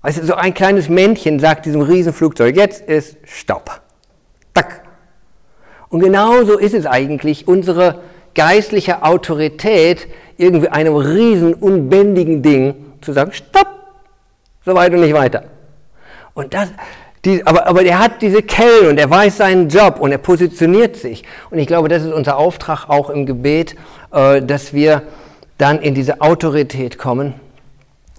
Weißt 0.00 0.22
du, 0.22 0.24
so 0.24 0.34
ein 0.34 0.54
kleines 0.54 0.88
Männchen 0.88 1.40
sagt 1.40 1.66
diesem 1.66 1.82
Riesenflugzeug, 1.82 2.56
jetzt 2.56 2.88
ist 2.88 3.18
Stopp. 3.24 3.82
Tack. 4.54 4.82
Und 5.90 6.00
genauso 6.00 6.56
ist 6.56 6.72
es 6.72 6.86
eigentlich, 6.86 7.46
unsere 7.46 8.00
geistliche 8.34 9.02
Autorität 9.02 10.08
irgendwie 10.36 10.68
einem 10.68 10.96
riesen 10.96 11.54
unbändigen 11.54 12.42
Ding 12.42 12.74
zu 13.00 13.12
sagen, 13.12 13.32
Stopp, 13.32 13.68
so 14.64 14.74
weit 14.74 14.92
und 14.92 15.00
nicht 15.00 15.14
weiter. 15.14 15.44
Und 16.34 16.54
das, 16.54 16.68
die, 17.24 17.46
aber, 17.46 17.66
aber 17.66 17.82
er 17.82 17.98
hat 17.98 18.22
diese 18.22 18.42
Kellen 18.42 18.88
und 18.88 18.98
er 18.98 19.08
weiß 19.08 19.38
seinen 19.38 19.68
Job 19.68 20.00
und 20.00 20.12
er 20.12 20.18
positioniert 20.18 20.96
sich. 20.96 21.24
Und 21.50 21.58
ich 21.58 21.66
glaube, 21.66 21.88
das 21.88 22.02
ist 22.02 22.12
unser 22.12 22.36
Auftrag 22.36 22.88
auch 22.88 23.10
im 23.10 23.26
Gebet, 23.26 23.76
äh, 24.12 24.42
dass 24.42 24.72
wir 24.72 25.02
dann 25.58 25.80
in 25.80 25.94
diese 25.94 26.20
Autorität 26.20 26.98
kommen 26.98 27.34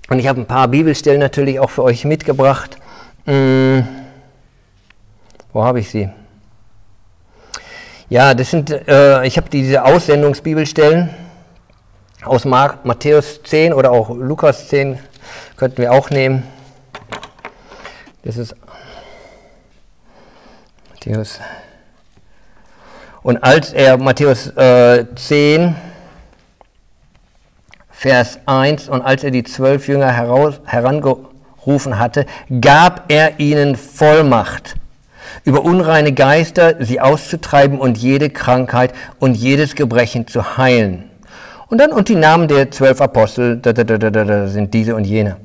und 0.09 0.19
ich 0.19 0.27
habe 0.27 0.39
ein 0.39 0.45
paar 0.45 0.67
Bibelstellen 0.67 1.19
natürlich 1.19 1.59
auch 1.59 1.69
für 1.69 1.83
euch 1.83 2.05
mitgebracht. 2.05 2.77
Hm, 3.25 3.87
wo 5.51 5.63
habe 5.63 5.79
ich 5.79 5.89
sie? 5.89 6.09
Ja, 8.07 8.35
das 8.35 8.51
sind, 8.51 8.69
äh, 8.69 9.25
ich 9.25 9.37
habe 9.37 9.49
diese 9.49 9.83
Aussendungsbibelstellen 9.83 11.09
aus 12.25 12.45
Matthäus 12.45 13.41
10 13.43 13.73
oder 13.73 13.91
auch 13.91 14.09
Lukas 14.09 14.67
10, 14.67 14.99
könnten 15.57 15.77
wir 15.77 15.91
auch 15.91 16.09
nehmen. 16.09 16.43
Das 18.23 18.37
ist 18.37 18.55
Matthäus. 20.91 21.39
Und 23.21 23.43
als 23.43 23.73
er 23.73 23.97
Matthäus 23.97 24.47
äh, 24.55 25.05
10, 25.15 25.75
Vers 27.89 28.39
1, 28.45 28.89
und 28.89 29.01
als 29.01 29.23
er 29.23 29.31
die 29.31 29.43
zwölf 29.43 29.87
Jünger 29.87 30.11
heraus, 30.11 30.59
herangerufen 30.65 31.97
hatte, 31.97 32.25
gab 32.61 33.11
er 33.11 33.39
ihnen 33.39 33.75
Vollmacht, 33.75 34.75
über 35.43 35.63
unreine 35.63 36.13
Geister 36.13 36.83
sie 36.83 36.99
auszutreiben 36.99 37.79
und 37.79 37.97
jede 37.97 38.29
Krankheit 38.29 38.93
und 39.19 39.35
jedes 39.35 39.75
Gebrechen 39.75 40.27
zu 40.27 40.57
heilen. 40.57 41.09
Und 41.67 41.79
dann, 41.79 41.91
und 41.91 42.09
die 42.09 42.15
Namen 42.15 42.47
der 42.47 42.71
zwölf 42.71 43.01
Apostel, 43.01 43.57
da, 43.57 43.73
da, 43.73 43.83
da, 43.83 44.47
sind 44.47 44.73
diese 44.73 44.95
und 44.95 45.05
jene. 45.05 45.37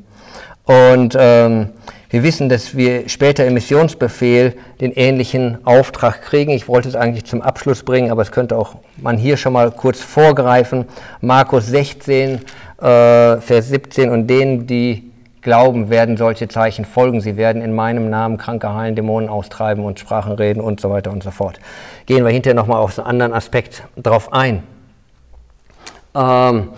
Und 0.64 1.16
ähm, 1.18 1.70
wir 2.10 2.22
wissen, 2.22 2.48
dass 2.48 2.76
wir 2.76 3.08
später 3.08 3.46
im 3.46 3.54
Missionsbefehl 3.54 4.54
den 4.80 4.92
ähnlichen 4.92 5.58
Auftrag 5.64 6.22
kriegen. 6.22 6.50
Ich 6.50 6.68
wollte 6.68 6.88
es 6.88 6.96
eigentlich 6.96 7.24
zum 7.24 7.40
Abschluss 7.40 7.84
bringen, 7.84 8.10
aber 8.10 8.22
es 8.22 8.32
könnte 8.32 8.56
auch 8.56 8.76
man 8.96 9.16
hier 9.16 9.36
schon 9.36 9.52
mal 9.52 9.70
kurz 9.70 10.00
vorgreifen. 10.00 10.86
Markus 11.20 11.66
16, 11.68 12.40
äh, 12.80 13.36
Vers 13.36 13.68
17 13.68 14.10
und 14.10 14.26
denen, 14.26 14.66
die 14.66 15.10
glauben, 15.40 15.88
werden 15.88 16.16
solche 16.16 16.48
Zeichen 16.48 16.84
folgen. 16.84 17.20
Sie 17.20 17.36
werden 17.36 17.62
in 17.62 17.72
meinem 17.72 18.10
Namen 18.10 18.36
Kranke 18.38 18.74
heilen, 18.74 18.96
Dämonen 18.96 19.28
austreiben 19.28 19.84
und 19.84 20.00
Sprachen 20.00 20.32
reden 20.32 20.60
und 20.60 20.80
so 20.80 20.90
weiter 20.90 21.12
und 21.12 21.22
so 21.22 21.30
fort. 21.30 21.60
Gehen 22.06 22.24
wir 22.24 22.32
hinterher 22.32 22.54
nochmal 22.54 22.78
auf 22.78 22.98
einen 22.98 23.06
anderen 23.06 23.32
Aspekt 23.32 23.84
drauf 23.96 24.32
ein. 24.32 24.62
Ähm, 26.14 26.70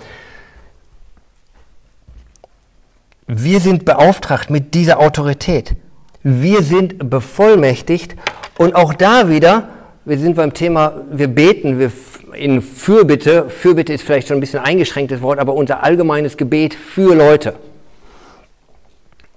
Wir 3.34 3.60
sind 3.60 3.86
beauftragt 3.86 4.50
mit 4.50 4.74
dieser 4.74 4.98
Autorität. 4.98 5.74
Wir 6.22 6.62
sind 6.62 7.08
bevollmächtigt 7.08 8.14
und 8.58 8.74
auch 8.74 8.92
da 8.92 9.30
wieder, 9.30 9.68
wir 10.04 10.18
sind 10.18 10.36
beim 10.36 10.52
Thema, 10.52 11.02
wir 11.10 11.28
beten, 11.28 11.78
wir 11.78 11.90
in 12.34 12.60
Fürbitte, 12.60 13.48
Fürbitte 13.48 13.94
ist 13.94 14.02
vielleicht 14.04 14.28
schon 14.28 14.36
ein 14.36 14.40
bisschen 14.40 14.60
eingeschränktes 14.60 15.22
Wort, 15.22 15.38
aber 15.38 15.54
unser 15.54 15.82
allgemeines 15.82 16.36
Gebet 16.36 16.74
für 16.74 17.14
Leute. 17.14 17.54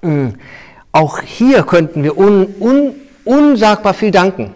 Hm. 0.02 0.34
Auch 0.91 1.22
hier 1.22 1.64
könnten 1.64 2.04
wir 2.04 2.18
un, 2.18 2.48
un, 2.60 2.96
unsagbar 3.24 3.93
viel 3.93 4.12
danken. 4.12 4.56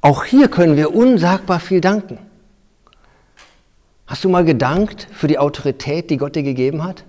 Auch 0.00 0.24
hier 0.24 0.46
können 0.46 0.76
wir 0.76 0.94
unsagbar 0.94 1.58
viel 1.58 1.80
danken. 1.80 2.18
Hast 4.10 4.24
du 4.24 4.28
mal 4.28 4.44
gedankt 4.44 5.06
für 5.12 5.28
die 5.28 5.38
Autorität, 5.38 6.10
die 6.10 6.16
Gott 6.16 6.34
dir 6.34 6.42
gegeben 6.42 6.82
hat? 6.82 7.04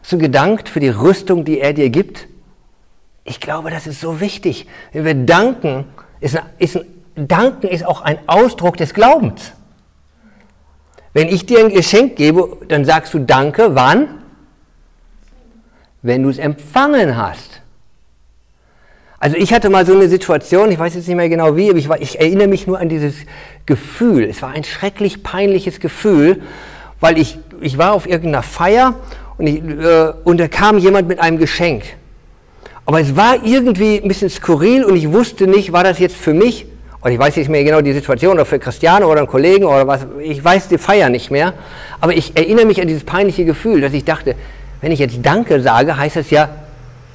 Hast 0.00 0.12
du 0.12 0.16
gedankt 0.16 0.70
für 0.70 0.80
die 0.80 0.88
Rüstung, 0.88 1.44
die 1.44 1.60
er 1.60 1.74
dir 1.74 1.90
gibt? 1.90 2.28
Ich 3.24 3.40
glaube, 3.40 3.70
das 3.70 3.86
ist 3.86 4.00
so 4.00 4.20
wichtig. 4.22 4.66
Wenn 4.94 5.04
wir 5.04 5.14
danken, 5.14 5.84
ist, 6.20 6.40
ist 6.58 6.80
Danken 7.14 7.68
ist 7.68 7.84
auch 7.84 8.00
ein 8.00 8.18
Ausdruck 8.26 8.78
des 8.78 8.94
Glaubens. 8.94 9.52
Wenn 11.12 11.28
ich 11.28 11.44
dir 11.44 11.58
ein 11.58 11.68
Geschenk 11.68 12.16
gebe, 12.16 12.56
dann 12.68 12.86
sagst 12.86 13.12
du 13.12 13.18
Danke, 13.18 13.74
wann? 13.74 14.22
Wenn 16.00 16.22
du 16.22 16.30
es 16.30 16.38
empfangen 16.38 17.18
hast. 17.18 17.57
Also 19.20 19.36
ich 19.36 19.52
hatte 19.52 19.68
mal 19.68 19.84
so 19.84 19.94
eine 19.94 20.08
Situation, 20.08 20.70
ich 20.70 20.78
weiß 20.78 20.94
jetzt 20.94 21.08
nicht 21.08 21.16
mehr 21.16 21.28
genau 21.28 21.56
wie, 21.56 21.70
aber 21.70 21.78
ich, 21.78 21.88
war, 21.88 22.00
ich 22.00 22.20
erinnere 22.20 22.46
mich 22.46 22.68
nur 22.68 22.78
an 22.78 22.88
dieses 22.88 23.14
Gefühl. 23.66 24.24
Es 24.24 24.42
war 24.42 24.50
ein 24.50 24.62
schrecklich 24.62 25.24
peinliches 25.24 25.80
Gefühl, 25.80 26.40
weil 27.00 27.18
ich, 27.18 27.38
ich 27.60 27.78
war 27.78 27.94
auf 27.94 28.06
irgendeiner 28.06 28.44
Feier 28.44 28.94
und, 29.36 29.46
ich, 29.48 29.56
äh, 29.56 30.12
und 30.22 30.38
da 30.38 30.46
kam 30.46 30.78
jemand 30.78 31.08
mit 31.08 31.18
einem 31.18 31.38
Geschenk. 31.38 31.82
Aber 32.86 33.00
es 33.00 33.16
war 33.16 33.44
irgendwie 33.44 34.00
ein 34.00 34.06
bisschen 34.06 34.30
skurril 34.30 34.84
und 34.84 34.94
ich 34.94 35.12
wusste 35.12 35.48
nicht, 35.48 35.72
war 35.72 35.82
das 35.82 35.98
jetzt 35.98 36.16
für 36.16 36.32
mich, 36.32 36.66
oder 37.02 37.10
ich 37.10 37.18
weiß 37.18 37.36
nicht 37.36 37.48
mehr 37.48 37.64
genau 37.64 37.80
die 37.80 37.92
Situation, 37.92 38.34
oder 38.34 38.46
für 38.46 38.60
Christiane 38.60 39.06
oder 39.06 39.18
einen 39.18 39.28
Kollegen 39.28 39.64
oder 39.64 39.86
was, 39.86 40.06
ich 40.22 40.42
weiß 40.42 40.68
die 40.68 40.78
Feier 40.78 41.08
nicht 41.08 41.30
mehr, 41.30 41.54
aber 42.00 42.14
ich 42.14 42.36
erinnere 42.36 42.66
mich 42.66 42.80
an 42.80 42.86
dieses 42.86 43.04
peinliche 43.04 43.44
Gefühl, 43.44 43.80
dass 43.80 43.92
ich 43.92 44.04
dachte, 44.04 44.36
wenn 44.80 44.92
ich 44.92 45.00
jetzt 45.00 45.18
Danke 45.22 45.60
sage, 45.60 45.96
heißt 45.96 46.16
das 46.16 46.30
ja, 46.30 46.48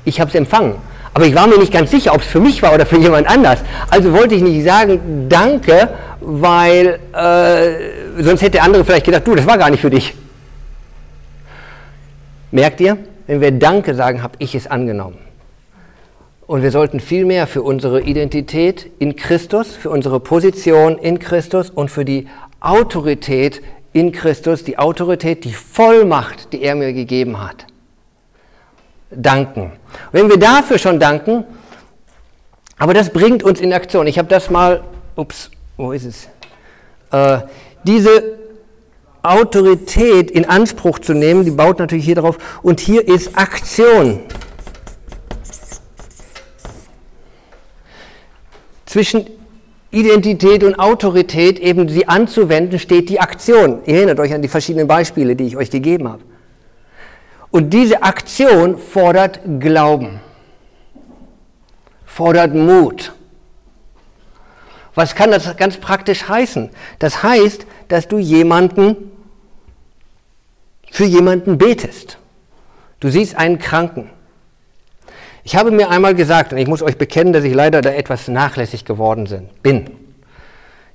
ich 0.04 0.20
habe 0.20 0.30
es 0.30 0.36
empfangen. 0.36 0.76
Aber 1.14 1.26
ich 1.26 1.36
war 1.36 1.48
mir 1.48 1.60
nicht 1.60 1.72
ganz 1.72 1.92
sicher, 1.92 2.14
ob 2.14 2.22
es 2.22 2.28
für 2.28 2.40
mich 2.40 2.62
war 2.62 2.74
oder 2.74 2.86
für 2.86 2.98
jemand 3.00 3.28
anders. 3.28 3.60
Also 3.90 4.14
wollte 4.14 4.36
ich 4.36 4.42
nicht 4.42 4.64
sagen 4.64 5.28
Danke, 5.30 5.90
weil 6.22 7.00
äh, 7.14 8.24
sonst 8.24 8.42
hätte 8.42 8.52
der 8.54 8.64
andere 8.64 8.84
vielleicht 8.86 9.06
gedacht, 9.06 9.28
du, 9.28 9.36
das 9.36 9.46
war 9.46 9.58
gar 9.58 9.70
nicht 9.70 9.82
für 9.82 9.90
dich. 9.90 10.14
Merkt 12.52 12.82
ihr, 12.82 12.98
wenn 13.28 13.42
wir 13.42 13.52
Danke 13.52 13.96
sagen, 13.96 14.22
habe 14.22 14.36
ich 14.40 14.56
es 14.56 14.68
angenommen. 14.68 15.18
Und 16.46 16.62
wir 16.62 16.72
sollten 16.72 17.00
viel 17.00 17.26
mehr 17.26 17.48
für 17.48 17.64
unsere 17.64 18.02
Identität 18.02 18.92
in 19.00 19.16
Christus, 19.16 19.76
für 19.76 19.90
unsere 19.90 20.20
Position 20.20 20.98
in 20.98 21.20
Christus 21.20 21.70
und 21.70 21.90
für 21.90 22.06
die 22.06 22.28
Autorität 22.60 23.62
in 23.94 24.12
Christus, 24.12 24.64
die 24.64 24.78
Autorität, 24.78 25.46
die 25.46 25.54
Vollmacht, 25.54 26.52
die 26.52 26.62
er 26.62 26.76
mir 26.76 26.94
gegeben 26.94 27.42
hat, 27.42 27.66
danken. 29.16 29.74
Wenn 30.12 30.30
wir 30.30 30.38
dafür 30.38 30.78
schon 30.78 31.00
danken, 31.00 31.46
aber 32.78 32.94
das 32.94 33.12
bringt 33.12 33.44
uns 33.44 33.62
in 33.62 33.74
Aktion. 33.74 34.08
Ich 34.08 34.18
habe 34.18 34.28
das 34.28 34.50
mal, 34.50 34.84
ups, 35.16 35.52
wo 35.78 35.92
ist 35.92 36.06
es? 36.06 36.28
Äh, 37.12 37.46
diese 37.84 38.40
Autorität 39.22 40.32
in 40.32 40.46
Anspruch 40.46 41.00
zu 41.00 41.14
nehmen, 41.14 41.46
die 41.46 41.52
baut 41.52 41.80
natürlich 41.80 42.06
hier 42.06 42.16
drauf. 42.16 42.38
Und 42.62 42.80
hier 42.80 43.08
ist 43.08 43.38
Aktion. 43.38 44.20
Zwischen 48.86 49.26
Identität 49.92 50.64
und 50.64 50.78
Autorität 50.78 51.60
eben 51.60 51.88
sie 51.88 52.08
anzuwenden, 52.08 52.80
steht 52.80 53.10
die 53.10 53.20
Aktion. 53.20 53.80
Ihr 53.86 53.96
erinnert 53.96 54.20
euch 54.20 54.34
an 54.34 54.42
die 54.42 54.48
verschiedenen 54.48 54.88
Beispiele, 54.88 55.36
die 55.36 55.46
ich 55.46 55.56
euch 55.56 55.72
gegeben 55.72 56.10
habe. 56.10 56.22
Und 57.54 57.70
diese 57.70 58.02
Aktion 58.02 58.80
fordert 58.80 59.40
Glauben, 59.60 60.20
fordert 62.04 62.56
Mut. 62.56 63.14
Was 64.96 65.14
kann 65.14 65.30
das 65.30 65.56
ganz 65.56 65.78
praktisch 65.78 66.28
heißen? 66.28 66.72
Das 66.98 67.22
heißt, 67.22 67.68
dass 67.90 68.08
du 68.08 68.18
jemanden 68.18 69.12
für 70.90 71.06
jemanden 71.06 71.60
betest. 71.60 72.18
Du 73.00 73.10
siehst 73.10 73.36
einen 73.36 73.60
Kranken. 73.60 74.10
Ich 75.44 75.56
habe 75.56 75.70
mir 75.70 75.92
einmal 75.92 76.16
gesagt, 76.16 76.54
und 76.54 76.58
ich 76.58 76.68
muss 76.68 76.82
euch 76.82 76.98
bekennen, 76.98 77.34
dass 77.34 77.44
ich 77.44 77.54
leider 77.54 77.82
da 77.82 77.92
etwas 77.92 78.30
nachlässig 78.30 78.84
geworden 78.84 79.52
bin. 79.62 79.92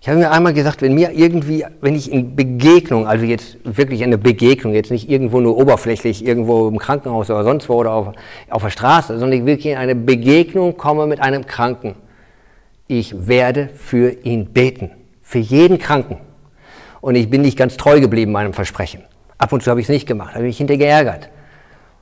Ich 0.00 0.08
habe 0.08 0.18
mir 0.18 0.30
einmal 0.30 0.54
gesagt, 0.54 0.80
wenn 0.80 0.94
mir 0.94 1.12
irgendwie, 1.12 1.64
wenn 1.80 1.96
ich 1.96 2.10
in 2.10 2.36
Begegnung, 2.36 3.06
also 3.06 3.24
jetzt 3.24 3.56
wirklich 3.64 4.04
eine 4.04 4.16
Begegnung, 4.16 4.72
jetzt 4.74 4.90
nicht 4.90 5.10
irgendwo 5.10 5.40
nur 5.40 5.56
oberflächlich, 5.56 6.24
irgendwo 6.24 6.68
im 6.68 6.78
Krankenhaus 6.78 7.30
oder 7.30 7.42
sonst 7.42 7.68
wo 7.68 7.74
oder 7.74 7.92
auf, 7.92 8.12
auf 8.48 8.62
der 8.62 8.70
Straße, 8.70 9.18
sondern 9.18 9.40
ich 9.40 9.46
wirklich 9.46 9.66
in 9.66 9.78
eine 9.78 9.96
Begegnung 9.96 10.76
komme 10.76 11.06
mit 11.06 11.20
einem 11.20 11.46
Kranken, 11.46 11.96
ich 12.86 13.26
werde 13.26 13.70
für 13.74 14.10
ihn 14.24 14.46
beten. 14.52 14.90
Für 15.20 15.38
jeden 15.38 15.78
Kranken. 15.78 16.18
Und 17.00 17.16
ich 17.16 17.28
bin 17.28 17.42
nicht 17.42 17.58
ganz 17.58 17.76
treu 17.76 18.00
geblieben 18.00 18.32
meinem 18.32 18.54
Versprechen. 18.54 19.02
Ab 19.36 19.52
und 19.52 19.62
zu 19.62 19.70
habe 19.70 19.80
ich 19.80 19.86
es 19.86 19.90
nicht 19.90 20.06
gemacht, 20.06 20.34
habe 20.34 20.44
mich 20.44 20.58
hinterher 20.58 21.02
geärgert 21.02 21.28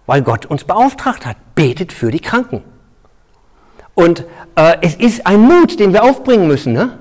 weil 0.06 0.22
Gott 0.22 0.46
uns 0.46 0.64
beauftragt 0.64 1.26
hat. 1.26 1.36
Betet 1.54 1.92
für 1.92 2.10
die 2.10 2.20
Kranken. 2.20 2.62
Und 3.94 4.24
äh, 4.54 4.76
es 4.82 4.94
ist 4.94 5.26
ein 5.26 5.40
Mut, 5.40 5.78
den 5.80 5.92
wir 5.92 6.04
aufbringen 6.04 6.46
müssen. 6.46 6.72
Ne? 6.72 6.98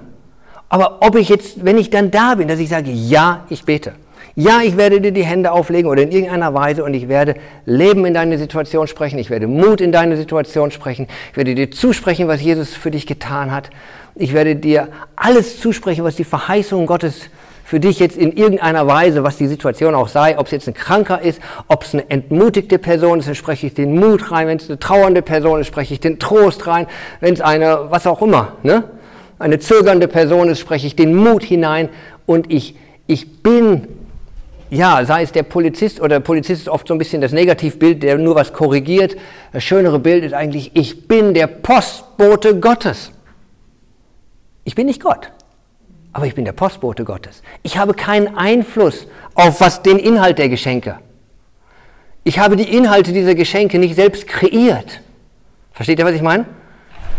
Aber 0.70 0.98
ob 1.02 1.16
ich 1.16 1.30
jetzt, 1.30 1.64
wenn 1.64 1.78
ich 1.78 1.90
dann 1.90 2.12
da 2.12 2.36
bin, 2.36 2.48
dass 2.48 2.60
ich 2.60 2.70
sage, 2.70 2.92
ja, 2.92 3.46
ich 3.50 3.64
bete. 3.64 3.94
Ja, 4.38 4.60
ich 4.62 4.76
werde 4.76 5.00
dir 5.00 5.14
die 5.14 5.24
Hände 5.24 5.54
auflegen 5.54 5.90
oder 5.90 6.02
in 6.02 6.12
irgendeiner 6.12 6.54
Weise 6.54 6.84
und 6.84 6.94
ich 6.94 7.08
werde 7.08 7.36
Leben 7.66 8.06
in 8.06 8.14
deine 8.14 8.38
Situation 8.38 8.86
sprechen. 8.88 9.18
Ich 9.18 9.30
werde 9.30 9.48
Mut 9.48 9.80
in 9.80 9.94
deine 9.94 10.18
Situation 10.18 10.72
sprechen. 10.72 11.08
Ich 11.32 11.38
werde 11.38 11.56
dir 11.56 11.72
zusprechen, 11.72 12.28
was 12.28 12.42
Jesus 12.42 12.74
für 12.74 12.92
dich 12.92 13.08
getan 13.08 13.52
hat. 13.52 13.70
Ich 14.16 14.34
werde 14.34 14.58
dir 14.58 14.90
alles 15.16 15.62
zusprechen, 15.62 16.04
was 16.04 16.18
die 16.18 16.26
Verheißung 16.26 16.86
Gottes 16.86 17.30
für 17.64 17.80
dich 17.80 18.00
jetzt 18.00 18.18
in 18.18 18.32
irgendeiner 18.32 18.86
Weise, 18.88 19.24
was 19.24 19.38
die 19.38 19.48
Situation 19.48 19.96
auch 19.96 20.08
sei, 20.08 20.38
ob 20.38 20.46
es 20.46 20.52
jetzt 20.52 20.68
ein 20.68 20.74
Kranker 20.74 21.22
ist, 21.22 21.42
ob 21.68 21.84
es 21.84 21.94
eine 21.94 22.10
entmutigte 22.10 22.78
Person 22.78 23.20
ist, 23.20 23.28
dann 23.28 23.36
spreche 23.36 23.68
ich 23.68 23.74
den 23.74 23.96
Mut 23.96 24.32
rein, 24.32 24.48
wenn 24.48 24.58
es 24.58 24.70
eine 24.70 24.80
trauernde 24.80 25.22
Person 25.22 25.62
ist, 25.62 25.68
spreche 25.68 25.94
ich 25.96 26.00
den 26.00 26.20
Trost 26.20 26.68
rein, 26.68 26.86
wenn 27.22 27.34
es 27.34 27.42
eine, 27.42 27.88
was 27.90 28.06
auch 28.06 28.22
immer, 28.22 28.54
ne? 28.64 28.84
Eine 29.40 29.60
zögernde 29.60 30.08
Person 30.08 30.50
ist, 30.50 30.60
spreche 30.60 30.88
ich 30.88 30.96
den 30.96 31.16
Mut 31.16 31.44
hinein 31.44 31.90
und 32.26 32.52
ich, 32.52 32.76
ich 33.08 33.42
bin 33.44 33.88
ja, 34.70 35.06
sei 35.06 35.22
es 35.22 35.32
der 35.32 35.44
Polizist 35.44 36.00
oder 36.00 36.10
der 36.10 36.20
Polizist 36.22 36.64
ist 36.64 36.70
oft 36.70 36.88
so 36.88 36.96
ein 36.96 36.98
bisschen 36.98 37.22
das 37.22 37.32
Negativbild, 37.32 38.02
der 38.02 38.18
nur 38.18 38.36
was 38.36 38.52
korrigiert. 38.52 39.16
Das 39.54 39.64
schönere 39.64 40.00
Bild 40.00 40.24
ist 40.24 40.34
eigentlich, 40.34 40.72
ich 40.74 41.08
bin 41.08 41.34
der 41.34 41.48
Postbote 41.48 42.60
Gottes. 42.60 43.12
Ich 44.64 44.74
bin 44.74 44.88
nicht 44.88 45.04
Gott 45.04 45.32
aber 46.16 46.28
ich 46.28 46.34
bin 46.34 46.46
der 46.46 46.54
Postbote 46.54 47.04
Gottes. 47.04 47.44
Ich 47.62 47.78
habe 47.78 47.94
keinen 47.94 48.38
Einfluss 48.38 49.06
auf 49.34 49.60
was 49.60 49.84
den 49.84 50.00
Inhalt 50.00 50.38
der 50.38 50.48
Geschenke. 50.48 50.98
Ich 52.24 52.40
habe 52.40 52.56
die 52.56 52.74
Inhalte 52.74 53.12
dieser 53.12 53.36
Geschenke 53.36 53.80
nicht 53.80 53.96
selbst 53.96 54.26
kreiert. 54.26 55.02
Versteht 55.74 56.00
ihr, 56.00 56.06
was 56.06 56.14
ich 56.14 56.22
meine? 56.22 56.46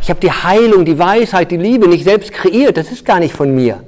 Ich 0.03 0.11
habe 0.11 0.21
die 0.21 0.31
Heilung, 0.31 0.85
die 0.85 0.99
Weisheit, 0.99 1.51
die 1.51 1.57
Liebe 1.57 1.89
nicht 1.89 2.05
selbst 2.05 2.33
kreiert. 2.33 2.77
Das 2.77 2.93
ist 2.93 3.05
gar 3.05 3.19
nicht 3.19 3.35
von 3.35 3.55
mir. 3.55 3.83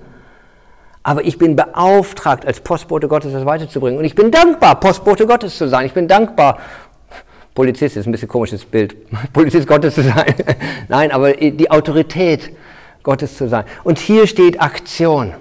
Aber 1.02 1.24
ich 1.24 1.38
bin 1.38 1.56
beauftragt, 1.56 2.44
als 2.44 2.60
Postbote 2.60 3.08
Gottes 3.08 3.32
das 3.32 3.46
weiterzubringen. 3.46 3.98
Und 3.98 4.04
ich 4.04 4.14
bin 4.14 4.30
dankbar, 4.30 4.78
Postbote 4.80 5.26
Gottes 5.26 5.56
zu 5.56 5.68
sein. 5.68 5.86
Ich 5.86 5.92
bin 5.92 6.08
dankbar, 6.08 6.58
Polizist 7.54 7.96
ist 7.96 8.06
ein 8.06 8.12
bisschen 8.12 8.28
komisches 8.28 8.64
Bild, 8.64 8.94
Polizist 9.32 9.66
Gottes 9.66 9.94
zu 9.94 10.02
sein. 10.02 10.34
Nein, 10.88 11.10
aber 11.10 11.32
die 11.32 11.70
Autorität 11.70 12.52
Gottes 13.02 13.36
zu 13.36 13.48
sein. 13.48 13.64
Und 13.84 13.98
hier 13.98 14.26
steht 14.26 14.60
Aktion. 14.60 15.34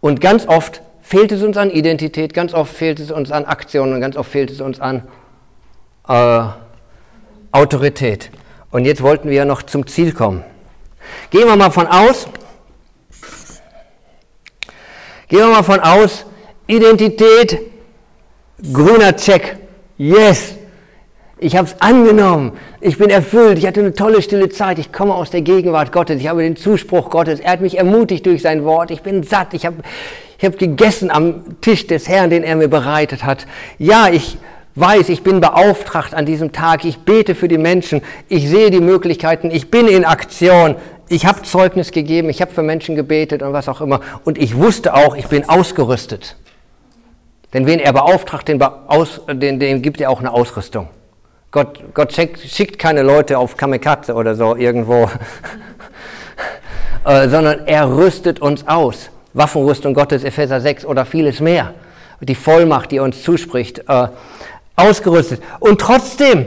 Und 0.00 0.20
ganz 0.20 0.46
oft 0.46 0.82
fehlt 1.00 1.32
es 1.32 1.42
uns 1.42 1.56
an 1.56 1.70
Identität, 1.70 2.32
ganz 2.32 2.54
oft 2.54 2.72
fehlt 2.72 3.00
es 3.00 3.10
uns 3.10 3.30
an 3.30 3.44
Aktion 3.44 3.92
und 3.92 4.00
ganz 4.00 4.16
oft 4.16 4.30
fehlt 4.30 4.50
es 4.50 4.60
uns 4.60 4.80
an 4.80 5.02
äh, 6.08 6.44
Autorität. 7.52 8.30
Und 8.74 8.86
jetzt 8.86 9.02
wollten 9.02 9.28
wir 9.28 9.36
ja 9.36 9.44
noch 9.44 9.62
zum 9.62 9.86
Ziel 9.86 10.12
kommen. 10.12 10.42
Gehen 11.30 11.46
wir 11.46 11.54
mal 11.54 11.70
von 11.70 11.86
aus, 11.86 12.26
gehen 15.28 15.38
wir 15.38 15.46
mal 15.46 15.62
von 15.62 15.78
aus, 15.78 16.26
Identität, 16.66 17.60
grüner 18.72 19.14
Check, 19.14 19.58
yes, 19.96 20.56
ich 21.38 21.54
habe 21.56 21.68
es 21.68 21.80
angenommen. 21.80 22.58
Ich 22.80 22.98
bin 22.98 23.10
erfüllt. 23.10 23.58
Ich 23.58 23.66
hatte 23.68 23.78
eine 23.78 23.94
tolle 23.94 24.20
stille 24.22 24.48
Zeit. 24.48 24.80
Ich 24.80 24.92
komme 24.92 25.14
aus 25.14 25.30
der 25.30 25.42
Gegenwart 25.42 25.92
Gottes. 25.92 26.20
Ich 26.20 26.26
habe 26.26 26.42
den 26.42 26.56
Zuspruch 26.56 27.10
Gottes. 27.10 27.38
Er 27.38 27.52
hat 27.52 27.60
mich 27.60 27.78
ermutigt 27.78 28.26
durch 28.26 28.42
sein 28.42 28.64
Wort. 28.64 28.90
Ich 28.90 29.02
bin 29.02 29.22
satt. 29.22 29.54
Ich 29.54 29.66
habe 29.66 29.76
ich 30.36 30.44
hab 30.44 30.58
gegessen 30.58 31.12
am 31.12 31.60
Tisch 31.60 31.86
des 31.86 32.08
Herrn, 32.08 32.30
den 32.30 32.42
er 32.42 32.56
mir 32.56 32.68
bereitet 32.68 33.24
hat. 33.24 33.46
Ja, 33.78 34.08
ich 34.08 34.36
weiß, 34.76 35.08
ich 35.08 35.22
bin 35.22 35.40
beauftragt 35.40 36.14
an 36.14 36.26
diesem 36.26 36.52
Tag. 36.52 36.84
Ich 36.84 36.98
bete 36.98 37.34
für 37.34 37.48
die 37.48 37.58
Menschen. 37.58 38.02
Ich 38.28 38.48
sehe 38.48 38.70
die 38.70 38.80
Möglichkeiten. 38.80 39.50
Ich 39.50 39.70
bin 39.70 39.86
in 39.86 40.04
Aktion. 40.04 40.76
Ich 41.08 41.26
habe 41.26 41.42
Zeugnis 41.42 41.92
gegeben. 41.92 42.28
Ich 42.28 42.40
habe 42.40 42.52
für 42.52 42.62
Menschen 42.62 42.96
gebetet 42.96 43.42
und 43.42 43.52
was 43.52 43.68
auch 43.68 43.80
immer. 43.80 44.00
Und 44.24 44.38
ich 44.38 44.56
wusste 44.56 44.94
auch, 44.94 45.16
ich 45.16 45.26
bin 45.26 45.48
ausgerüstet. 45.48 46.36
Denn 47.52 47.66
wen 47.66 47.78
er 47.78 47.92
beauftragt, 47.92 48.48
den, 48.48 48.60
aus, 48.60 49.20
den, 49.30 49.60
den 49.60 49.80
gibt 49.80 50.00
er 50.00 50.10
auch 50.10 50.18
eine 50.18 50.32
Ausrüstung. 50.32 50.88
Gott, 51.52 51.78
Gott 51.94 52.12
schickt 52.12 52.80
keine 52.80 53.02
Leute 53.02 53.38
auf 53.38 53.56
Kamikaze 53.56 54.14
oder 54.14 54.34
so 54.34 54.56
irgendwo, 54.56 55.08
äh, 57.04 57.28
sondern 57.28 57.68
er 57.68 57.96
rüstet 57.96 58.40
uns 58.40 58.66
aus. 58.66 59.10
Waffenrüstung 59.34 59.94
Gottes, 59.94 60.24
Epheser 60.24 60.60
6 60.60 60.84
oder 60.84 61.04
vieles 61.04 61.38
mehr. 61.38 61.74
Die 62.20 62.34
Vollmacht, 62.34 62.90
die 62.90 62.98
uns 62.98 63.22
zuspricht, 63.22 63.84
äh, 63.88 64.08
ausgerüstet. 64.76 65.42
Und 65.60 65.80
trotzdem 65.80 66.46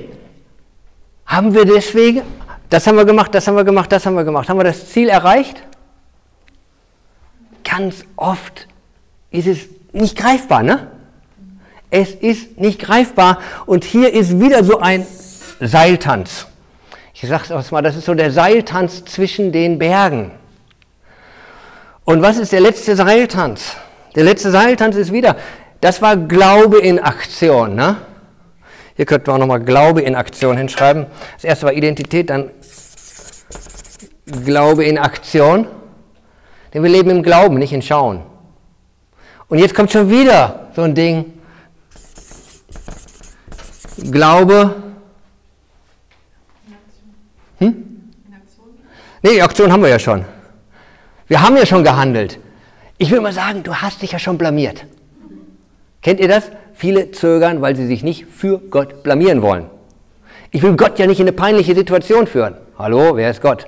haben 1.25 1.53
wir 1.53 1.65
deswegen, 1.65 2.21
das 2.69 2.88
haben 2.88 2.97
wir 2.97 3.05
gemacht, 3.05 3.34
das 3.34 3.47
haben 3.47 3.55
wir 3.55 3.63
gemacht, 3.63 3.91
das 3.91 4.05
haben 4.05 4.15
wir 4.15 4.23
gemacht. 4.23 4.49
Haben 4.49 4.59
wir 4.59 4.63
das 4.63 4.89
Ziel 4.89 5.09
erreicht? 5.09 5.63
Ganz 7.63 8.05
oft 8.15 8.67
ist 9.32 9.47
es 9.47 9.59
nicht 9.91 10.17
greifbar, 10.17 10.63
ne? 10.63 10.88
Es 11.89 12.11
ist 12.11 12.59
nicht 12.59 12.80
greifbar. 12.80 13.39
Und 13.65 13.84
hier 13.84 14.13
ist 14.13 14.39
wieder 14.39 14.63
so 14.63 14.80
ein 14.80 15.05
Seiltanz. 15.59 16.47
Ich 17.13 17.28
sage 17.28 17.53
es 17.53 17.71
mal, 17.71 17.82
das 17.82 17.95
ist 17.95 18.05
so 18.05 18.13
der 18.13 18.32
Seiltanz 18.32 19.03
zwischen 19.05 19.51
den 19.51 19.80
Bergen. 19.80 20.32
Und 22.05 22.21
was 22.21 22.38
ist 22.38 22.51
der 22.51 22.61
letzte 22.61 22.95
Seiltanz? 22.95 23.75
Der 24.15 24.23
letzte 24.23 24.51
Seiltanz 24.51 24.95
ist 24.95 25.11
wieder, 25.11 25.36
das 25.82 26.01
war 26.01 26.15
Glaube 26.15 26.80
in 26.80 26.99
Aktion. 26.99 27.75
Ne? 27.75 27.97
Hier 28.97 29.05
könnten 29.05 29.27
wir 29.27 29.35
auch 29.35 29.37
nochmal 29.37 29.61
Glaube 29.61 30.01
in 30.01 30.15
Aktion 30.15 30.57
hinschreiben. 30.57 31.05
Das 31.35 31.43
erste 31.43 31.67
war 31.67 31.73
Identität, 31.73 32.31
dann 32.31 32.49
Glaube 34.25 34.83
in 34.83 34.97
Aktion. 34.97 35.67
Denn 36.73 36.83
wir 36.83 36.89
leben 36.89 37.11
im 37.11 37.21
Glauben, 37.23 37.59
nicht 37.59 37.71
in 37.71 37.83
Schauen. 37.83 38.23
Und 39.47 39.59
jetzt 39.59 39.75
kommt 39.75 39.91
schon 39.91 40.09
wieder 40.09 40.69
so 40.75 40.81
ein 40.81 40.95
Ding. 40.95 41.33
Glaube. 44.11 44.75
Hm? 47.59 48.11
Nee, 49.21 49.41
Aktion 49.41 49.71
haben 49.71 49.83
wir 49.83 49.89
ja 49.89 49.99
schon. 49.99 50.25
Wir 51.27 51.41
haben 51.41 51.55
ja 51.55 51.65
schon 51.65 51.83
gehandelt. 51.83 52.39
Ich 52.97 53.11
will 53.11 53.21
mal 53.21 53.33
sagen, 53.33 53.61
du 53.61 53.75
hast 53.75 54.01
dich 54.01 54.11
ja 54.11 54.19
schon 54.19 54.39
blamiert. 54.39 54.85
Kennt 56.07 56.21
ihr 56.21 56.29
das? 56.29 56.51
Viele 56.73 57.11
zögern, 57.11 57.61
weil 57.61 57.75
sie 57.75 57.85
sich 57.85 58.01
nicht 58.01 58.27
für 58.27 58.59
Gott 58.59 59.03
blamieren 59.03 59.41
wollen. 59.41 59.65
Ich 60.51 60.63
will 60.63 60.77
Gott 60.77 60.97
ja 60.99 61.05
nicht 61.05 61.19
in 61.19 61.25
eine 61.25 61.33
peinliche 61.33 61.75
Situation 61.75 62.27
führen. 62.27 62.55
Hallo, 62.79 63.17
wer 63.17 63.29
ist 63.29 63.41
Gott? 63.41 63.67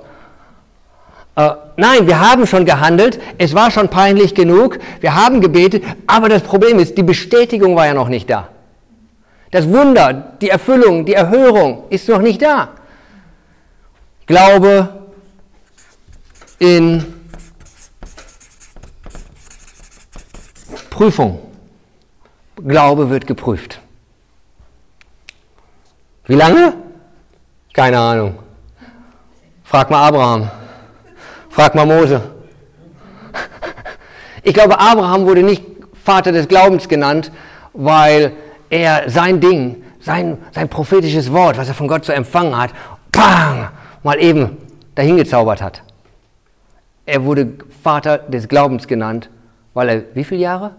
Äh, 1.36 1.50
nein, 1.76 2.06
wir 2.06 2.18
haben 2.18 2.46
schon 2.46 2.64
gehandelt, 2.64 3.20
es 3.36 3.54
war 3.54 3.70
schon 3.70 3.88
peinlich 3.88 4.34
genug, 4.34 4.78
wir 5.00 5.14
haben 5.16 5.42
gebetet, 5.42 5.84
aber 6.06 6.30
das 6.30 6.40
Problem 6.40 6.78
ist, 6.78 6.96
die 6.96 7.02
Bestätigung 7.02 7.76
war 7.76 7.84
ja 7.84 7.92
noch 7.92 8.08
nicht 8.08 8.30
da. 8.30 8.48
Das 9.50 9.68
Wunder, 9.68 10.32
die 10.40 10.48
Erfüllung, 10.48 11.04
die 11.04 11.12
Erhörung 11.12 11.82
ist 11.90 12.08
noch 12.08 12.22
nicht 12.22 12.40
da. 12.40 12.70
Glaube 14.24 14.88
in 16.58 17.04
Prüfung. 20.88 21.49
Glaube 22.66 23.10
wird 23.10 23.26
geprüft. 23.26 23.80
Wie 26.26 26.34
lange? 26.34 26.74
Keine 27.72 27.98
Ahnung. 27.98 28.38
Frag 29.64 29.90
mal 29.90 30.06
Abraham. 30.08 30.50
Frag 31.48 31.74
mal 31.74 31.86
Mose. 31.86 32.22
Ich 34.42 34.54
glaube, 34.54 34.78
Abraham 34.78 35.26
wurde 35.26 35.42
nicht 35.42 35.64
Vater 36.02 36.32
des 36.32 36.48
Glaubens 36.48 36.88
genannt, 36.88 37.30
weil 37.72 38.32
er 38.70 39.08
sein 39.10 39.40
Ding, 39.40 39.84
sein, 40.00 40.38
sein 40.52 40.68
prophetisches 40.68 41.30
Wort, 41.32 41.58
was 41.58 41.68
er 41.68 41.74
von 41.74 41.88
Gott 41.88 42.04
so 42.04 42.12
empfangen 42.12 42.56
hat, 42.56 42.70
bang, 43.12 43.68
mal 44.02 44.18
eben 44.18 44.56
dahingezaubert 44.94 45.60
hat. 45.62 45.82
Er 47.06 47.24
wurde 47.24 47.54
Vater 47.82 48.18
des 48.18 48.48
Glaubens 48.48 48.86
genannt, 48.86 49.30
weil 49.74 49.88
er 49.88 50.02
wie 50.14 50.24
viele 50.24 50.40
Jahre? 50.40 50.74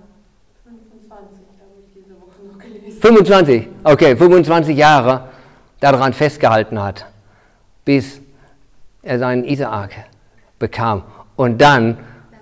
25, 3.02 3.68
okay, 3.84 4.16
25 4.16 4.78
Jahre 4.78 5.30
daran 5.80 6.14
festgehalten 6.14 6.82
hat, 6.82 7.06
bis 7.84 8.22
er 9.02 9.18
seinen 9.18 9.44
Isaak 9.44 9.92
bekam. 10.60 11.04
Und 11.36 11.60
dann 11.60 11.98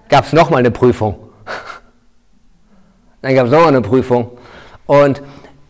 gab 0.09 0.25
es 0.25 0.33
nochmal 0.33 0.59
eine 0.59 0.71
Prüfung. 0.71 1.17
Dann 3.21 3.35
gab 3.35 3.47
es 3.47 3.51
nochmal 3.51 3.69
eine 3.69 3.81
Prüfung. 3.81 4.37
Und 4.85 5.21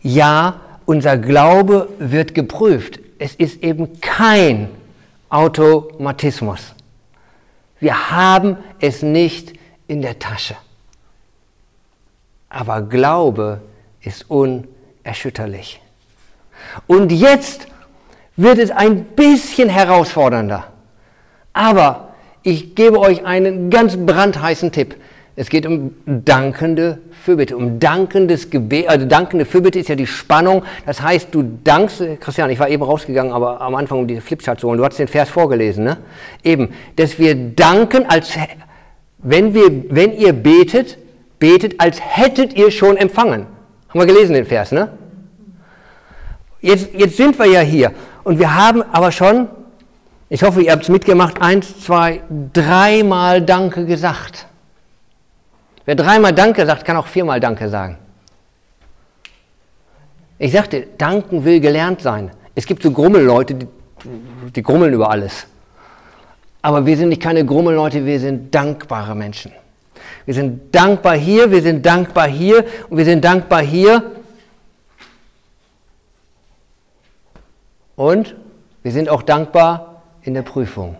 ja, 0.02 0.60
unser 0.86 1.18
Glaube 1.18 1.88
wird 1.98 2.32
geprüft. 2.32 3.00
Es 3.18 3.34
ist 3.34 3.62
eben 3.64 4.00
kein 4.00 4.68
Automatismus. 5.28 6.74
Wir 7.80 8.10
haben 8.10 8.56
es 8.78 9.02
nicht 9.02 9.52
in 9.88 10.00
der 10.00 10.18
Tasche. 10.20 10.54
Aber 12.48 12.82
Glaube 12.82 13.62
ist 14.00 14.30
unerschütterlich. 15.04 15.80
Und 16.86 17.12
jetzt 17.12 17.66
wird 18.36 18.58
es 18.58 18.70
ein 18.70 19.04
bisschen 19.04 19.68
herausfordernder. 19.68 20.64
Aber 21.52 22.14
ich 22.42 22.74
gebe 22.74 22.98
euch 22.98 23.24
einen 23.24 23.70
ganz 23.70 23.96
brandheißen 23.96 24.72
Tipp. 24.72 24.96
Es 25.36 25.48
geht 25.48 25.66
um 25.66 25.94
dankende 26.06 26.98
Fürbitte, 27.24 27.56
um 27.56 27.78
dankendes 27.80 28.50
Gebet. 28.50 28.88
Also 28.88 29.06
dankende 29.06 29.44
Fürbitte 29.44 29.78
ist 29.78 29.88
ja 29.88 29.94
die 29.94 30.06
Spannung. 30.06 30.64
Das 30.86 31.00
heißt, 31.00 31.28
du 31.32 31.42
dankst, 31.64 32.02
Christian, 32.20 32.50
ich 32.50 32.58
war 32.58 32.68
eben 32.68 32.82
rausgegangen, 32.82 33.32
aber 33.32 33.60
am 33.60 33.74
Anfang 33.74 34.00
um 34.00 34.06
diese 34.06 34.20
Flipchart 34.20 34.60
zu 34.60 34.68
holen. 34.68 34.78
Du 34.78 34.84
hast 34.84 34.98
den 34.98 35.08
Vers 35.08 35.28
vorgelesen, 35.28 35.84
ne? 35.84 35.98
Eben, 36.42 36.70
dass 36.96 37.18
wir 37.18 37.34
danken, 37.34 38.06
als 38.06 38.36
wenn 39.18 39.54
wir, 39.54 39.70
wenn 39.90 40.12
ihr 40.12 40.32
betet, 40.32 40.98
betet, 41.38 41.80
als 41.80 42.00
hättet 42.00 42.54
ihr 42.54 42.70
schon 42.70 42.96
empfangen. 42.96 43.46
Haben 43.90 44.00
wir 44.00 44.06
gelesen 44.06 44.32
den 44.32 44.46
Vers, 44.46 44.72
ne? 44.72 44.88
Jetzt, 46.60 46.92
jetzt 46.94 47.16
sind 47.16 47.38
wir 47.38 47.46
ja 47.46 47.60
hier 47.60 47.92
und 48.24 48.38
wir 48.38 48.54
haben 48.54 48.82
aber 48.82 49.12
schon 49.12 49.48
ich 50.32 50.44
hoffe, 50.44 50.62
ihr 50.62 50.70
habt 50.70 50.84
es 50.84 50.88
mitgemacht. 50.88 51.42
Eins, 51.42 51.80
zwei, 51.80 52.22
dreimal 52.52 53.42
Danke 53.42 53.84
gesagt. 53.84 54.46
Wer 55.84 55.96
dreimal 55.96 56.32
Danke 56.32 56.64
sagt, 56.64 56.84
kann 56.84 56.96
auch 56.96 57.08
viermal 57.08 57.40
Danke 57.40 57.68
sagen. 57.68 57.98
Ich 60.38 60.52
sagte, 60.52 60.86
danken 60.96 61.44
will 61.44 61.58
gelernt 61.58 62.00
sein. 62.00 62.30
Es 62.54 62.64
gibt 62.64 62.84
so 62.84 62.92
Grummelleute, 62.92 63.54
die, 63.56 63.66
die 64.54 64.62
grummeln 64.62 64.94
über 64.94 65.10
alles. 65.10 65.48
Aber 66.62 66.86
wir 66.86 66.96
sind 66.96 67.08
nicht 67.08 67.20
keine 67.20 67.44
Grummelleute, 67.44 68.06
wir 68.06 68.20
sind 68.20 68.54
dankbare 68.54 69.16
Menschen. 69.16 69.50
Wir 70.26 70.34
sind 70.34 70.74
dankbar 70.74 71.16
hier, 71.16 71.50
wir 71.50 71.62
sind 71.62 71.84
dankbar 71.84 72.28
hier 72.28 72.64
und 72.88 72.98
wir 72.98 73.04
sind 73.04 73.24
dankbar 73.24 73.62
hier. 73.62 74.02
Und 77.96 78.34
wir 78.82 78.92
sind 78.92 79.08
auch 79.08 79.22
dankbar 79.22 80.02
in 80.22 80.34
der 80.34 80.42
Prüfung. 80.42 80.96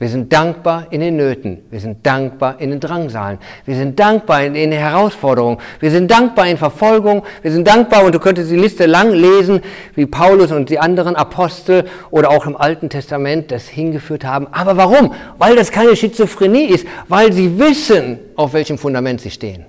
Wir 0.00 0.08
sind 0.08 0.32
dankbar 0.32 0.86
in 0.88 1.02
den 1.02 1.18
Nöten. 1.18 1.58
Wir 1.70 1.78
sind 1.78 2.06
dankbar 2.06 2.58
in 2.58 2.70
den 2.70 2.80
Drangsalen. 2.80 3.38
Wir 3.66 3.76
sind 3.76 4.00
dankbar 4.00 4.42
in 4.44 4.54
den 4.54 4.72
Herausforderungen. 4.72 5.58
Wir 5.78 5.90
sind 5.90 6.10
dankbar 6.10 6.46
in 6.46 6.56
Verfolgung. 6.56 7.22
Wir 7.42 7.52
sind 7.52 7.68
dankbar, 7.68 8.04
und 8.04 8.14
du 8.14 8.18
könntest 8.18 8.50
die 8.50 8.56
Liste 8.56 8.86
lang 8.86 9.12
lesen, 9.12 9.60
wie 9.94 10.06
Paulus 10.06 10.52
und 10.52 10.70
die 10.70 10.78
anderen 10.78 11.16
Apostel 11.16 11.84
oder 12.10 12.30
auch 12.30 12.46
im 12.46 12.56
Alten 12.56 12.88
Testament 12.88 13.50
das 13.50 13.68
hingeführt 13.68 14.24
haben. 14.24 14.46
Aber 14.52 14.78
warum? 14.78 15.12
Weil 15.36 15.54
das 15.54 15.70
keine 15.70 15.94
Schizophrenie 15.94 16.64
ist, 16.64 16.86
weil 17.08 17.34
sie 17.34 17.58
wissen, 17.58 18.20
auf 18.36 18.54
welchem 18.54 18.78
Fundament 18.78 19.20
sie 19.20 19.30
stehen. 19.30 19.66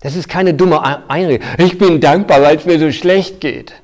Das 0.00 0.16
ist 0.16 0.26
keine 0.26 0.54
dumme 0.54 0.82
Einrede. 1.10 1.44
Ich 1.58 1.76
bin 1.76 2.00
dankbar, 2.00 2.40
weil 2.40 2.56
es 2.56 2.64
mir 2.64 2.78
so 2.78 2.90
schlecht 2.90 3.42
geht. 3.42 3.74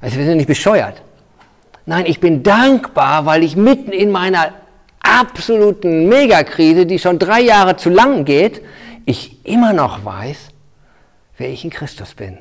Also 0.00 0.16
wir 0.16 0.26
sind 0.26 0.36
nicht 0.36 0.46
bescheuert. 0.46 1.02
Nein, 1.88 2.04
ich 2.04 2.20
bin 2.20 2.42
dankbar, 2.42 3.24
weil 3.24 3.42
ich 3.42 3.56
mitten 3.56 3.92
in 3.92 4.10
meiner 4.10 4.52
absoluten 5.00 6.06
Megakrise, 6.06 6.84
die 6.84 6.98
schon 6.98 7.18
drei 7.18 7.40
Jahre 7.40 7.78
zu 7.78 7.88
lang 7.88 8.26
geht, 8.26 8.60
ich 9.06 9.42
immer 9.46 9.72
noch 9.72 10.04
weiß, 10.04 10.36
wer 11.38 11.48
ich 11.48 11.64
in 11.64 11.70
Christus 11.70 12.12
bin. 12.12 12.36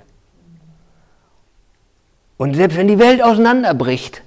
Und 2.35 2.57
selbst 2.57 2.77
wenn 2.77 2.89
die 2.89 2.99
Welt 2.99 3.23
auseinanderbricht 3.23 4.21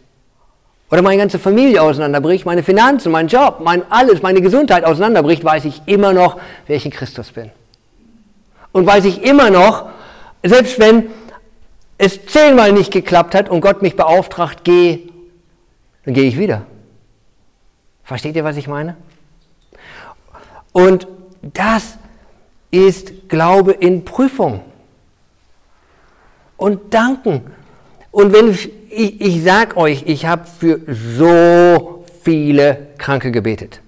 oder 0.90 1.02
meine 1.02 1.18
ganze 1.18 1.38
Familie 1.38 1.82
auseinanderbricht, 1.82 2.46
meine 2.46 2.62
Finanzen, 2.62 3.12
mein 3.12 3.28
Job, 3.28 3.60
mein 3.62 3.82
alles, 3.90 4.22
meine 4.22 4.40
Gesundheit 4.40 4.84
auseinanderbricht, 4.84 5.44
weiß 5.44 5.66
ich 5.66 5.82
immer 5.84 6.14
noch, 6.14 6.40
wer 6.66 6.76
ich 6.76 6.86
in 6.86 6.92
Christus 6.92 7.30
bin. 7.30 7.50
Und 8.72 8.86
weiß 8.86 9.04
ich 9.04 9.22
immer 9.22 9.50
noch, 9.50 9.90
selbst 10.42 10.78
wenn 10.78 11.10
es 11.98 12.24
zehnmal 12.24 12.72
nicht 12.72 12.90
geklappt 12.90 13.34
hat 13.34 13.50
und 13.50 13.60
Gott 13.60 13.82
mich 13.82 13.94
beauftragt, 13.94 14.60
geh, 14.64 15.09
dann 16.04 16.14
gehe 16.14 16.24
ich 16.24 16.38
wieder. 16.38 16.66
Versteht 18.04 18.36
ihr, 18.36 18.44
was 18.44 18.56
ich 18.56 18.68
meine? 18.68 18.96
Und 20.72 21.06
das 21.42 21.98
ist 22.70 23.28
Glaube 23.28 23.72
in 23.72 24.04
Prüfung. 24.04 24.60
Und 26.56 26.92
danken. 26.92 27.42
Und 28.10 28.32
wenn 28.32 28.50
ich, 28.50 28.70
ich, 28.90 29.20
ich 29.20 29.44
sage 29.44 29.76
euch, 29.76 30.04
ich 30.06 30.26
habe 30.26 30.46
für 30.46 30.80
so 30.88 32.04
viele 32.22 32.88
Kranke 32.98 33.30
gebetet. 33.30 33.80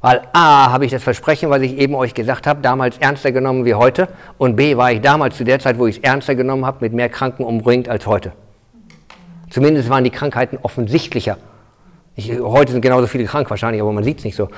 Weil 0.00 0.22
A, 0.32 0.70
habe 0.70 0.84
ich 0.84 0.92
das 0.92 1.02
Versprechen, 1.02 1.50
was 1.50 1.62
ich 1.62 1.78
eben 1.78 1.94
euch 1.94 2.14
gesagt 2.14 2.46
habe, 2.46 2.60
damals 2.60 2.98
ernster 2.98 3.32
genommen 3.32 3.64
wie 3.64 3.74
heute. 3.74 4.08
Und 4.38 4.54
B, 4.54 4.76
war 4.76 4.92
ich 4.92 5.00
damals 5.00 5.36
zu 5.36 5.44
der 5.44 5.58
Zeit, 5.58 5.78
wo 5.78 5.86
ich 5.86 5.96
es 5.96 6.02
ernster 6.02 6.34
genommen 6.34 6.64
habe, 6.64 6.78
mit 6.80 6.92
mehr 6.92 7.08
Kranken 7.08 7.44
umringt 7.44 7.88
als 7.88 8.06
heute. 8.06 8.32
Zumindest 9.56 9.88
waren 9.88 10.04
die 10.04 10.10
Krankheiten 10.10 10.58
offensichtlicher 10.60 11.38
Ich, 12.14 12.30
heute 12.30 12.72
sind 12.72 12.82
genauso 12.82 13.06
viele 13.06 13.24
krank 13.24 13.48
wahrscheinlich, 13.48 13.80
aber 13.80 13.90
man 13.90 14.04
sieht 14.04 14.18
es 14.18 14.24
nicht 14.26 14.36
so. 14.36 14.50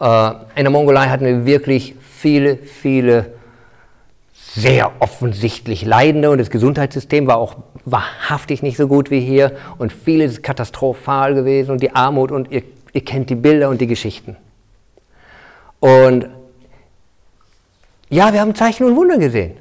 Äh, 0.00 0.30
in 0.56 0.64
der 0.64 0.70
Mongolei 0.70 1.06
hatten 1.06 1.24
wir 1.24 1.46
wirklich 1.46 1.94
viele, 2.02 2.56
viele 2.56 3.26
sehr 4.32 4.90
offensichtlich 4.98 5.84
Leidende 5.84 6.30
und 6.30 6.38
das 6.38 6.50
Gesundheitssystem 6.50 7.28
war 7.28 7.36
auch 7.36 7.58
wahrhaftig 7.84 8.60
nicht 8.64 8.76
so 8.76 8.88
gut 8.88 9.12
wie 9.12 9.20
hier 9.20 9.52
und 9.78 9.92
vieles 9.92 10.42
katastrophal 10.42 11.34
gewesen 11.34 11.70
und 11.70 11.80
die 11.80 11.94
Armut 11.94 12.32
und 12.32 12.50
ihr, 12.50 12.64
ihr 12.92 13.04
kennt 13.04 13.30
die 13.30 13.36
Bilder 13.36 13.68
und 13.68 13.80
die 13.80 13.86
Geschichten. 13.86 14.36
Und 15.78 16.28
ja, 18.10 18.32
wir 18.32 18.40
haben 18.40 18.56
Zeichen 18.56 18.82
und 18.82 18.96
Wunder 18.96 19.18
gesehen. 19.18 19.58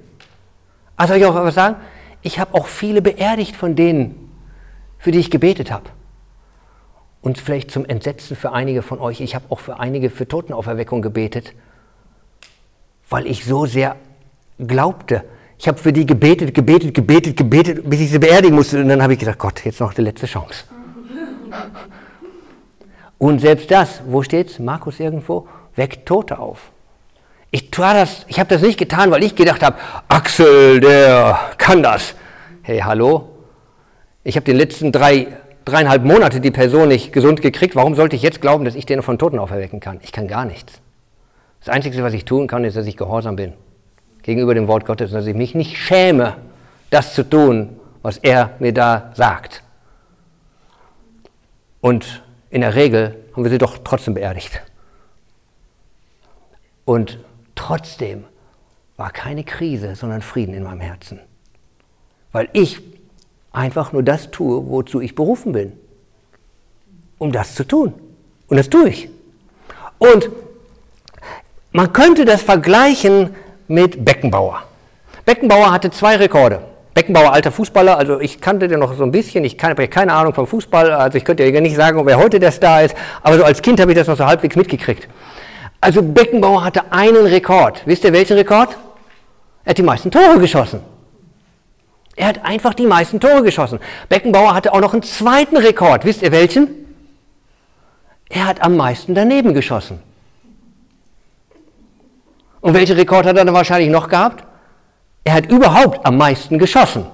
Also 0.98 1.14
soll 1.14 1.22
ich 1.22 1.28
auch 1.28 1.36
was 1.36 1.54
sagen? 1.54 1.76
Ich 2.24 2.40
habe 2.40 2.56
auch 2.56 2.66
viele 2.66 3.04
beerdigt 3.04 3.56
von 3.56 3.76
denen, 3.76 4.23
für 5.04 5.12
die 5.12 5.20
ich 5.20 5.30
gebetet 5.30 5.70
habe. 5.70 5.90
Und 7.22 7.38
vielleicht 7.38 7.72
zum 7.72 7.86
Entsetzen 7.86 8.38
für 8.38 8.54
einige 8.54 8.82
von 8.82 9.00
euch, 9.00 9.20
ich 9.20 9.36
habe 9.36 9.44
auch 9.50 9.60
für 9.60 9.78
einige 9.78 10.10
für 10.10 10.26
Totenauferweckung 10.26 11.02
gebetet, 11.02 11.54
weil 13.10 13.28
ich 13.28 13.44
so 13.44 13.66
sehr 13.66 13.98
glaubte. 14.66 15.26
Ich 15.60 15.68
habe 15.68 15.78
für 15.78 15.92
die 15.92 16.06
gebetet, 16.06 16.56
gebetet, 16.56 16.94
gebetet, 16.94 17.36
gebetet, 17.36 17.90
bis 17.90 18.00
ich 18.00 18.12
sie 18.12 18.20
beerdigen 18.20 18.56
musste. 18.56 18.80
Und 18.80 18.88
dann 18.88 19.04
habe 19.04 19.12
ich 19.12 19.20
gedacht, 19.20 19.40
Gott, 19.40 19.66
jetzt 19.66 19.82
noch 19.82 19.94
die 19.94 20.04
letzte 20.04 20.26
Chance. 20.26 20.64
Und 23.18 23.40
selbst 23.40 23.70
das, 23.72 24.02
wo 24.08 24.24
steht's? 24.24 24.58
Markus 24.58 25.02
irgendwo, 25.02 25.50
weckt 25.76 26.06
Tote 26.06 26.40
auf. 26.40 26.72
Ich, 27.52 27.70
ich 27.72 28.40
habe 28.40 28.50
das 28.50 28.62
nicht 28.62 28.80
getan, 28.80 29.12
weil 29.12 29.22
ich 29.22 29.36
gedacht 29.36 29.64
habe, 29.64 29.78
Axel, 30.08 30.80
der 30.80 31.38
kann 31.58 31.84
das. 31.84 32.16
Hey, 32.62 32.80
hallo? 32.80 33.33
Ich 34.24 34.36
habe 34.36 34.46
den 34.46 34.56
letzten 34.56 34.92
drei, 34.92 35.28
dreieinhalb 35.66 36.04
Monate 36.04 36.40
die 36.40 36.52
Person 36.52 36.88
nicht 36.88 37.12
gesund 37.12 37.42
gekriegt. 37.42 37.76
Warum 37.76 37.96
sollte 37.96 38.16
ich 38.16 38.22
jetzt 38.22 38.42
glauben, 38.42 38.64
dass 38.64 38.76
ich 38.76 38.86
den 38.86 39.02
von 39.02 39.18
Toten 39.18 39.40
auferwecken 39.40 39.80
kann? 39.80 40.00
Ich 40.02 40.12
kann 40.12 40.28
gar 40.28 40.46
nichts. 40.46 40.82
Das 41.60 41.74
Einzige, 41.74 42.02
was 42.04 42.14
ich 42.14 42.26
tun 42.26 42.48
kann, 42.48 42.64
ist, 42.64 42.78
dass 42.78 42.86
ich 42.86 42.98
gehorsam 42.98 43.36
bin 43.36 43.54
gegenüber 44.24 44.56
dem 44.56 44.68
Wort 44.68 44.86
Gottes, 44.86 45.12
dass 45.12 45.28
ich 45.28 45.36
mich 45.36 45.54
nicht 45.54 45.78
schäme, 45.78 46.38
das 46.90 47.14
zu 47.14 47.30
tun, 47.30 47.80
was 48.02 48.18
er 48.18 48.52
mir 48.60 48.74
da 48.74 49.12
sagt. 49.14 49.64
Und 51.82 52.24
in 52.50 52.62
der 52.62 52.76
Regel 52.76 53.16
haben 53.34 53.44
wir 53.44 53.52
sie 53.52 53.58
doch 53.58 53.78
trotzdem 53.84 54.14
beerdigt. 54.14 54.62
Und 56.86 57.20
trotzdem 57.56 58.24
war 58.96 59.12
keine 59.12 59.44
Krise, 59.44 59.96
sondern 59.96 60.22
Frieden 60.22 60.54
in 60.54 60.64
meinem 60.64 60.80
Herzen. 60.80 61.20
Weil 62.32 62.50
ich 62.54 62.82
einfach 63.54 63.94
nur 63.94 64.04
das 64.04 64.32
tue, 64.32 64.70
wozu 64.70 65.00
ich 65.00 65.16
berufen 65.16 65.54
bin. 65.54 65.72
Um 67.20 67.32
das 67.32 67.56
zu 67.56 67.64
tun. 67.64 67.94
Und 68.48 68.58
das 68.58 68.70
tue 68.70 68.90
ich. 68.90 69.10
Und 70.00 70.30
man 71.72 71.94
könnte 71.94 72.26
das 72.26 72.42
vergleichen 72.42 73.36
mit 73.68 74.04
Beckenbauer. 74.04 74.64
Beckenbauer 75.26 75.72
hatte 75.72 75.90
zwei 75.92 76.18
Rekorde. 76.18 76.60
Beckenbauer, 76.94 77.34
alter 77.34 77.52
Fußballer, 77.52 77.98
also 77.98 78.20
ich 78.20 78.40
kannte 78.40 78.68
den 78.68 78.80
noch 78.80 78.94
so 78.96 79.04
ein 79.04 79.12
bisschen, 79.12 79.44
ich 79.46 79.58
habe 79.64 79.88
keine 79.88 80.14
Ahnung 80.14 80.34
vom 80.34 80.46
Fußball, 80.46 80.92
also 80.92 81.18
ich 81.18 81.26
könnte 81.26 81.44
ja 81.44 81.62
nicht 81.62 81.76
sagen, 81.76 82.06
wer 82.06 82.18
heute 82.18 82.40
der 82.40 82.52
Star 82.52 82.84
ist, 82.84 82.96
aber 83.24 83.38
so 83.38 83.44
als 83.44 83.64
Kind 83.64 83.80
habe 83.80 83.92
ich 83.92 83.98
das 83.98 84.08
noch 84.08 84.18
so 84.18 84.26
halbwegs 84.26 84.56
mitgekriegt. 84.56 85.08
Also 85.82 86.04
Beckenbauer 86.04 86.64
hatte 86.64 86.92
einen 86.92 87.26
Rekord. 87.26 87.82
Wisst 87.86 88.04
ihr 88.04 88.14
welchen 88.14 88.38
Rekord? 88.38 88.78
Er 89.66 89.72
hat 89.72 89.78
die 89.78 89.84
meisten 89.84 90.12
Tore 90.12 90.38
geschossen. 90.40 90.82
Er 92.16 92.28
hat 92.28 92.46
einfach 92.46 92.74
die 92.74 92.86
meisten 92.86 93.20
Tore 93.20 93.44
geschossen. 93.44 93.80
Beckenbauer 94.10 94.54
hatte 94.54 94.74
auch 94.74 94.82
noch 94.82 94.94
einen 94.94 95.04
zweiten 95.04 95.58
Rekord. 95.58 96.06
Wisst 96.06 96.22
ihr 96.22 96.32
welchen? 96.32 96.70
Er 98.30 98.46
hat 98.46 98.62
am 98.62 98.78
meisten 98.78 99.16
daneben 99.16 99.54
geschossen. 99.54 100.00
Und 102.62 102.74
welchen 102.74 102.96
Rekord 102.96 103.26
hat 103.26 103.38
er 103.38 103.46
dann 103.46 103.54
wahrscheinlich 103.54 103.90
noch 103.90 104.08
gehabt? 104.08 104.44
Er 105.24 105.34
hat 105.34 105.52
überhaupt 105.52 106.06
am 106.06 106.18
meisten 106.18 106.60
geschossen. 106.60 107.06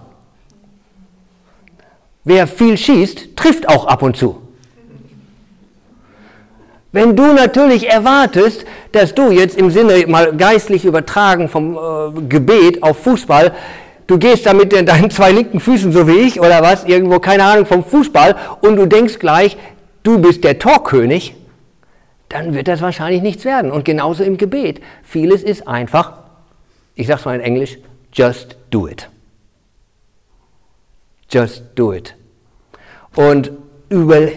Wer 2.23 2.47
viel 2.47 2.77
schießt, 2.77 3.35
trifft 3.35 3.67
auch 3.67 3.85
ab 3.85 4.01
und 4.01 4.17
zu. 4.17 4.41
Wenn 6.91 7.15
du 7.15 7.33
natürlich 7.33 7.87
erwartest, 7.87 8.65
dass 8.91 9.13
du 9.13 9.31
jetzt 9.31 9.57
im 9.57 9.69
Sinne 9.69 10.05
mal 10.07 10.35
geistlich 10.35 10.85
übertragen 10.85 11.47
vom 11.47 11.77
äh, 11.77 12.21
Gebet 12.27 12.81
auf 12.81 13.03
Fußball, 13.03 13.53
du 14.09 14.17
gehst 14.17 14.45
da 14.45 14.53
mit 14.53 14.73
deinen 14.73 15.09
zwei 15.11 15.31
linken 15.31 15.59
Füßen 15.59 15.91
so 15.93 16.07
wie 16.07 16.19
ich 16.19 16.41
oder 16.41 16.61
was, 16.61 16.83
irgendwo 16.83 17.19
keine 17.19 17.43
Ahnung 17.45 17.65
vom 17.65 17.83
Fußball 17.83 18.35
und 18.61 18.75
du 18.75 18.87
denkst 18.87 19.19
gleich, 19.19 19.55
du 20.03 20.19
bist 20.19 20.43
der 20.43 20.59
Torkönig, 20.59 21.35
dann 22.27 22.53
wird 22.53 22.67
das 22.67 22.81
wahrscheinlich 22.81 23.21
nichts 23.21 23.45
werden. 23.45 23.71
Und 23.71 23.85
genauso 23.85 24.23
im 24.23 24.37
Gebet. 24.37 24.81
Vieles 25.03 25.41
ist 25.41 25.67
einfach, 25.67 26.13
ich 26.95 27.07
sage 27.07 27.19
es 27.19 27.25
mal 27.25 27.35
in 27.35 27.41
Englisch, 27.41 27.77
just 28.13 28.57
do 28.71 28.87
it. 28.87 29.09
Just 31.31 31.63
do 31.75 31.93
it. 31.93 32.15
Und 33.15 33.51
über, 33.89 34.27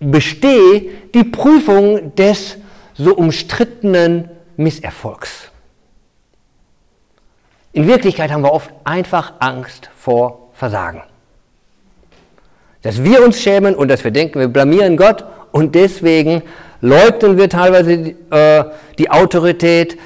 bestehe 0.00 0.88
die 1.14 1.24
Prüfung 1.24 2.14
des 2.16 2.58
so 2.94 3.14
umstrittenen 3.14 4.30
Misserfolgs. 4.56 5.50
In 7.76 7.86
Wirklichkeit 7.86 8.32
haben 8.32 8.42
wir 8.42 8.54
oft 8.54 8.70
einfach 8.84 9.34
Angst 9.38 9.90
vor 9.98 10.48
Versagen. 10.54 11.02
Dass 12.80 13.04
wir 13.04 13.22
uns 13.22 13.38
schämen 13.38 13.74
und 13.74 13.88
dass 13.88 14.02
wir 14.02 14.12
denken, 14.12 14.40
wir 14.40 14.48
blamieren 14.48 14.96
Gott 14.96 15.26
und 15.52 15.74
deswegen 15.74 16.40
leugnen 16.80 17.36
wir 17.36 17.50
teilweise 17.50 18.14
äh, 18.30 18.64
die 18.98 19.10
Autorität, 19.10 19.98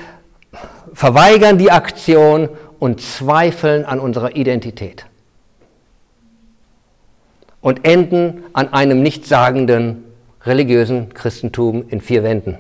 verweigern 0.95 1.59
die 1.59 1.71
Aktion 1.71 2.49
und 2.81 3.01
zweifeln 3.01 3.85
an 3.85 4.01
unserer 4.01 4.35
Identität. 4.35 5.07
Und 7.61 7.87
enden 7.87 8.43
an 8.53 8.73
einem 8.73 9.01
nichtssagenden 9.01 10.03
religiösen 10.43 11.15
Christentum 11.15 11.85
in 11.89 12.01
vier 12.01 12.25
Wänden. 12.25 12.59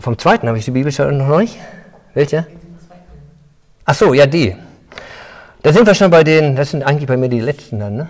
Vom 0.00 0.18
zweiten 0.18 0.48
habe 0.48 0.58
ich 0.58 0.64
die 0.64 0.70
Bibel 0.70 0.90
schon 0.90 1.18
noch 1.18 1.38
nicht. 1.38 1.58
Welche? 2.14 2.46
Ach 3.84 3.94
so, 3.94 4.14
ja, 4.14 4.26
die. 4.26 4.56
Da 5.62 5.72
sind 5.72 5.86
wir 5.86 5.94
schon 5.94 6.10
bei 6.10 6.24
den, 6.24 6.56
das 6.56 6.70
sind 6.70 6.82
eigentlich 6.82 7.06
bei 7.06 7.18
mir 7.18 7.28
die 7.28 7.40
letzten 7.40 7.78
dann, 7.78 7.96
ne? 7.96 8.08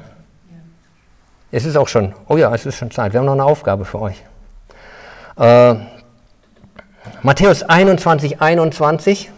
Es 1.50 1.64
ist 1.64 1.76
auch 1.76 1.88
schon, 1.88 2.14
oh 2.28 2.36
ja, 2.36 2.54
es 2.54 2.64
ist 2.64 2.76
schon 2.76 2.92
Zeit. 2.92 3.12
Wir 3.12 3.18
haben 3.18 3.26
noch 3.26 3.32
eine 3.32 3.44
Aufgabe 3.44 3.84
für 3.84 4.00
euch. 4.00 4.22
Äh, 5.36 5.74
Matthäus 7.22 7.64
21, 7.64 8.40
21. 8.40 9.32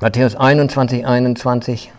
Matthäus 0.00 0.36
21, 0.36 1.06
21. 1.06 1.92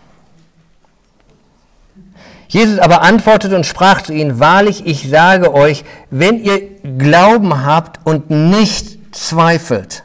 Jesus 2.48 2.78
aber 2.78 3.02
antwortete 3.02 3.56
und 3.56 3.66
sprach 3.66 4.02
zu 4.02 4.12
ihnen, 4.12 4.38
wahrlich, 4.38 4.86
ich 4.86 5.08
sage 5.08 5.52
euch, 5.52 5.84
wenn 6.10 6.42
ihr 6.42 6.60
Glauben 6.98 7.64
habt 7.64 8.00
und 8.04 8.30
nicht 8.30 9.14
zweifelt, 9.14 10.04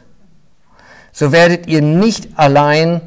so 1.12 1.30
werdet 1.30 1.66
ihr 1.66 1.82
nicht 1.82 2.38
allein 2.38 3.02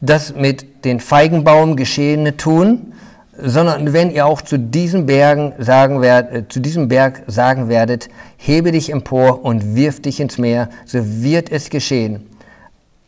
das 0.00 0.34
mit 0.34 0.84
den 0.84 1.00
Feigenbaum 1.00 1.76
geschehene 1.76 2.36
tun, 2.36 2.92
sondern 3.38 3.92
wenn 3.92 4.10
ihr 4.10 4.26
auch 4.26 4.40
zu 4.40 4.58
diesem, 4.58 5.06
Bergen 5.06 5.52
sagen 5.58 6.00
werdet, 6.00 6.32
äh, 6.32 6.48
zu 6.48 6.60
diesem 6.60 6.88
Berg 6.88 7.22
sagen 7.26 7.68
werdet, 7.68 8.08
hebe 8.36 8.72
dich 8.72 8.90
empor 8.90 9.44
und 9.44 9.74
wirf 9.74 10.00
dich 10.00 10.20
ins 10.20 10.38
Meer, 10.38 10.68
so 10.86 11.00
wird 11.22 11.50
es 11.52 11.68
geschehen. 11.68 12.26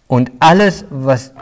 Und 0.06 0.30
alles, 0.38 0.84
was 0.90 1.32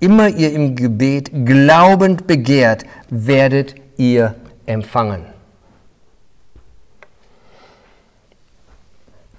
immer 0.00 0.28
ihr 0.28 0.52
im 0.52 0.74
Gebet 0.74 1.30
glaubend 1.44 2.26
begehrt, 2.26 2.84
werdet 3.08 3.74
ihr 3.96 4.34
empfangen. 4.66 5.26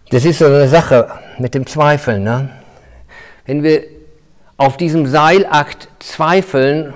Das 0.10 0.24
ist 0.24 0.40
so 0.40 0.46
eine 0.46 0.68
Sache 0.68 1.10
mit 1.38 1.54
dem 1.54 1.68
Zweifeln. 1.68 2.24
Ne? 2.24 2.50
Wenn 3.46 3.62
wir 3.62 3.84
auf 4.56 4.78
diesem 4.78 5.06
Seilakt 5.06 5.90
zweifeln, 6.00 6.94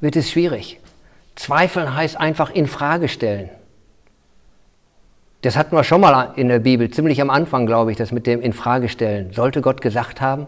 wird 0.00 0.16
es 0.16 0.30
schwierig. 0.30 0.80
Zweifeln 1.36 1.94
heißt 1.94 2.18
einfach 2.18 2.50
in 2.50 2.66
Frage 2.66 3.08
stellen. 3.08 3.50
Das 5.42 5.56
hatten 5.56 5.74
wir 5.74 5.84
schon 5.84 6.02
mal 6.02 6.32
in 6.36 6.48
der 6.48 6.58
Bibel, 6.58 6.90
ziemlich 6.90 7.20
am 7.20 7.30
Anfang, 7.30 7.66
glaube 7.66 7.92
ich, 7.92 7.96
das 7.96 8.12
mit 8.12 8.26
dem 8.26 8.42
in 8.42 8.52
Frage 8.52 8.88
stellen. 8.88 9.32
Sollte 9.32 9.62
Gott 9.62 9.80
gesagt 9.80 10.20
haben? 10.20 10.46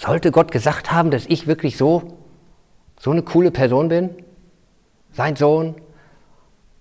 Sollte 0.00 0.30
Gott 0.32 0.50
gesagt 0.50 0.92
haben, 0.92 1.10
dass 1.10 1.26
ich 1.26 1.46
wirklich 1.46 1.76
so, 1.76 2.14
so 2.98 3.10
eine 3.10 3.22
coole 3.22 3.50
Person 3.50 3.88
bin? 3.88 4.10
Sein 5.12 5.36
Sohn? 5.36 5.74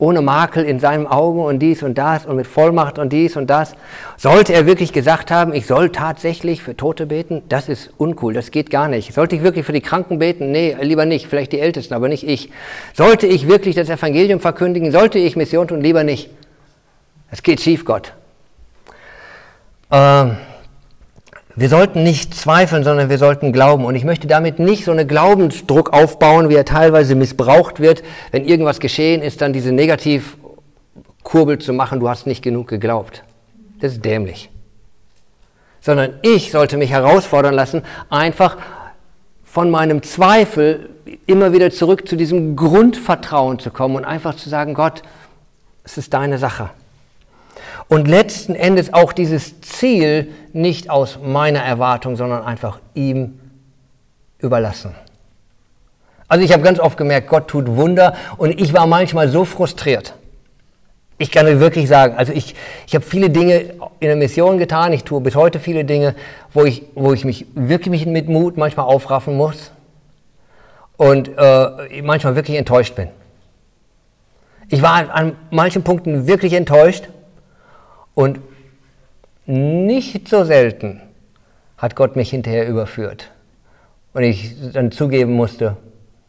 ohne 0.01 0.21
Makel 0.21 0.63
in 0.63 0.79
seinem 0.79 1.05
Augen 1.05 1.41
und 1.43 1.59
dies 1.59 1.83
und 1.83 1.97
das 1.97 2.25
und 2.25 2.37
mit 2.37 2.47
Vollmacht 2.47 2.97
und 2.97 3.11
dies 3.11 3.35
und 3.35 3.49
das. 3.49 3.75
Sollte 4.15 4.53
er 4.53 4.65
wirklich 4.65 4.93
gesagt 4.93 5.29
haben, 5.29 5.53
ich 5.53 5.67
soll 5.67 5.89
tatsächlich 5.89 6.63
für 6.63 6.75
Tote 6.75 7.05
beten? 7.05 7.43
Das 7.49 7.67
ist 7.67 7.91
uncool, 7.97 8.33
das 8.33 8.51
geht 8.51 8.69
gar 8.69 8.87
nicht. 8.87 9.13
Sollte 9.13 9.35
ich 9.35 9.43
wirklich 9.43 9.65
für 9.65 9.73
die 9.73 9.81
Kranken 9.81 10.17
beten? 10.17 10.51
Nee, 10.51 10.77
lieber 10.79 11.05
nicht, 11.05 11.27
vielleicht 11.27 11.51
die 11.51 11.59
Ältesten, 11.59 11.93
aber 11.93 12.07
nicht 12.07 12.25
ich. 12.25 12.49
Sollte 12.93 13.27
ich 13.27 13.49
wirklich 13.49 13.75
das 13.75 13.89
Evangelium 13.89 14.39
verkündigen? 14.39 14.93
Sollte 14.93 15.19
ich 15.19 15.35
Mission 15.35 15.67
tun? 15.67 15.81
Lieber 15.81 16.05
nicht. 16.05 16.29
Es 17.29 17.43
geht 17.43 17.59
schief, 17.59 17.83
Gott. 17.83 18.13
Ähm, 19.91 20.37
wir 21.59 21.67
sollten 21.67 22.03
nicht 22.03 22.33
zweifeln, 22.33 22.85
sondern 22.85 23.09
wir 23.09 23.17
sollten 23.17 23.51
glauben. 23.51 23.83
Und 23.83 23.95
ich 23.95 24.05
möchte 24.05 24.27
damit 24.27 24.59
nicht 24.59 24.85
so 24.85 24.91
einen 24.91 25.09
Glaubensdruck 25.09 25.91
aufbauen, 25.91 26.47
wie 26.47 26.55
er 26.55 26.63
teilweise 26.63 27.15
missbraucht 27.15 27.81
wird, 27.81 28.01
wenn 28.31 28.45
irgendwas 28.45 28.79
geschehen 28.79 29.21
ist, 29.21 29.41
dann 29.41 29.51
diese 29.51 29.73
Negativkurbel 29.73 31.59
zu 31.59 31.73
machen, 31.73 31.99
du 31.99 32.07
hast 32.07 32.27
nicht 32.27 32.41
genug 32.41 32.69
geglaubt. 32.69 33.23
Das 33.81 33.91
ist 33.91 34.05
dämlich. 34.05 34.49
Sondern 35.81 36.13
ich 36.21 36.51
sollte 36.51 36.77
mich 36.77 36.91
herausfordern 36.91 37.53
lassen, 37.53 37.83
einfach 38.09 38.55
von 39.43 39.69
meinem 39.69 40.01
Zweifel 40.01 40.91
immer 41.25 41.51
wieder 41.51 41.71
zurück 41.71 42.07
zu 42.07 42.15
diesem 42.15 42.55
Grundvertrauen 42.55 43.59
zu 43.59 43.69
kommen 43.69 43.97
und 43.97 44.05
einfach 44.05 44.35
zu 44.35 44.47
sagen, 44.47 44.75
Gott, 44.75 45.01
es 45.83 45.97
ist 45.97 46.13
deine 46.13 46.37
Sache 46.37 46.69
und 47.89 48.07
letzten 48.07 48.55
Endes 48.55 48.93
auch 48.93 49.11
dieses 49.11 49.59
Ziel 49.61 50.31
nicht 50.53 50.89
aus 50.89 51.19
meiner 51.21 51.59
Erwartung, 51.59 52.15
sondern 52.15 52.43
einfach 52.43 52.79
ihm 52.93 53.39
überlassen. 54.37 54.95
Also 56.27 56.45
ich 56.45 56.53
habe 56.53 56.61
ganz 56.61 56.79
oft 56.79 56.97
gemerkt, 56.97 57.27
Gott 57.27 57.47
tut 57.47 57.67
Wunder 57.67 58.13
und 58.37 58.61
ich 58.61 58.73
war 58.73 58.85
manchmal 58.85 59.27
so 59.27 59.43
frustriert. 59.43 60.13
Ich 61.17 61.31
kann 61.31 61.59
wirklich 61.59 61.89
sagen, 61.89 62.15
also 62.15 62.31
ich, 62.31 62.55
ich 62.87 62.95
habe 62.95 63.03
viele 63.03 63.29
Dinge 63.29 63.73
in 63.99 64.07
der 64.07 64.15
Mission 64.15 64.59
getan, 64.59 64.93
ich 64.93 65.03
tue 65.03 65.19
bis 65.19 65.35
heute 65.35 65.59
viele 65.59 65.83
Dinge, 65.83 66.15
wo 66.53 66.63
ich, 66.63 66.83
wo 66.93 67.11
ich 67.11 67.25
mich 67.25 67.47
wirklich 67.55 68.05
mit 68.05 68.29
Mut 68.29 68.55
manchmal 68.55 68.85
aufraffen 68.85 69.35
muss 69.35 69.71
und 70.95 71.29
äh, 71.37 72.01
manchmal 72.03 72.35
wirklich 72.35 72.57
enttäuscht 72.57 72.95
bin. 72.95 73.09
Ich 74.69 74.83
war 74.83 75.13
an 75.13 75.35
manchen 75.49 75.83
Punkten 75.83 76.27
wirklich 76.27 76.53
enttäuscht 76.53 77.09
und 78.19 78.41
nicht 79.45 80.27
so 80.27 80.43
selten 80.43 80.99
hat 81.77 81.95
Gott 81.95 82.17
mich 82.17 82.31
hinterher 82.31 82.67
überführt. 82.67 83.31
Und 84.11 84.23
ich 84.23 84.73
dann 84.73 84.91
zugeben 84.91 85.31
musste, 85.31 85.77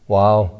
wow, 0.07 0.51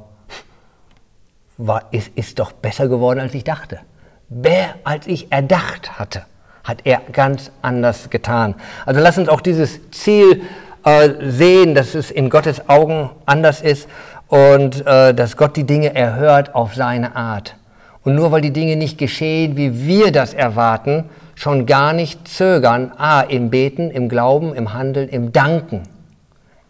war, 1.57 1.86
ist, 1.91 2.09
ist 2.15 2.38
doch 2.38 2.51
besser 2.51 2.89
geworden, 2.89 3.21
als 3.21 3.34
ich 3.34 3.45
dachte. 3.45 3.79
Mehr 4.27 4.75
als 4.84 5.07
ich 5.07 5.32
erdacht 5.32 5.97
hatte, 5.97 6.25
hat 6.65 6.79
er 6.84 7.01
ganz 7.13 7.49
anders 7.61 8.09
getan. 8.09 8.55
Also 8.86 8.99
lass 8.99 9.17
uns 9.17 9.29
auch 9.29 9.39
dieses 9.39 9.89
Ziel 9.91 10.41
äh, 10.84 11.11
sehen, 11.21 11.75
dass 11.75 11.95
es 11.95 12.11
in 12.11 12.29
Gottes 12.29 12.67
Augen 12.67 13.09
anders 13.25 13.61
ist 13.61 13.88
und 14.27 14.86
äh, 14.86 15.13
dass 15.13 15.38
Gott 15.38 15.55
die 15.55 15.65
Dinge 15.65 15.95
erhört 15.95 16.55
auf 16.55 16.75
seine 16.75 17.15
Art. 17.15 17.55
Und 18.03 18.15
nur 18.15 18.34
weil 18.34 18.41
die 18.41 18.51
Dinge 18.51 18.75
nicht 18.75 18.97
geschehen, 18.97 19.55
wie 19.55 19.86
wir 19.88 20.11
das 20.11 20.34
erwarten, 20.34 21.09
schon 21.41 21.65
gar 21.65 21.91
nicht 21.91 22.27
zögern, 22.27 22.91
a, 22.95 23.21
im 23.21 23.49
Beten, 23.49 23.89
im 23.89 24.09
Glauben, 24.09 24.53
im 24.53 24.75
Handeln, 24.75 25.09
im 25.09 25.33
Danken, 25.33 25.81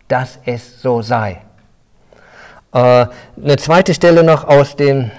dass 0.07 0.39
es 0.45 0.81
so 0.81 1.01
sei. 1.01 1.41
Äh, 2.73 3.07
eine 3.43 3.57
zweite 3.57 3.93
Stelle 3.93 4.23
noch 4.23 4.45
aus 4.45 4.77
dem, 4.77 5.11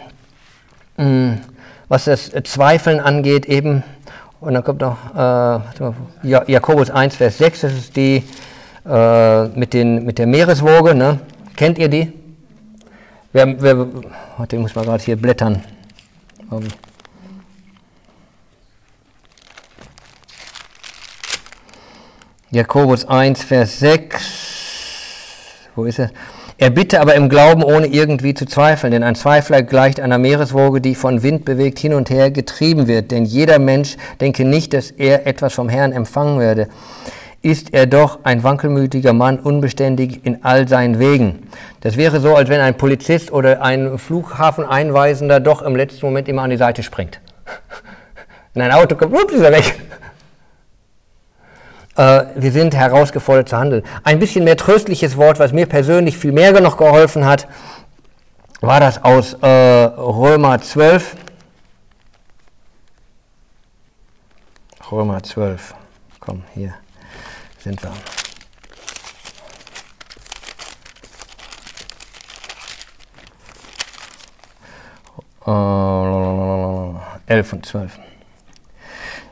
mh, 0.96 1.05
hm, 1.05 1.38
was 1.88 2.05
das 2.07 2.30
Zweifeln 2.44 2.98
angeht, 2.98 3.44
eben, 3.44 3.82
und 4.40 4.55
dann 4.55 4.64
kommt 4.64 4.80
noch 4.80 4.96
äh, 5.14 6.50
Jakobus 6.50 6.88
1, 6.88 7.16
Vers 7.16 7.36
6, 7.36 7.61
das 7.61 7.72
ist 7.74 7.94
die 7.94 8.24
äh, 8.88 9.44
mit, 9.48 9.74
den, 9.74 10.07
mit 10.07 10.16
der 10.16 10.28
Meereswoge, 10.28 10.94
ne? 10.94 11.20
kennt 11.57 11.76
ihr 11.76 11.88
die? 11.88 12.11
Wer, 13.34 13.61
wer, 13.61 13.86
ich 14.50 14.59
muss 14.59 14.74
mal 14.74 14.86
gerade 14.86 15.05
hier 15.05 15.16
blättern. 15.16 15.62
Um, 16.48 16.62
Jakobus 22.55 23.09
1, 23.09 23.44
Vers 23.44 23.78
6. 23.78 25.70
Wo 25.74 25.86
ist 25.86 25.98
er? 25.98 26.11
Er 26.59 26.68
bitte 26.68 27.00
aber 27.00 27.14
im 27.14 27.30
Glauben, 27.30 27.64
ohne 27.64 27.86
irgendwie 27.86 28.34
zu 28.34 28.44
zweifeln, 28.44 28.92
denn 28.92 29.03
ein 29.03 29.14
Zweifler 29.14 29.62
gleicht 29.62 30.00
einer 30.00 30.18
Meereswoge, 30.18 30.82
die 30.82 30.94
von 30.94 31.22
Wind 31.22 31.46
bewegt 31.46 31.78
hin 31.78 31.94
und 31.94 32.11
her 32.11 32.30
getrieben 32.30 32.88
wird. 32.88 33.11
Denn 33.11 33.24
jeder 33.24 33.59
Mensch 33.59 33.96
denke 34.20 34.44
nicht, 34.44 34.74
dass 34.74 34.90
er 34.90 35.26
etwas 35.26 35.55
vom 35.55 35.70
Herrn 35.70 35.92
empfangen 35.92 36.38
werde. 36.38 36.68
Ist 37.40 37.72
er 37.72 37.86
doch 37.86 38.18
ein 38.22 38.42
wankelmütiger 38.42 39.14
Mann, 39.14 39.38
unbeständig 39.38 40.20
in 40.26 40.44
all 40.44 40.68
seinen 40.68 40.98
Wegen. 40.98 41.48
Das 41.80 41.96
wäre 41.96 42.20
so, 42.20 42.36
als 42.36 42.50
wenn 42.50 42.61
ein 42.61 42.76
Polizist 42.76 43.32
oder 43.32 43.62
ein 43.62 43.96
Flughafeneinweisender 43.96 45.40
doch 45.40 45.62
im 45.62 45.74
letzten 45.74 46.05
Moment 46.05 46.28
immer 46.28 46.42
an 46.42 46.50
die 46.50 46.59
Seite 46.59 46.82
springt. 46.82 47.18
In 48.55 48.61
ein 48.61 48.72
Auto 48.72 48.94
kommt, 48.94 49.14
ups, 49.14 49.32
ist 49.32 49.40
er 49.40 49.53
weg. 49.53 49.80
Äh, 51.97 52.24
wir 52.36 52.53
sind 52.53 52.74
herausgefordert 52.74 53.51
zu 53.51 53.59
handeln. 53.59 53.82
Ein 54.03 54.18
bisschen 54.18 54.45
mehr 54.45 54.57
tröstliches 54.57 55.16
Wort, 55.16 55.38
was 55.38 55.53
mir 55.53 55.66
persönlich 55.66 56.16
viel 56.16 56.32
mehr 56.32 56.59
noch 56.61 56.76
geholfen 56.78 57.26
hat, 57.26 57.47
war 58.61 58.80
das 58.80 59.03
aus 59.05 59.34
äh, 59.34 59.47
Römer 59.47 60.61
12. 60.61 61.16
Römer 64.90 65.22
12. 65.22 65.74
Komm, 66.20 66.45
hier 66.55 66.74
sind 67.59 67.82
wir. 67.82 67.93
Äh, 75.47 77.32
11 77.32 77.53
und 77.53 77.66
12. 77.66 77.99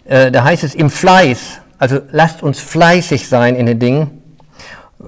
Äh, 0.04 0.30
da 0.30 0.44
heißt 0.44 0.64
es, 0.64 0.74
im 0.74 0.90
Fleiß 0.90 1.60
also 1.80 1.98
lasst 2.12 2.42
uns 2.42 2.60
fleißig 2.60 3.26
sein 3.26 3.56
in 3.56 3.64
den 3.64 3.78
Dingen. 3.78 4.22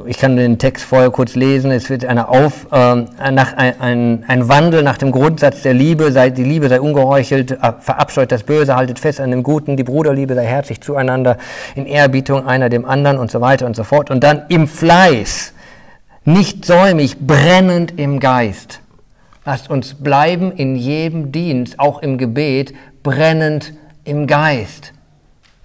Ich 0.06 0.16
kann 0.16 0.36
den 0.36 0.58
Text 0.58 0.86
vorher 0.86 1.10
kurz 1.10 1.34
lesen. 1.34 1.70
Es 1.70 1.90
wird 1.90 2.06
eine 2.06 2.28
Auf, 2.28 2.66
äh, 2.72 2.94
nach, 3.30 3.52
ein, 3.58 3.78
ein, 3.78 4.24
ein, 4.26 4.48
Wandel 4.48 4.82
nach 4.82 4.96
dem 4.96 5.12
Grundsatz 5.12 5.60
der 5.60 5.74
Liebe. 5.74 6.12
Sei, 6.12 6.30
die 6.30 6.44
Liebe 6.44 6.70
sei 6.70 6.80
ungeheuchelt, 6.80 7.50
äh, 7.50 7.72
verabscheut 7.78 8.32
das 8.32 8.44
Böse, 8.44 8.74
haltet 8.74 8.98
fest 8.98 9.20
an 9.20 9.30
dem 9.30 9.42
Guten. 9.42 9.76
Die 9.76 9.84
Bruderliebe 9.84 10.34
sei 10.34 10.46
herzlich 10.46 10.80
zueinander, 10.80 11.36
in 11.74 11.84
Ehrbietung 11.84 12.46
einer 12.46 12.70
dem 12.70 12.86
anderen 12.86 13.18
und 13.18 13.30
so 13.30 13.42
weiter 13.42 13.66
und 13.66 13.76
so 13.76 13.84
fort. 13.84 14.10
Und 14.10 14.24
dann 14.24 14.44
im 14.48 14.66
Fleiß, 14.66 15.52
nicht 16.24 16.64
säumig, 16.64 17.18
brennend 17.18 18.00
im 18.00 18.18
Geist. 18.18 18.80
Lasst 19.44 19.68
uns 19.68 19.92
bleiben 19.92 20.52
in 20.52 20.74
jedem 20.74 21.32
Dienst, 21.32 21.78
auch 21.78 22.00
im 22.00 22.16
Gebet, 22.16 22.72
brennend 23.02 23.74
im 24.04 24.26
Geist. 24.26 24.94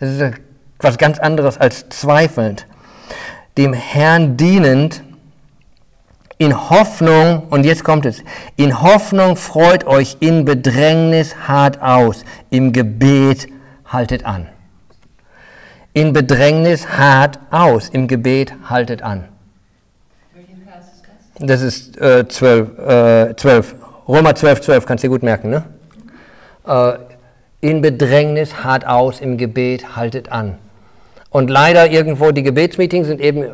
Das 0.01 0.09
ist 0.09 0.46
was 0.79 0.97
ganz 0.97 1.19
anderes 1.19 1.57
als 1.57 1.89
zweifelnd. 1.89 2.65
Dem 3.57 3.73
Herrn 3.73 4.37
dienend, 4.37 5.01
in 6.37 6.69
Hoffnung, 6.69 7.47
und 7.49 7.65
jetzt 7.65 7.83
kommt 7.83 8.05
es, 8.05 8.23
in 8.57 8.81
Hoffnung 8.81 9.35
freut 9.35 9.85
euch, 9.87 10.17
in 10.19 10.45
Bedrängnis 10.45 11.35
hart 11.47 11.81
aus, 11.81 12.23
im 12.51 12.73
Gebet 12.73 13.47
haltet 13.85 14.25
an. 14.25 14.47
In 15.93 16.13
Bedrängnis 16.13 16.87
hart 16.89 17.39
aus, 17.49 17.89
im 17.89 18.07
Gebet 18.07 18.53
haltet 18.69 19.01
an. 19.01 19.25
Das 21.39 21.61
ist 21.61 21.99
äh, 21.99 22.27
12, 22.27 22.79
äh, 22.79 23.35
12, 23.35 23.75
Römer 24.07 24.35
12, 24.35 24.61
12, 24.61 24.85
kannst 24.85 25.03
du 25.03 25.07
dir 25.07 25.11
gut 25.11 25.23
merken, 25.23 25.49
ne? 25.49 25.63
Äh, 26.67 26.93
in 27.61 27.81
Bedrängnis 27.81 28.63
hart 28.63 28.85
aus, 28.85 29.19
im 29.19 29.37
Gebet 29.37 29.95
haltet 29.95 30.31
an. 30.31 30.57
Und 31.37 31.51
leider 31.51 31.91
irgendwo 31.91 32.31
die 32.31 32.41
Gebetsmeetings 32.41 33.05
sind 33.05 33.21
eben 33.21 33.45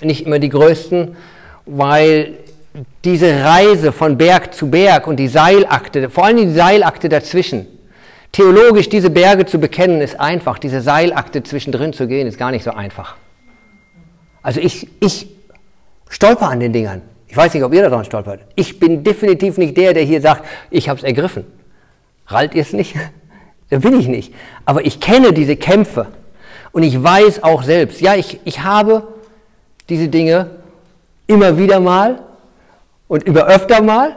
nicht 0.00 0.26
immer 0.26 0.40
die 0.40 0.48
größten, 0.48 1.16
weil 1.66 2.34
diese 3.04 3.44
Reise 3.44 3.92
von 3.92 4.18
Berg 4.18 4.52
zu 4.52 4.68
Berg 4.68 5.06
und 5.06 5.18
die 5.18 5.28
Seilakte, 5.28 6.10
vor 6.10 6.24
allem 6.24 6.38
die 6.38 6.50
Seilakte 6.50 7.08
dazwischen, 7.08 7.68
theologisch 8.32 8.88
diese 8.88 9.08
Berge 9.08 9.46
zu 9.46 9.60
bekennen, 9.60 10.00
ist 10.00 10.18
einfach. 10.18 10.58
Diese 10.58 10.80
Seilakte 10.80 11.44
zwischendrin 11.44 11.92
zu 11.92 12.08
gehen, 12.08 12.26
ist 12.26 12.38
gar 12.38 12.50
nicht 12.50 12.64
so 12.64 12.72
einfach. 12.72 13.14
Also 14.42 14.58
ich, 14.58 14.88
ich 14.98 15.28
stolper 16.08 16.48
an 16.48 16.58
den 16.58 16.72
Dingern. 16.72 17.02
Ich 17.28 17.36
weiß 17.36 17.54
nicht, 17.54 17.62
ob 17.62 17.72
ihr 17.72 17.82
daran 17.82 18.04
stolpert. 18.04 18.40
Ich 18.56 18.80
bin 18.80 19.04
definitiv 19.04 19.58
nicht 19.58 19.76
der, 19.76 19.94
der 19.94 20.02
hier 20.02 20.20
sagt, 20.20 20.44
ich 20.72 20.88
habe 20.88 20.98
es 20.98 21.04
ergriffen. 21.04 21.44
Rallt 22.26 22.56
ihr 22.56 22.62
es 22.62 22.72
nicht? 22.72 22.96
da 23.70 23.78
bin 23.78 24.00
ich 24.00 24.08
nicht. 24.08 24.34
Aber 24.64 24.84
ich 24.84 24.98
kenne 24.98 25.32
diese 25.32 25.54
Kämpfe. 25.54 26.08
Und 26.72 26.82
ich 26.82 27.02
weiß 27.02 27.42
auch 27.42 27.62
selbst, 27.62 28.00
ja, 28.00 28.14
ich, 28.14 28.40
ich 28.44 28.62
habe 28.62 29.06
diese 29.88 30.08
Dinge 30.08 30.50
immer 31.26 31.58
wieder 31.58 31.80
mal 31.80 32.20
und 33.08 33.24
über 33.24 33.46
öfter 33.46 33.82
mal 33.82 34.16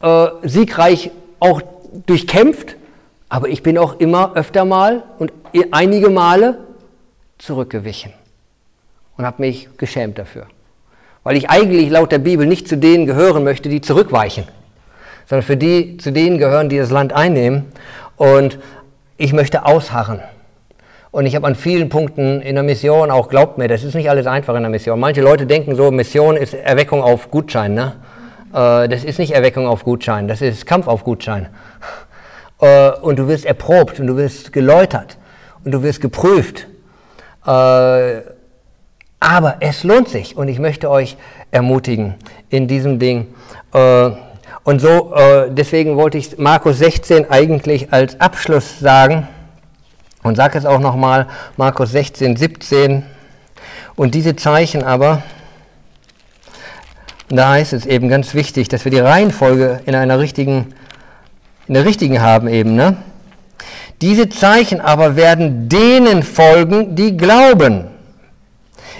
äh, 0.00 0.28
siegreich 0.42 1.10
auch 1.38 1.62
durchkämpft, 2.06 2.76
aber 3.28 3.48
ich 3.48 3.62
bin 3.62 3.78
auch 3.78 4.00
immer 4.00 4.34
öfter 4.34 4.64
mal 4.64 5.04
und 5.18 5.32
einige 5.70 6.10
Male 6.10 6.58
zurückgewichen 7.38 8.12
und 9.16 9.24
habe 9.24 9.42
mich 9.42 9.68
geschämt 9.76 10.18
dafür. 10.18 10.46
Weil 11.22 11.36
ich 11.36 11.50
eigentlich 11.50 11.88
laut 11.90 12.10
der 12.10 12.18
Bibel 12.18 12.46
nicht 12.46 12.68
zu 12.68 12.76
denen 12.76 13.06
gehören 13.06 13.44
möchte, 13.44 13.68
die 13.68 13.80
zurückweichen, 13.80 14.44
sondern 15.28 15.46
für 15.46 15.56
die, 15.56 15.96
zu 15.98 16.10
denen 16.12 16.38
gehören, 16.38 16.68
die 16.68 16.78
das 16.78 16.90
Land 16.90 17.12
einnehmen. 17.12 17.66
Und 18.16 18.58
ich 19.16 19.32
möchte 19.32 19.64
ausharren. 19.64 20.20
Und 21.12 21.26
ich 21.26 21.36
habe 21.36 21.46
an 21.46 21.54
vielen 21.54 21.90
Punkten 21.90 22.40
in 22.40 22.54
der 22.54 22.64
Mission 22.64 23.10
auch, 23.10 23.28
glaubt 23.28 23.58
mir, 23.58 23.68
das 23.68 23.84
ist 23.84 23.94
nicht 23.94 24.08
alles 24.08 24.26
einfach 24.26 24.54
in 24.54 24.62
der 24.62 24.70
Mission. 24.70 24.98
Manche 24.98 25.20
Leute 25.20 25.44
denken 25.44 25.76
so, 25.76 25.90
Mission 25.90 26.38
ist 26.38 26.54
Erweckung 26.54 27.02
auf 27.02 27.30
Gutschein. 27.30 27.74
Ne? 27.74 27.92
Äh, 28.54 28.88
das 28.88 29.04
ist 29.04 29.18
nicht 29.18 29.32
Erweckung 29.32 29.66
auf 29.66 29.84
Gutschein, 29.84 30.26
das 30.26 30.40
ist 30.40 30.64
Kampf 30.66 30.88
auf 30.88 31.04
Gutschein. 31.04 31.48
Äh, 32.60 32.92
und 33.00 33.18
du 33.18 33.26
wirst 33.26 33.44
erprobt 33.44 33.98
und 33.98 34.06
du 34.06 34.16
wirst 34.16 34.52
geläutert 34.52 35.18
und 35.64 35.72
du 35.72 35.82
wirst 35.82 36.00
geprüft. 36.00 36.68
Äh, 37.44 38.20
aber 39.18 39.56
es 39.58 39.82
lohnt 39.82 40.08
sich 40.08 40.36
und 40.36 40.46
ich 40.46 40.60
möchte 40.60 40.88
euch 40.88 41.16
ermutigen 41.50 42.14
in 42.50 42.68
diesem 42.68 43.00
Ding. 43.00 43.34
Und 44.62 44.80
so, 44.80 45.12
deswegen 45.48 45.96
wollte 45.96 46.18
ich 46.18 46.38
Markus 46.38 46.78
16 46.78 47.28
eigentlich 47.32 47.92
als 47.92 48.20
Abschluss 48.20 48.78
sagen 48.78 49.26
und 50.22 50.36
sage 50.36 50.58
es 50.58 50.66
auch 50.66 50.80
nochmal, 50.80 51.26
Markus 51.56 51.90
16, 51.92 52.36
17. 52.36 53.02
Und 53.96 54.14
diese 54.14 54.36
Zeichen 54.36 54.82
aber, 54.82 55.22
da 57.28 57.50
heißt 57.50 57.72
es 57.72 57.86
eben 57.86 58.08
ganz 58.08 58.34
wichtig, 58.34 58.68
dass 58.68 58.84
wir 58.84 58.92
die 58.92 58.98
Reihenfolge 58.98 59.80
in 59.86 59.94
einer 59.94 60.18
richtigen, 60.18 60.74
in 61.66 61.74
der 61.74 61.84
richtigen 61.84 62.20
haben 62.20 62.48
eben. 62.48 62.74
Ne? 62.74 62.96
Diese 64.00 64.28
Zeichen 64.28 64.80
aber 64.80 65.16
werden 65.16 65.68
denen 65.68 66.22
folgen, 66.22 66.94
die 66.94 67.16
glauben. 67.16 67.91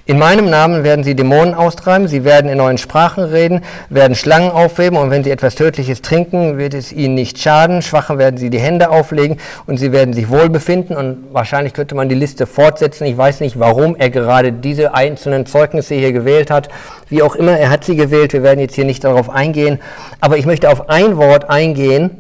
In 0.05 0.19
meinem 0.19 0.51
Namen 0.51 0.83
werden 0.83 1.05
sie 1.05 1.15
Dämonen 1.15 1.55
austreiben, 1.55 2.09
sie 2.09 2.25
werden 2.25 2.51
in 2.51 2.59
neuen 2.59 2.77
Sprachen 2.77 3.23
reden, 3.23 3.61
werden 3.89 4.17
Schlangen 4.17 4.51
aufheben 4.51 4.99
und 4.99 5.11
wenn 5.11 5.23
sie 5.23 5.31
etwas 5.31 5.55
Tödliches 5.55 6.03
trinken, 6.03 6.59
wird 6.59 6.75
es 6.75 6.93
ihnen 6.93 7.15
nicht 7.15 7.39
schaden. 7.39 7.83
Schwachen 7.83 8.19
werden 8.19 8.37
sie 8.37 8.51
die 8.51 8.59
Hände 8.59 8.91
auflegen 8.91 9.37
und 9.69 9.77
sie 9.77 9.93
werden 9.93 10.13
sich 10.13 10.29
wohl 10.29 10.49
befinden 10.49 10.97
und 10.97 11.33
wahrscheinlich 11.33 11.73
könnte 11.73 11.95
man 11.95 12.09
die 12.09 12.17
Liste 12.17 12.49
fortsetzen. 12.49 13.05
Ich 13.05 13.17
weiß 13.17 13.39
nicht, 13.39 13.61
warum 13.61 13.95
er 13.95 14.11
gerade 14.11 14.51
diese 14.51 14.93
einzelnen 14.93 15.47
Zeugnisse 15.47 15.95
hier 15.95 16.13
gewählt 16.13 16.51
hat. 16.51 16.69
Wie 17.09 17.23
auch 17.23 17.37
immer, 17.37 17.57
er 17.57 17.71
hat 17.71 17.85
sie 17.85 17.95
gewählt. 17.95 18.33
Wir 18.33 18.43
werden 18.43 18.59
jetzt 18.59 18.75
hier 18.75 18.85
nicht 18.85 19.05
darauf 19.05 19.31
eingehen. 19.31 19.79
Aber 20.21 20.37
ich 20.37 20.47
möchte 20.47 20.69
auf 20.69 20.89
ein 20.89 21.17
Wort 21.17 21.49
eingehen. 21.49 22.11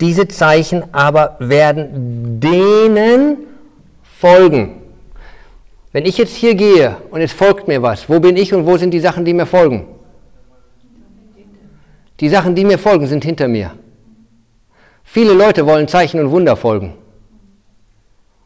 Diese 0.00 0.26
Zeichen 0.26 0.82
aber 0.90 1.36
werden 1.38 2.40
denen 2.40 3.36
folgen. 4.18 4.79
Wenn 5.92 6.04
ich 6.04 6.18
jetzt 6.18 6.36
hier 6.36 6.54
gehe 6.54 6.96
und 7.10 7.20
es 7.20 7.32
folgt 7.32 7.66
mir 7.66 7.82
was, 7.82 8.08
wo 8.08 8.20
bin 8.20 8.36
ich 8.36 8.54
und 8.54 8.66
wo 8.66 8.76
sind 8.76 8.92
die 8.92 9.00
Sachen, 9.00 9.24
die 9.24 9.34
mir 9.34 9.46
folgen? 9.46 9.86
Die 12.20 12.28
Sachen, 12.28 12.54
die 12.54 12.64
mir 12.64 12.78
folgen, 12.78 13.06
sind 13.06 13.24
hinter 13.24 13.48
mir. 13.48 13.72
Viele 15.02 15.32
Leute 15.32 15.66
wollen 15.66 15.88
Zeichen 15.88 16.20
und 16.20 16.30
Wunder 16.30 16.56
folgen. 16.56 16.94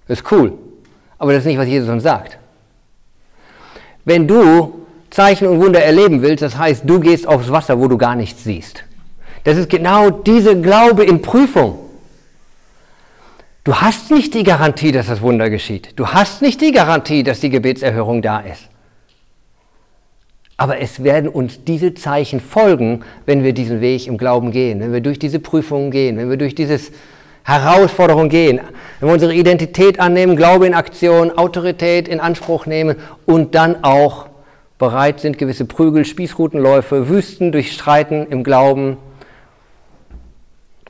Das 0.09 0.21
ist 0.21 0.33
cool, 0.33 0.53
aber 1.19 1.33
das 1.33 1.41
ist 1.41 1.47
nicht, 1.47 1.59
was 1.59 1.69
Jesus 1.69 1.89
uns 1.89 2.03
sagt. 2.03 2.39
Wenn 4.05 4.27
du 4.27 4.87
Zeichen 5.11 5.47
und 5.47 5.61
Wunder 5.61 5.83
erleben 5.83 6.23
willst, 6.23 6.43
das 6.43 6.57
heißt, 6.57 6.83
du 6.87 7.01
gehst 7.01 7.27
aufs 7.27 7.51
Wasser, 7.51 7.79
wo 7.79 7.89
du 7.89 7.99
gar 7.99 8.15
nichts 8.15 8.45
siehst. 8.45 8.85
Das 9.45 9.59
ist 9.59 9.69
genau 9.69 10.11
diese 10.11 10.61
Glaube 10.61 11.05
in 11.05 11.21
Prüfung. 11.21 11.79
Du 13.65 13.75
hast 13.75 14.11
nicht 14.11 14.35
die 14.35 14.43
Garantie, 14.43 14.93
dass 14.93 15.07
das 15.07 15.23
Wunder 15.23 15.49
geschieht. 15.49 15.99
Du 15.99 16.09
hast 16.09 16.43
nicht 16.43 16.61
die 16.61 16.71
Garantie, 16.71 17.23
dass 17.23 17.41
die 17.41 17.49
Gebetserhörung 17.49 18.21
da 18.21 18.41
ist. 18.41 18.69
Aber 20.59 20.79
es 20.81 21.03
werden 21.03 21.31
uns 21.31 21.65
diese 21.65 21.95
Zeichen 21.95 22.41
folgen, 22.41 23.03
wenn 23.25 23.43
wir 23.43 23.55
diesen 23.55 23.81
Weg 23.81 24.07
im 24.07 24.19
Glauben 24.19 24.53
gehen, 24.53 24.81
wenn 24.81 24.93
wir 24.93 25.01
durch 25.01 25.19
diese 25.19 25.41
Prüfungen 25.41 25.91
gehen, 25.91 26.19
wenn 26.19 26.29
wir 26.29 26.37
durch 26.37 26.55
diese 26.55 26.79
Herausforderung 27.43 28.29
gehen, 28.29 28.61
wenn 29.01 29.09
wir 29.09 29.15
unsere 29.15 29.35
Identität 29.35 29.99
annehmen, 29.99 30.37
Glaube 30.37 30.67
in 30.67 30.75
Aktion, 30.75 31.37
Autorität 31.37 32.07
in 32.07 32.21
Anspruch 32.21 32.67
nehmen 32.67 32.97
und 33.25 33.55
dann 33.55 33.83
auch 33.83 34.29
bereit 34.79 35.21
sind, 35.21 35.39
gewisse 35.39 35.65
Prügel, 35.65 36.05
Spießrutenläufe, 36.05 37.09
Wüsten 37.09 37.51
durchstreiten 37.51 38.27
im 38.29 38.45
Glauben 38.45 38.99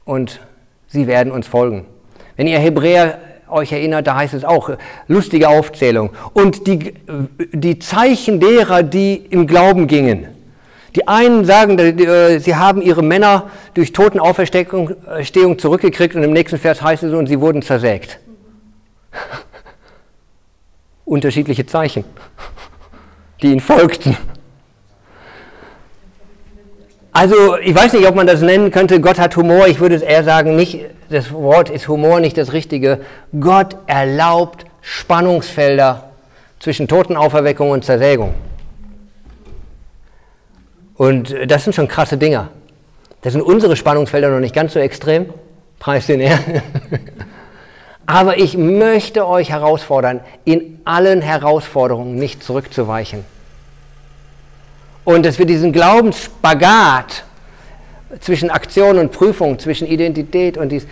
und 0.05 0.41
sie 0.89 1.07
werden 1.07 1.33
uns 1.33 1.47
folgen. 1.47 1.87
Wenn 2.37 2.47
ihr 2.47 2.59
Hebräer 2.59 3.18
euch 3.49 3.72
erinnert, 3.72 4.07
da 4.07 4.16
heißt 4.16 4.35
es 4.35 4.45
auch, 4.45 4.70
lustige 5.07 5.49
Aufzählung. 5.49 6.11
Und 6.32 6.66
die, 6.66 6.95
die 7.53 7.78
Zeichen 7.78 8.41
derer, 8.41 8.82
die 8.82 9.14
im 9.14 9.47
Glauben 9.47 9.87
gingen. 9.87 10.28
Die 10.95 11.09
einen 11.09 11.45
sagen, 11.45 11.78
äh, 11.78 12.39
sie 12.39 12.55
haben 12.55 12.80
ihre 12.80 13.03
Männer 13.03 13.51
durch 13.74 13.93
Totenauferstehung 13.93 15.59
zurückgekriegt 15.59 16.14
und 16.14 16.22
im 16.22 16.32
nächsten 16.32 16.59
Vers 16.59 16.82
heißt 16.82 17.03
es, 17.03 17.12
und 17.12 17.26
sie 17.26 17.41
wurden 17.41 17.62
zersägt. 17.62 18.20
Unterschiedliche 21.05 21.66
Zeichen, 21.66 22.05
die 23.43 23.49
ihnen 23.49 23.61
folgten. 23.61 24.16
Also 27.14 27.56
ich 27.58 27.72
weiß 27.72 27.92
nicht, 27.92 28.08
ob 28.08 28.16
man 28.16 28.26
das 28.26 28.40
nennen 28.40 28.72
könnte, 28.72 29.00
Gott 29.00 29.20
hat 29.20 29.36
Humor. 29.36 29.68
Ich 29.68 29.78
würde 29.78 29.94
es 29.94 30.02
eher 30.02 30.24
sagen, 30.24 30.56
nicht, 30.56 30.80
das 31.10 31.32
Wort 31.32 31.70
ist 31.70 31.86
Humor 31.86 32.18
nicht 32.18 32.36
das 32.36 32.52
Richtige. 32.52 33.02
Gott 33.38 33.76
erlaubt 33.86 34.66
Spannungsfelder 34.80 36.10
zwischen 36.58 36.88
Totenauferweckung 36.88 37.70
und 37.70 37.84
Zersägung. 37.84 38.34
Und 40.96 41.32
das 41.46 41.62
sind 41.62 41.74
schon 41.74 41.86
krasse 41.86 42.18
Dinger. 42.18 42.48
Das 43.22 43.32
sind 43.32 43.42
unsere 43.42 43.76
Spannungsfelder 43.76 44.28
noch 44.30 44.40
nicht 44.40 44.54
ganz 44.54 44.72
so 44.72 44.80
extrem. 44.80 45.26
Preis 45.78 46.06
den 46.08 46.18
Herrn. 46.18 46.62
Aber 48.06 48.38
ich 48.38 48.56
möchte 48.56 49.28
euch 49.28 49.50
herausfordern, 49.50 50.18
in 50.44 50.80
allen 50.84 51.22
Herausforderungen 51.22 52.16
nicht 52.16 52.42
zurückzuweichen 52.42 53.24
und 55.05 55.24
dass 55.24 55.38
wir 55.38 55.46
diesen 55.46 55.72
Glaubensspagat 55.72 57.24
zwischen 58.20 58.50
Aktion 58.50 58.98
und 58.98 59.12
Prüfung, 59.12 59.59
zwischen 59.59 59.86
Identität 59.86 60.57
und 60.57 60.70
dies, 60.70 60.86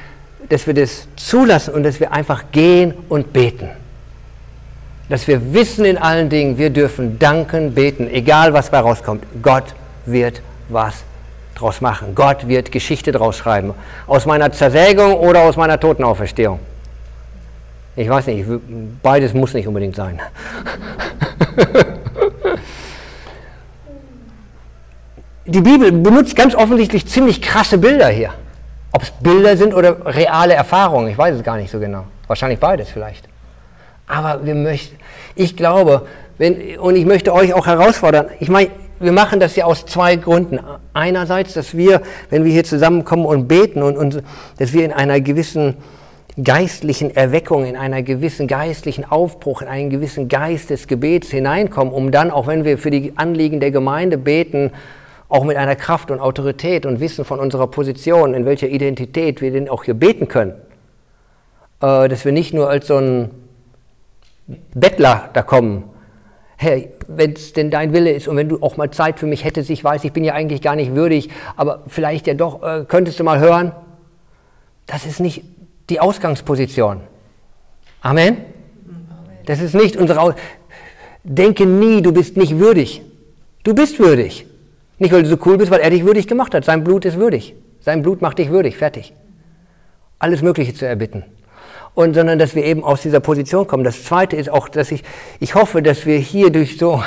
dass 0.48 0.66
wir 0.66 0.74
das 0.74 1.06
zulassen 1.16 1.74
und 1.74 1.82
dass 1.82 2.00
wir 2.00 2.12
einfach 2.12 2.44
gehen 2.52 2.94
und 3.08 3.32
beten. 3.32 3.70
Dass 5.08 5.26
wir 5.28 5.52
wissen 5.54 5.84
in 5.84 5.98
allen 5.98 6.28
Dingen, 6.28 6.58
wir 6.58 6.70
dürfen 6.70 7.18
danken, 7.18 7.74
beten, 7.74 8.08
egal 8.08 8.52
was 8.52 8.70
bei 8.70 8.80
rauskommt. 8.80 9.24
Gott 9.42 9.74
wird 10.06 10.42
was 10.68 11.04
draus 11.54 11.80
machen. 11.80 12.14
Gott 12.14 12.48
wird 12.48 12.72
Geschichte 12.72 13.12
draus 13.12 13.36
schreiben. 13.36 13.74
Aus 14.06 14.26
meiner 14.26 14.52
Zersägung 14.52 15.14
oder 15.14 15.40
aus 15.42 15.56
meiner 15.56 15.78
Totenauferstehung. 15.78 16.58
Ich 17.94 18.08
weiß 18.08 18.26
nicht, 18.28 18.46
beides 19.02 19.34
muss 19.34 19.52
nicht 19.52 19.68
unbedingt 19.68 19.96
sein. 19.96 20.20
die 25.46 25.60
Bibel 25.60 25.90
benutzt 25.92 26.36
ganz 26.36 26.54
offensichtlich 26.54 27.06
ziemlich 27.06 27.42
krasse 27.42 27.78
Bilder 27.78 28.08
hier. 28.08 28.30
Ob 28.92 29.02
es 29.02 29.10
Bilder 29.10 29.56
sind 29.56 29.74
oder 29.74 30.04
reale 30.04 30.54
Erfahrungen, 30.54 31.08
ich 31.08 31.18
weiß 31.18 31.36
es 31.36 31.42
gar 31.42 31.56
nicht 31.56 31.70
so 31.70 31.80
genau. 31.80 32.04
Wahrscheinlich 32.26 32.60
beides 32.60 32.90
vielleicht. 32.90 33.28
Aber 34.06 34.44
wir 34.44 34.54
möchten, 34.54 34.96
ich 35.34 35.56
glaube, 35.56 36.06
wenn, 36.38 36.78
und 36.78 36.96
ich 36.96 37.06
möchte 37.06 37.32
euch 37.32 37.54
auch 37.54 37.66
herausfordern, 37.66 38.26
ich 38.40 38.48
meine, 38.48 38.70
wir 39.00 39.12
machen 39.12 39.40
das 39.40 39.56
ja 39.56 39.64
aus 39.64 39.86
zwei 39.86 40.16
Gründen. 40.16 40.60
Einerseits, 40.92 41.54
dass 41.54 41.76
wir, 41.76 42.02
wenn 42.30 42.44
wir 42.44 42.52
hier 42.52 42.64
zusammenkommen 42.64 43.24
und 43.24 43.48
beten 43.48 43.82
und, 43.82 43.96
und 43.96 44.22
dass 44.58 44.72
wir 44.72 44.84
in 44.84 44.92
einer 44.92 45.20
gewissen 45.20 45.76
geistlichen 46.42 47.14
Erweckung, 47.14 47.66
in 47.66 47.76
einer 47.76 48.02
gewissen 48.02 48.46
geistlichen 48.46 49.04
Aufbruch, 49.04 49.60
in 49.60 49.68
einen 49.68 49.90
gewissen 49.90 50.28
Geist 50.28 50.70
des 50.70 50.86
Gebets 50.86 51.30
hineinkommen, 51.30 51.92
um 51.92 52.10
dann, 52.10 52.30
auch 52.30 52.46
wenn 52.46 52.64
wir 52.64 52.78
für 52.78 52.90
die 52.90 53.12
Anliegen 53.16 53.60
der 53.60 53.70
Gemeinde 53.70 54.16
beten, 54.16 54.70
auch 55.32 55.44
mit 55.44 55.56
einer 55.56 55.76
Kraft 55.76 56.10
und 56.10 56.20
Autorität 56.20 56.84
und 56.84 57.00
Wissen 57.00 57.24
von 57.24 57.40
unserer 57.40 57.66
Position, 57.66 58.34
in 58.34 58.44
welcher 58.44 58.68
Identität 58.68 59.40
wir 59.40 59.50
denn 59.50 59.68
auch 59.68 59.84
hier 59.84 59.94
beten 59.94 60.28
können. 60.28 60.52
Äh, 61.80 62.08
dass 62.08 62.24
wir 62.24 62.32
nicht 62.32 62.52
nur 62.52 62.68
als 62.68 62.86
so 62.86 62.98
ein 62.98 63.30
Bettler 64.74 65.30
da 65.32 65.42
kommen. 65.42 65.84
Herr, 66.56 66.82
wenn 67.08 67.32
es 67.32 67.54
denn 67.54 67.70
dein 67.70 67.94
Wille 67.94 68.12
ist 68.12 68.28
und 68.28 68.36
wenn 68.36 68.50
du 68.50 68.62
auch 68.62 68.76
mal 68.76 68.90
Zeit 68.90 69.18
für 69.18 69.26
mich 69.26 69.42
hättest, 69.44 69.70
ich 69.70 69.82
weiß, 69.82 70.04
ich 70.04 70.12
bin 70.12 70.22
ja 70.22 70.34
eigentlich 70.34 70.60
gar 70.60 70.76
nicht 70.76 70.94
würdig, 70.94 71.30
aber 71.56 71.82
vielleicht 71.86 72.26
ja 72.26 72.34
doch, 72.34 72.62
äh, 72.62 72.84
könntest 72.86 73.18
du 73.18 73.24
mal 73.24 73.40
hören. 73.40 73.72
Das 74.86 75.06
ist 75.06 75.18
nicht 75.18 75.44
die 75.88 75.98
Ausgangsposition. 75.98 77.00
Amen? 78.02 78.36
Das 79.46 79.60
ist 79.60 79.74
nicht 79.74 79.96
unsere. 79.96 80.20
Aus 80.20 80.34
Denke 81.24 81.64
nie, 81.66 82.02
du 82.02 82.12
bist 82.12 82.36
nicht 82.36 82.58
würdig. 82.58 83.00
Du 83.64 83.74
bist 83.74 83.98
würdig. 83.98 84.46
Nicht, 84.98 85.12
weil 85.12 85.22
du 85.22 85.28
so 85.28 85.38
cool 85.46 85.58
bist, 85.58 85.70
weil 85.70 85.80
er 85.80 85.90
dich 85.90 86.04
würdig 86.04 86.26
gemacht 86.26 86.54
hat. 86.54 86.64
Sein 86.64 86.84
Blut 86.84 87.04
ist 87.04 87.16
würdig. 87.16 87.54
Sein 87.80 88.02
Blut 88.02 88.22
macht 88.22 88.38
dich 88.38 88.50
würdig. 88.50 88.76
Fertig. 88.76 89.12
alles 90.22 90.40
Mögliche 90.40 90.72
zu 90.72 90.86
erbitten. 90.86 91.24
Und 91.94 92.14
sondern 92.14 92.38
dass 92.38 92.54
wir 92.54 92.64
eben 92.64 92.84
aus 92.84 93.02
dieser 93.02 93.20
Position 93.20 93.66
kommen. 93.66 93.84
Das 93.84 94.04
zweite 94.04 94.36
ist 94.36 94.48
auch, 94.48 94.68
dass 94.68 94.92
ich, 94.92 95.02
ich 95.40 95.54
hoffe, 95.54 95.82
dass 95.82 96.06
wir 96.06 96.16
hier 96.16 96.50
durch 96.50 96.78
so 96.78 97.02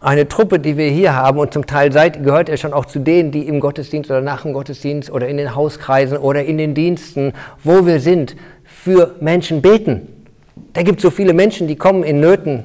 eine 0.00 0.28
Truppe, 0.28 0.58
die 0.58 0.76
wir 0.76 0.90
hier 0.90 1.14
haben, 1.14 1.38
und 1.38 1.54
zum 1.54 1.66
Teil 1.66 1.92
seid, 1.92 2.22
gehört 2.22 2.48
er 2.50 2.58
schon 2.58 2.74
auch 2.74 2.84
zu 2.84 2.98
denen, 2.98 3.30
die 3.30 3.46
im 3.46 3.60
Gottesdienst 3.60 4.10
oder 4.10 4.20
nach 4.20 4.42
dem 4.42 4.52
Gottesdienst 4.52 5.10
oder 5.10 5.28
in 5.28 5.38
den 5.38 5.54
Hauskreisen 5.54 6.18
oder 6.18 6.44
in 6.44 6.58
den 6.58 6.74
Diensten, 6.74 7.32
wo 7.64 7.86
wir 7.86 8.00
sind, 8.00 8.36
für 8.64 9.14
Menschen 9.20 9.62
beten. 9.62 10.26
Da 10.74 10.82
gibt 10.82 10.98
es 10.98 11.02
so 11.02 11.10
viele 11.10 11.32
Menschen, 11.32 11.66
die 11.68 11.76
kommen 11.76 12.02
in 12.02 12.20
Nöten 12.20 12.64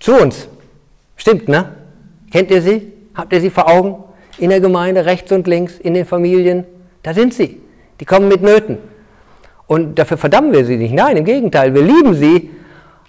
zu 0.00 0.14
uns. 0.14 0.48
Stimmt, 1.16 1.48
ne? 1.48 1.74
Kennt 2.30 2.50
ihr 2.50 2.60
sie? 2.60 2.92
Habt 3.18 3.32
ihr 3.32 3.40
sie 3.40 3.50
vor 3.50 3.68
Augen? 3.68 4.04
In 4.38 4.50
der 4.50 4.60
Gemeinde, 4.60 5.04
rechts 5.04 5.32
und 5.32 5.48
links, 5.48 5.76
in 5.76 5.92
den 5.92 6.04
Familien. 6.04 6.64
Da 7.02 7.12
sind 7.12 7.34
sie. 7.34 7.60
Die 7.98 8.04
kommen 8.04 8.28
mit 8.28 8.42
Nöten. 8.42 8.78
Und 9.66 9.98
dafür 9.98 10.16
verdammen 10.16 10.52
wir 10.52 10.64
sie 10.64 10.76
nicht. 10.76 10.94
Nein, 10.94 11.16
im 11.16 11.24
Gegenteil, 11.24 11.74
wir 11.74 11.82
lieben 11.82 12.14
sie, 12.14 12.48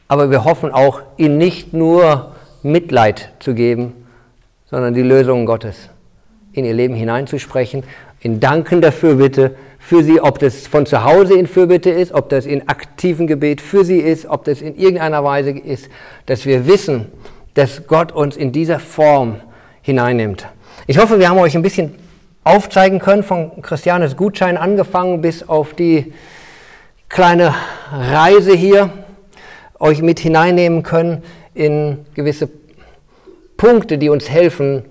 aber 0.08 0.32
wir 0.32 0.46
hoffen 0.46 0.72
auch, 0.72 1.04
ihnen 1.18 1.38
nicht 1.38 1.74
nur 1.74 2.32
Mitleid 2.64 3.34
zu 3.38 3.54
geben, 3.54 4.08
sondern 4.66 4.96
die 4.96 5.04
Lösungen 5.04 5.46
Gottes 5.46 5.90
in 6.54 6.66
ihr 6.66 6.74
Leben 6.74 6.96
hineinzusprechen. 6.96 7.84
In 8.20 8.40
Danken 8.40 8.82
dafür 8.82 9.14
bitte 9.14 9.56
für 9.78 10.04
sie, 10.04 10.20
ob 10.20 10.40
das 10.40 10.66
von 10.66 10.88
zu 10.88 11.04
Hause 11.04 11.36
in 11.36 11.46
Fürbitte 11.46 11.92
ist, 11.92 12.14
ob 12.14 12.30
das 12.30 12.48
in 12.48 12.68
aktivem 12.68 13.28
Gebet 13.28 13.62
für 13.62 13.86
sie 13.86 14.00
ist, 14.00 14.26
ob 14.26 14.44
das 14.46 14.62
in 14.62 14.76
irgendeiner 14.76 15.24
Weise 15.24 15.52
ist, 15.52 15.88
dass 16.26 16.48
wir 16.48 16.66
wissen, 16.66 17.06
dass 17.54 17.86
Gott 17.86 18.12
uns 18.12 18.36
in 18.36 18.52
dieser 18.52 18.80
Form 18.80 19.36
hineinnimmt. 19.90 20.48
Ich 20.86 21.00
hoffe, 21.00 21.20
wir 21.20 21.30
haben 21.30 21.40
euch 21.40 21.56
ein 21.56 21.64
bisschen 21.64 21.96
aufzeigen 22.44 23.00
können, 23.00 23.24
von 23.24 23.62
Christianes 23.64 24.16
Gutschein 24.16 24.56
angefangen 24.56 25.22
bis 25.22 25.50
auf 25.50 25.74
die 25.74 26.14
kleine 27.10 27.56
Reise 27.92 28.54
hier, 28.54 28.92
euch 29.80 30.04
mit 30.04 30.20
hineinnehmen 30.20 30.84
können 30.84 31.24
in 31.56 32.06
gewisse 32.14 32.50
Punkte, 33.58 33.98
die 33.98 34.10
uns 34.10 34.30
helfen, 34.30 34.86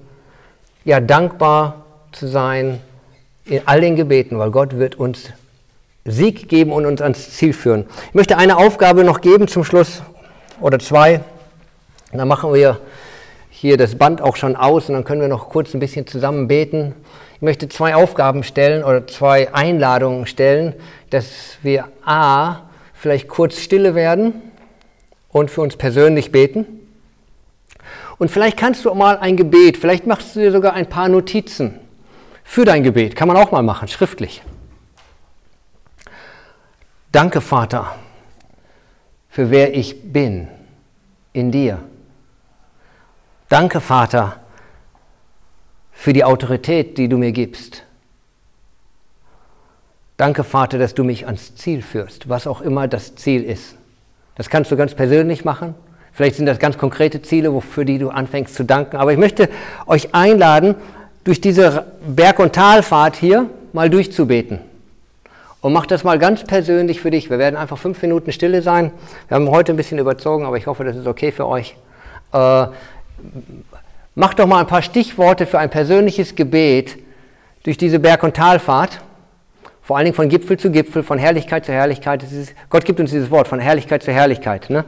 ja, 0.84 0.98
dankbar 1.00 1.84
zu 2.10 2.26
sein 2.26 2.80
in 3.44 3.62
all 3.66 3.80
den 3.80 3.94
Gebeten, 3.94 4.38
weil 4.38 4.50
Gott 4.50 4.78
wird 4.78 4.96
uns 4.96 5.30
Sieg 6.04 6.48
geben 6.48 6.72
und 6.72 6.86
uns 6.86 7.00
ans 7.00 7.30
Ziel 7.36 7.52
führen. 7.52 7.86
Ich 8.08 8.14
möchte 8.14 8.36
eine 8.36 8.56
Aufgabe 8.56 9.04
noch 9.04 9.20
geben 9.20 9.46
zum 9.46 9.62
Schluss 9.62 10.02
oder 10.60 10.80
zwei. 10.80 11.20
Dann 12.12 12.26
machen 12.26 12.52
wir 12.52 12.80
hier 13.60 13.76
das 13.76 13.96
Band 13.96 14.22
auch 14.22 14.36
schon 14.36 14.54
aus 14.54 14.88
und 14.88 14.94
dann 14.94 15.02
können 15.02 15.20
wir 15.20 15.26
noch 15.26 15.48
kurz 15.48 15.74
ein 15.74 15.80
bisschen 15.80 16.06
zusammen 16.06 16.46
beten. 16.46 16.94
Ich 17.34 17.42
möchte 17.42 17.68
zwei 17.68 17.96
Aufgaben 17.96 18.44
stellen 18.44 18.84
oder 18.84 19.04
zwei 19.08 19.52
Einladungen 19.52 20.26
stellen, 20.26 20.74
dass 21.10 21.58
wir 21.62 21.88
A, 22.04 22.60
vielleicht 22.94 23.26
kurz 23.26 23.58
stille 23.58 23.96
werden 23.96 24.34
und 25.30 25.50
für 25.50 25.60
uns 25.60 25.76
persönlich 25.76 26.30
beten. 26.30 26.66
Und 28.18 28.30
vielleicht 28.30 28.56
kannst 28.56 28.84
du 28.84 28.90
auch 28.90 28.94
mal 28.94 29.18
ein 29.18 29.36
Gebet, 29.36 29.76
vielleicht 29.76 30.06
machst 30.06 30.36
du 30.36 30.40
dir 30.40 30.52
sogar 30.52 30.74
ein 30.74 30.86
paar 30.86 31.08
Notizen 31.08 31.80
für 32.44 32.64
dein 32.64 32.84
Gebet. 32.84 33.16
Kann 33.16 33.26
man 33.26 33.36
auch 33.36 33.50
mal 33.50 33.62
machen, 33.62 33.88
schriftlich. 33.88 34.42
Danke, 37.10 37.40
Vater, 37.40 37.96
für 39.28 39.50
wer 39.50 39.74
ich 39.74 40.12
bin 40.12 40.46
in 41.32 41.50
dir. 41.50 41.82
Danke, 43.48 43.80
Vater, 43.80 44.36
für 45.92 46.12
die 46.12 46.24
Autorität, 46.24 46.98
die 46.98 47.08
du 47.08 47.16
mir 47.16 47.32
gibst. 47.32 47.82
Danke, 50.18 50.44
Vater, 50.44 50.78
dass 50.78 50.94
du 50.94 51.04
mich 51.04 51.26
ans 51.26 51.54
Ziel 51.54 51.80
führst, 51.80 52.28
was 52.28 52.46
auch 52.46 52.60
immer 52.60 52.88
das 52.88 53.14
Ziel 53.14 53.44
ist. 53.44 53.76
Das 54.34 54.50
kannst 54.50 54.70
du 54.70 54.76
ganz 54.76 54.94
persönlich 54.94 55.44
machen. 55.44 55.74
Vielleicht 56.12 56.36
sind 56.36 56.46
das 56.46 56.58
ganz 56.58 56.76
konkrete 56.76 57.22
Ziele, 57.22 57.60
für 57.60 57.84
die 57.84 57.98
du 57.98 58.10
anfängst 58.10 58.54
zu 58.54 58.64
danken. 58.64 58.96
Aber 58.96 59.12
ich 59.12 59.18
möchte 59.18 59.48
euch 59.86 60.14
einladen, 60.14 60.74
durch 61.24 61.40
diese 61.40 61.86
Berg- 62.06 62.38
und 62.38 62.54
Talfahrt 62.54 63.16
hier 63.16 63.48
mal 63.72 63.88
durchzubeten. 63.88 64.58
Und 65.60 65.72
mach 65.72 65.86
das 65.86 66.04
mal 66.04 66.18
ganz 66.18 66.44
persönlich 66.44 67.00
für 67.00 67.10
dich. 67.10 67.30
Wir 67.30 67.38
werden 67.38 67.56
einfach 67.56 67.78
fünf 67.78 68.00
Minuten 68.02 68.32
Stille 68.32 68.62
sein. 68.62 68.92
Wir 69.28 69.36
haben 69.36 69.50
heute 69.50 69.72
ein 69.72 69.76
bisschen 69.76 69.98
überzogen, 69.98 70.44
aber 70.44 70.56
ich 70.56 70.66
hoffe, 70.66 70.84
das 70.84 70.96
ist 70.96 71.06
okay 71.06 71.32
für 71.32 71.46
euch. 71.46 71.76
Äh, 72.32 72.66
mach 74.14 74.34
doch 74.34 74.46
mal 74.46 74.60
ein 74.60 74.66
paar 74.66 74.82
Stichworte 74.82 75.46
für 75.46 75.58
ein 75.58 75.70
persönliches 75.70 76.34
Gebet 76.34 76.98
durch 77.62 77.78
diese 77.78 77.98
Berg- 77.98 78.22
und 78.22 78.34
Talfahrt. 78.34 79.00
Vor 79.82 79.96
allen 79.96 80.04
Dingen 80.04 80.16
von 80.16 80.28
Gipfel 80.28 80.58
zu 80.58 80.70
Gipfel, 80.70 81.02
von 81.02 81.18
Herrlichkeit 81.18 81.64
zu 81.64 81.72
Herrlichkeit. 81.72 82.22
Ist, 82.22 82.52
Gott 82.68 82.84
gibt 82.84 83.00
uns 83.00 83.10
dieses 83.10 83.30
Wort, 83.30 83.48
von 83.48 83.60
Herrlichkeit 83.60 84.02
zu 84.02 84.12
Herrlichkeit. 84.12 84.68
Ne? 84.70 84.84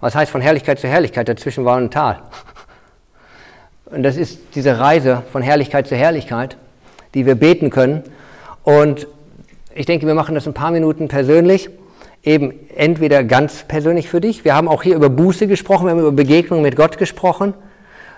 Was 0.00 0.14
heißt 0.14 0.30
von 0.30 0.40
Herrlichkeit 0.40 0.78
zu 0.78 0.88
Herrlichkeit? 0.88 1.28
Dazwischen 1.28 1.64
war 1.64 1.78
ein 1.78 1.90
Tal. 1.90 2.22
Und 3.86 4.02
das 4.02 4.16
ist 4.16 4.40
diese 4.54 4.78
Reise 4.78 5.22
von 5.30 5.42
Herrlichkeit 5.42 5.86
zu 5.86 5.96
Herrlichkeit, 5.96 6.56
die 7.14 7.24
wir 7.24 7.34
beten 7.34 7.70
können. 7.70 8.02
Und 8.62 9.06
ich 9.74 9.86
denke, 9.86 10.06
wir 10.06 10.14
machen 10.14 10.34
das 10.34 10.46
ein 10.46 10.54
paar 10.54 10.70
Minuten 10.70 11.08
persönlich. 11.08 11.70
Eben 12.24 12.52
entweder 12.76 13.24
ganz 13.24 13.64
persönlich 13.64 14.08
für 14.08 14.20
dich. 14.20 14.44
Wir 14.44 14.54
haben 14.54 14.68
auch 14.68 14.82
hier 14.82 14.96
über 14.96 15.08
Buße 15.08 15.46
gesprochen, 15.46 15.86
wir 15.86 15.92
haben 15.92 16.00
über 16.00 16.12
Begegnung 16.12 16.62
mit 16.62 16.76
Gott 16.76 16.98
gesprochen. 16.98 17.54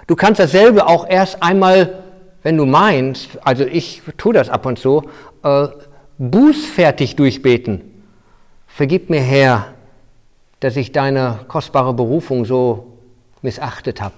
Du 0.07 0.17
kannst 0.17 0.39
dasselbe 0.39 0.87
auch 0.87 1.09
erst 1.09 1.43
einmal, 1.43 2.03
wenn 2.43 2.57
du 2.57 2.67
meinst, 2.67 3.39
also 3.43 3.65
ich 3.65 4.03
tue 4.19 4.35
das 4.35 4.51
ab 4.51 4.67
und 4.67 4.79
zu, 4.79 5.05
äh, 5.43 5.69
bußfertig 6.19 7.17
durchbeten. 7.17 7.81
Vergib 8.67 9.09
mir, 9.09 9.21
Herr, 9.21 9.69
dass 10.61 10.77
ich 10.77 10.93
deine 10.93 11.41
kostbare 11.49 11.95
Berufung 11.95 12.45
so 12.45 12.99
missachtet 13.43 14.01
habe. 14.01 14.15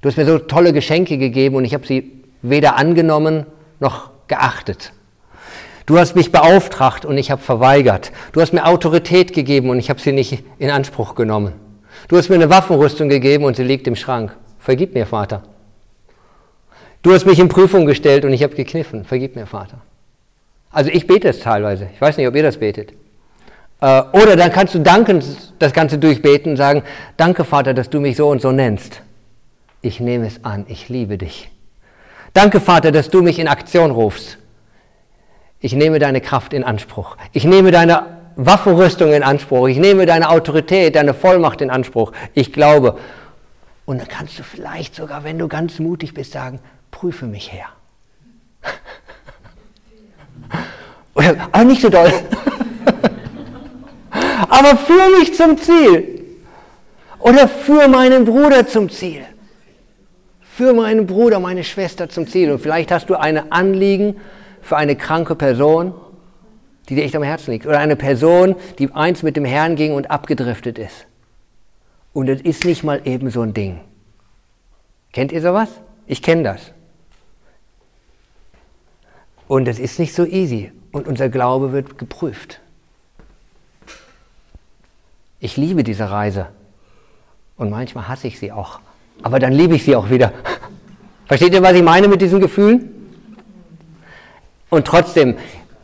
Du 0.00 0.08
hast 0.08 0.16
mir 0.16 0.26
so 0.26 0.38
tolle 0.38 0.72
Geschenke 0.72 1.18
gegeben 1.18 1.56
und 1.56 1.64
ich 1.64 1.74
habe 1.74 1.86
sie 1.86 2.24
weder 2.42 2.76
angenommen 2.76 3.46
noch 3.80 4.10
geachtet. 4.26 4.92
Du 5.86 5.98
hast 5.98 6.14
mich 6.14 6.30
beauftragt 6.30 7.04
und 7.04 7.18
ich 7.18 7.30
habe 7.30 7.42
verweigert. 7.42 8.12
Du 8.32 8.40
hast 8.40 8.52
mir 8.52 8.66
Autorität 8.66 9.32
gegeben 9.32 9.70
und 9.70 9.78
ich 9.78 9.90
habe 9.90 10.00
sie 10.00 10.12
nicht 10.12 10.44
in 10.58 10.70
Anspruch 10.70 11.14
genommen. 11.14 11.52
Du 12.08 12.16
hast 12.16 12.28
mir 12.28 12.36
eine 12.36 12.50
Waffenrüstung 12.50 13.08
gegeben 13.08 13.44
und 13.44 13.56
sie 13.56 13.64
liegt 13.64 13.86
im 13.86 13.96
Schrank. 13.96 14.36
Vergib 14.62 14.94
mir, 14.94 15.06
Vater. 15.06 15.42
Du 17.02 17.12
hast 17.12 17.26
mich 17.26 17.40
in 17.40 17.48
Prüfung 17.48 17.84
gestellt 17.84 18.24
und 18.24 18.32
ich 18.32 18.44
habe 18.44 18.54
gekniffen. 18.54 19.04
Vergib 19.04 19.34
mir, 19.34 19.46
Vater. 19.46 19.78
Also 20.70 20.90
ich 20.90 21.08
bete 21.08 21.28
es 21.28 21.40
teilweise. 21.40 21.88
Ich 21.92 22.00
weiß 22.00 22.16
nicht, 22.16 22.28
ob 22.28 22.36
ihr 22.36 22.44
das 22.44 22.58
betet. 22.58 22.92
Äh, 23.80 24.02
oder 24.12 24.36
dann 24.36 24.52
kannst 24.52 24.74
du 24.76 24.78
danken, 24.78 25.22
das 25.58 25.72
Ganze 25.72 25.98
durchbeten 25.98 26.52
und 26.52 26.56
sagen, 26.56 26.84
danke 27.16 27.42
Vater, 27.44 27.74
dass 27.74 27.90
du 27.90 27.98
mich 27.98 28.16
so 28.16 28.28
und 28.28 28.40
so 28.40 28.52
nennst. 28.52 29.02
Ich 29.80 29.98
nehme 29.98 30.28
es 30.28 30.44
an, 30.44 30.64
ich 30.68 30.88
liebe 30.88 31.18
dich. 31.18 31.50
Danke 32.32 32.60
Vater, 32.60 32.92
dass 32.92 33.10
du 33.10 33.20
mich 33.20 33.40
in 33.40 33.48
Aktion 33.48 33.90
rufst. 33.90 34.38
Ich 35.58 35.74
nehme 35.74 35.98
deine 35.98 36.20
Kraft 36.20 36.52
in 36.52 36.62
Anspruch. 36.62 37.16
Ich 37.32 37.44
nehme 37.44 37.72
deine 37.72 38.04
Waffenrüstung 38.36 39.12
in 39.12 39.24
Anspruch. 39.24 39.66
Ich 39.66 39.78
nehme 39.78 40.06
deine 40.06 40.30
Autorität, 40.30 40.94
deine 40.94 41.14
Vollmacht 41.14 41.60
in 41.60 41.70
Anspruch. 41.70 42.12
Ich 42.32 42.52
glaube. 42.52 42.96
Und 43.84 43.98
dann 43.98 44.08
kannst 44.08 44.38
du 44.38 44.42
vielleicht 44.42 44.94
sogar, 44.94 45.24
wenn 45.24 45.38
du 45.38 45.48
ganz 45.48 45.78
mutig 45.78 46.14
bist, 46.14 46.32
sagen, 46.32 46.60
prüfe 46.90 47.26
mich 47.26 47.52
her. 47.52 47.66
Aber 51.52 51.64
nicht 51.64 51.82
so 51.82 51.88
doll. 51.88 52.12
Aber 54.48 54.76
führe 54.76 55.18
mich 55.18 55.34
zum 55.34 55.58
Ziel. 55.58 56.24
Oder 57.18 57.48
führe 57.48 57.88
meinen 57.88 58.24
Bruder 58.24 58.66
zum 58.66 58.88
Ziel. 58.88 59.22
Führe 60.40 60.74
meinen 60.74 61.06
Bruder, 61.06 61.40
meine 61.40 61.64
Schwester 61.64 62.08
zum 62.08 62.26
Ziel. 62.26 62.52
Und 62.52 62.60
vielleicht 62.60 62.92
hast 62.92 63.08
du 63.10 63.16
ein 63.16 63.52
Anliegen 63.52 64.16
für 64.60 64.76
eine 64.76 64.96
kranke 64.96 65.34
Person, 65.34 65.94
die 66.88 66.94
dir 66.94 67.04
echt 67.04 67.16
am 67.16 67.22
Herzen 67.22 67.52
liegt. 67.52 67.66
Oder 67.66 67.78
eine 67.78 67.96
Person, 67.96 68.56
die 68.78 68.92
eins 68.92 69.22
mit 69.22 69.36
dem 69.36 69.44
Herrn 69.44 69.76
ging 69.76 69.94
und 69.94 70.10
abgedriftet 70.10 70.78
ist. 70.78 71.06
Und 72.12 72.28
es 72.28 72.40
ist 72.42 72.64
nicht 72.64 72.84
mal 72.84 73.00
eben 73.04 73.30
so 73.30 73.42
ein 73.42 73.54
Ding. 73.54 73.80
Kennt 75.12 75.32
ihr 75.32 75.42
sowas? 75.42 75.68
Ich 76.06 76.22
kenne 76.22 76.42
das. 76.42 76.72
Und 79.48 79.68
es 79.68 79.78
ist 79.78 79.98
nicht 79.98 80.14
so 80.14 80.24
easy. 80.24 80.72
Und 80.92 81.06
unser 81.06 81.28
Glaube 81.28 81.72
wird 81.72 81.98
geprüft. 81.98 82.60
Ich 85.40 85.56
liebe 85.56 85.84
diese 85.84 86.10
Reise. 86.10 86.48
Und 87.56 87.70
manchmal 87.70 88.08
hasse 88.08 88.28
ich 88.28 88.38
sie 88.38 88.52
auch. 88.52 88.80
Aber 89.22 89.38
dann 89.38 89.52
liebe 89.52 89.74
ich 89.74 89.84
sie 89.84 89.96
auch 89.96 90.10
wieder. 90.10 90.32
Versteht 91.26 91.52
ihr, 91.52 91.62
was 91.62 91.74
ich 91.74 91.82
meine 91.82 92.08
mit 92.08 92.20
diesen 92.20 92.40
Gefühlen? 92.40 92.90
Und 94.70 94.86
trotzdem, 94.86 95.36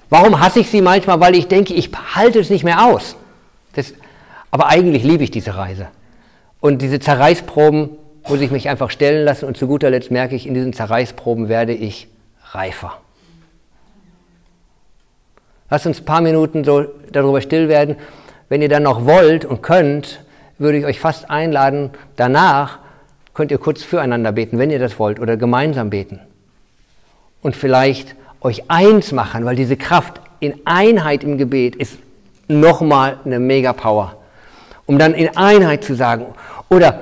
warum 0.09 0.41
hasse 0.41 0.61
ich 0.61 0.71
sie 0.71 0.81
manchmal? 0.81 1.21
Weil 1.21 1.35
ich 1.35 1.49
denke, 1.49 1.75
ich 1.75 1.91
halte 2.15 2.39
es 2.39 2.51
nicht 2.51 2.65
mehr 2.65 2.85
aus. 2.85 3.17
Das, 3.75 3.93
aber 4.51 4.69
eigentlich 4.69 5.05
liebe 5.05 5.25
ich 5.25 5.31
diese 5.31 5.57
Reise. 5.57 5.89
Und 6.61 6.83
diese 6.83 6.99
Zerreißproben 6.99 7.91
muss 8.29 8.41
ich 8.41 8.51
mich 8.51 8.69
einfach 8.69 8.91
stellen 8.91 9.25
lassen. 9.25 9.47
Und 9.47 9.57
zu 9.57 9.67
guter 9.67 9.91
Letzt 9.91 10.11
merke 10.11 10.35
ich, 10.35 10.47
in 10.47 10.55
diesen 10.55 10.73
Zerreißproben 10.73 11.49
werde 11.49 11.73
ich 11.73 12.09
reifer. 12.51 12.99
Lasst 15.71 15.87
uns 15.87 16.01
ein 16.01 16.05
paar 16.05 16.21
Minuten 16.21 16.65
so 16.65 16.87
darüber 17.13 17.41
still 17.41 17.69
werden. 17.69 17.97
Wenn 18.49 18.63
ihr 18.63 18.69
dann 18.69 18.83
noch 18.83 19.05
wollt 19.05 19.45
und 19.45 19.63
könnt, 19.63 20.21
würde 20.59 20.79
ich 20.79 20.87
euch 20.87 20.99
fast 20.99 21.31
einladen, 21.31 21.91
danach 22.17 22.79
könnt 23.35 23.51
ihr 23.51 23.59
kurz 23.59 23.83
füreinander 23.83 24.33
beten, 24.33 24.59
wenn 24.59 24.71
ihr 24.71 24.79
das 24.79 24.99
wollt, 24.99 25.21
oder 25.21 25.37
gemeinsam 25.37 25.91
beten. 25.91 26.21
Und 27.43 27.55
vielleicht 27.55 28.17
euch 28.41 28.69
eins 28.69 29.13
machen, 29.13 29.45
weil 29.45 29.57
diese 29.57 29.77
Kraft 29.77 30.21
in 30.41 30.55
Einheit 30.65 31.23
im 31.23 31.39
Gebet 31.39 31.77
ist 31.77 31.99
nochmal 32.49 33.19
eine 33.25 33.39
mega 33.39 33.73
Power. 33.73 34.17
Um 34.89 34.99
dann 34.99 35.13
in 35.13 35.37
Einheit 35.37 35.85
zu 35.85 35.95
sagen, 35.95 36.35
oder 36.71 37.01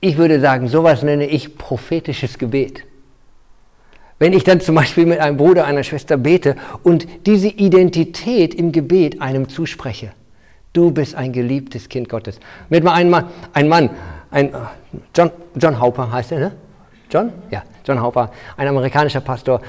ich 0.00 0.16
würde 0.18 0.40
sagen, 0.40 0.66
sowas 0.66 1.04
nenne 1.04 1.26
ich 1.26 1.56
prophetisches 1.56 2.38
Gebet. 2.38 2.82
Wenn 4.18 4.32
ich 4.32 4.42
dann 4.42 4.60
zum 4.60 4.74
Beispiel 4.74 5.06
mit 5.06 5.20
einem 5.20 5.36
Bruder, 5.36 5.64
einer 5.64 5.84
Schwester 5.84 6.16
bete 6.16 6.56
und 6.82 7.06
diese 7.24 7.46
Identität 7.46 8.52
im 8.54 8.72
Gebet 8.72 9.22
einem 9.22 9.48
zuspreche. 9.48 10.10
Du 10.72 10.90
bist 10.90 11.14
ein 11.14 11.32
geliebtes 11.32 11.88
Kind 11.88 12.08
Gottes. 12.08 12.40
Mit 12.68 12.82
mal 12.82 12.94
ein 12.94 13.10
Mann, 13.10 13.26
ein 13.52 13.68
Mann, 13.68 13.90
ein 14.32 14.52
John, 15.16 15.30
John 15.54 15.78
Hauper 15.78 16.10
heißt 16.10 16.32
er, 16.32 16.38
ne? 16.40 16.52
John? 17.10 17.32
Ja, 17.52 17.62
John 17.86 18.00
Hauper, 18.00 18.32
ein 18.56 18.66
amerikanischer 18.66 19.20
Pastor. 19.20 19.60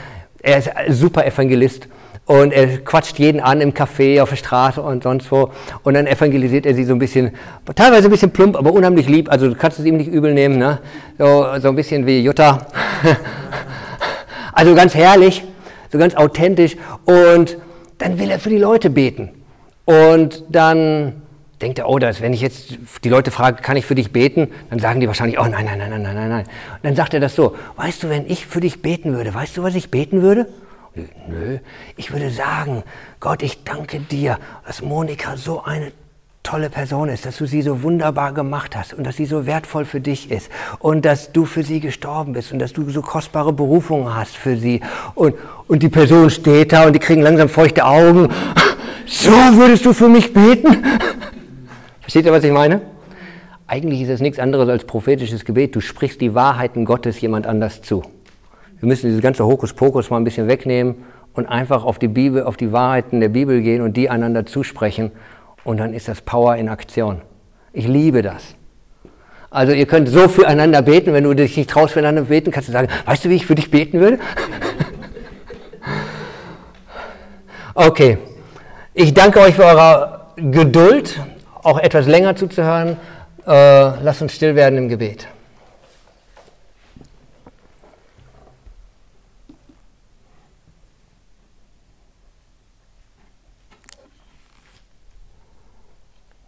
Er 0.42 0.58
ist 0.58 0.72
super 0.90 1.26
Evangelist 1.26 1.88
und 2.26 2.54
er 2.54 2.78
quatscht 2.80 3.20
jeden 3.20 3.42
an 3.42 3.60
im 3.60 3.74
Café, 3.74 4.22
auf 4.22 4.30
der 4.30 4.38
Straße 4.38 4.82
und 4.82 5.04
sonst 5.04 5.30
wo. 5.32 5.52
Und 5.84 5.96
dann 5.96 6.08
evangelisiert 6.08 6.66
er 6.66 6.74
sie 6.74 6.86
so 6.86 6.94
ein 6.94 7.00
bisschen, 7.00 7.32
teilweise 7.76 8.08
ein 8.08 8.12
bisschen 8.12 8.32
plump, 8.32 8.56
aber 8.56 8.72
unheimlich 8.72 9.10
lieb. 9.10 9.30
Also 9.30 9.50
du 9.50 9.56
kannst 9.56 9.80
es 9.80 9.86
ihm 9.86 9.98
nicht 9.98 10.10
übel 10.10 10.34
nehmen, 10.34 10.58
ne? 10.58 10.80
So, 11.18 11.46
so 11.60 11.68
ein 11.70 11.76
bisschen 11.76 12.06
wie 12.06 12.22
Jutta. 12.22 12.68
also 14.54 14.74
ganz 14.74 14.96
herrlich, 14.96 15.44
so 15.92 15.98
ganz 15.98 16.16
authentisch. 16.16 16.78
Und 17.06 17.58
dann 17.98 18.18
will 18.20 18.32
er 18.32 18.40
für 18.40 18.50
die 18.50 18.58
Leute 18.58 18.90
beten. 18.90 19.30
Und 19.84 20.46
dann 20.50 21.24
denkt 21.62 21.80
er, 21.80 21.90
oh, 21.90 22.00
das, 22.00 22.22
wenn 22.22 22.32
ich 22.32 22.42
jetzt 22.42 22.78
die 23.04 23.10
Leute 23.10 23.32
frage, 23.32 23.62
kann 23.62 23.76
ich 23.76 23.86
für 23.86 23.96
dich 23.96 24.14
beten? 24.14 24.50
Dann 24.70 24.80
sagen 24.80 25.02
die 25.02 25.08
wahrscheinlich, 25.08 25.40
oh 25.40 25.46
nein, 25.46 25.66
nein, 25.66 25.78
nein, 25.78 25.90
nein, 25.90 26.02
nein, 26.02 26.30
nein. 26.30 26.46
Und 26.46 26.84
dann 26.84 26.96
sagt 26.96 27.14
er 27.14 27.20
das 27.20 27.36
so, 27.36 27.56
weißt 27.76 28.04
du, 28.04 28.10
wenn 28.10 28.26
ich 28.28 28.46
für 28.46 28.62
dich 28.62 28.82
beten 28.82 29.14
würde, 29.14 29.34
weißt 29.34 29.58
du, 29.58 29.64
was 29.64 29.76
ich 29.76 29.92
beten 29.92 30.22
würde? 30.22 30.48
Nö, 30.96 31.58
ich 31.98 32.12
würde 32.12 32.30
sagen, 32.30 32.84
Gott, 33.20 33.42
ich 33.42 33.64
danke 33.64 34.00
dir, 34.00 34.38
dass 34.68 34.84
Monika 34.84 35.38
so 35.38 35.64
eine 35.64 35.92
tolle 36.44 36.70
Person 36.70 37.10
ist, 37.10 37.26
dass 37.26 37.38
du 37.38 37.48
sie 37.48 37.62
so 37.62 37.82
wunderbar 37.82 38.34
gemacht 38.34 38.76
hast 38.76 38.94
und 38.94 39.06
dass 39.06 39.16
sie 39.16 39.26
so 39.26 39.48
wertvoll 39.48 39.86
für 39.86 40.02
dich 40.02 40.30
ist 40.30 40.52
und 40.80 41.04
dass 41.06 41.32
du 41.32 41.46
für 41.46 41.64
sie 41.64 41.80
gestorben 41.80 42.34
bist 42.34 42.52
und 42.52 42.60
dass 42.60 42.74
du 42.74 42.88
so 42.90 43.02
kostbare 43.02 43.54
Berufungen 43.54 44.14
hast 44.14 44.36
für 44.36 44.58
sie. 44.58 44.82
Und, 45.16 45.36
und 45.68 45.82
die 45.82 45.90
Person 45.90 46.30
steht 46.30 46.74
da 46.74 46.86
und 46.86 46.94
die 46.94 47.00
kriegen 47.00 47.22
langsam 47.22 47.50
feuchte 47.50 47.86
Augen. 47.86 48.30
So 49.08 49.32
würdest 49.32 49.86
du 49.86 49.94
für 49.94 50.10
mich 50.10 50.34
beten? 50.34 50.84
Versteht 52.02 52.26
ihr, 52.26 52.32
was 52.32 52.44
ich 52.44 52.52
meine? 52.52 52.82
Eigentlich 53.66 54.02
ist 54.02 54.10
es 54.10 54.22
nichts 54.22 54.38
anderes 54.38 54.70
als 54.70 54.86
prophetisches 54.86 55.46
Gebet. 55.46 55.76
Du 55.76 55.82
sprichst 55.82 56.22
die 56.22 56.36
Wahrheiten 56.36 56.86
Gottes 56.86 57.20
jemand 57.22 57.48
anders 57.48 57.82
zu. 57.82 58.04
Wir 58.84 58.88
müssen 58.88 59.08
dieses 59.08 59.22
ganze 59.22 59.46
Hokuspokus 59.46 60.10
mal 60.10 60.18
ein 60.18 60.26
bisschen 60.26 60.50
wegnehmen 60.50 61.06
und 61.32 61.46
einfach 61.46 61.86
auf 61.86 62.00
die 62.00 62.10
Bibel, 62.10 62.44
auf 62.44 62.58
die 62.58 62.74
Wahrheiten 62.74 63.22
der 63.22 63.30
Bibel 63.30 63.62
gehen 63.62 63.82
und 63.82 63.96
die 63.96 64.10
einander 64.10 64.46
zusprechen. 64.46 65.12
Und 65.64 65.78
dann 65.78 65.94
ist 65.94 66.10
das 66.10 66.20
Power 66.20 66.58
in 66.58 66.68
Aktion. 66.68 67.22
Ich 67.72 67.88
liebe 67.88 68.22
das. 68.22 68.56
Also 69.50 69.72
ihr 69.72 69.86
könnt 69.86 70.10
so 70.10 70.28
füreinander 70.28 70.82
beten, 70.82 71.14
wenn 71.14 71.24
du 71.24 71.34
dich 71.34 71.56
nicht 71.56 71.70
traust, 71.70 71.94
füreinander 71.94 72.24
beten, 72.24 72.52
kannst 72.52 72.68
du 72.68 72.74
sagen, 72.74 72.90
weißt 73.06 73.24
du, 73.24 73.30
wie 73.30 73.36
ich 73.36 73.46
für 73.46 73.56
dich 73.56 73.72
beten 73.72 74.02
würde? 74.02 74.20
okay. 77.76 78.18
Ich 78.94 79.14
danke 79.14 79.40
euch 79.40 79.56
für 79.56 79.64
eure 79.64 80.26
Geduld, 80.36 81.22
auch 81.62 81.80
etwas 81.80 82.06
länger 82.06 82.36
zuzuhören. 82.36 82.98
Äh, 83.48 84.04
lasst 84.04 84.22
uns 84.22 84.34
still 84.34 84.58
werden 84.58 84.78
im 84.78 84.90
Gebet. 84.90 85.30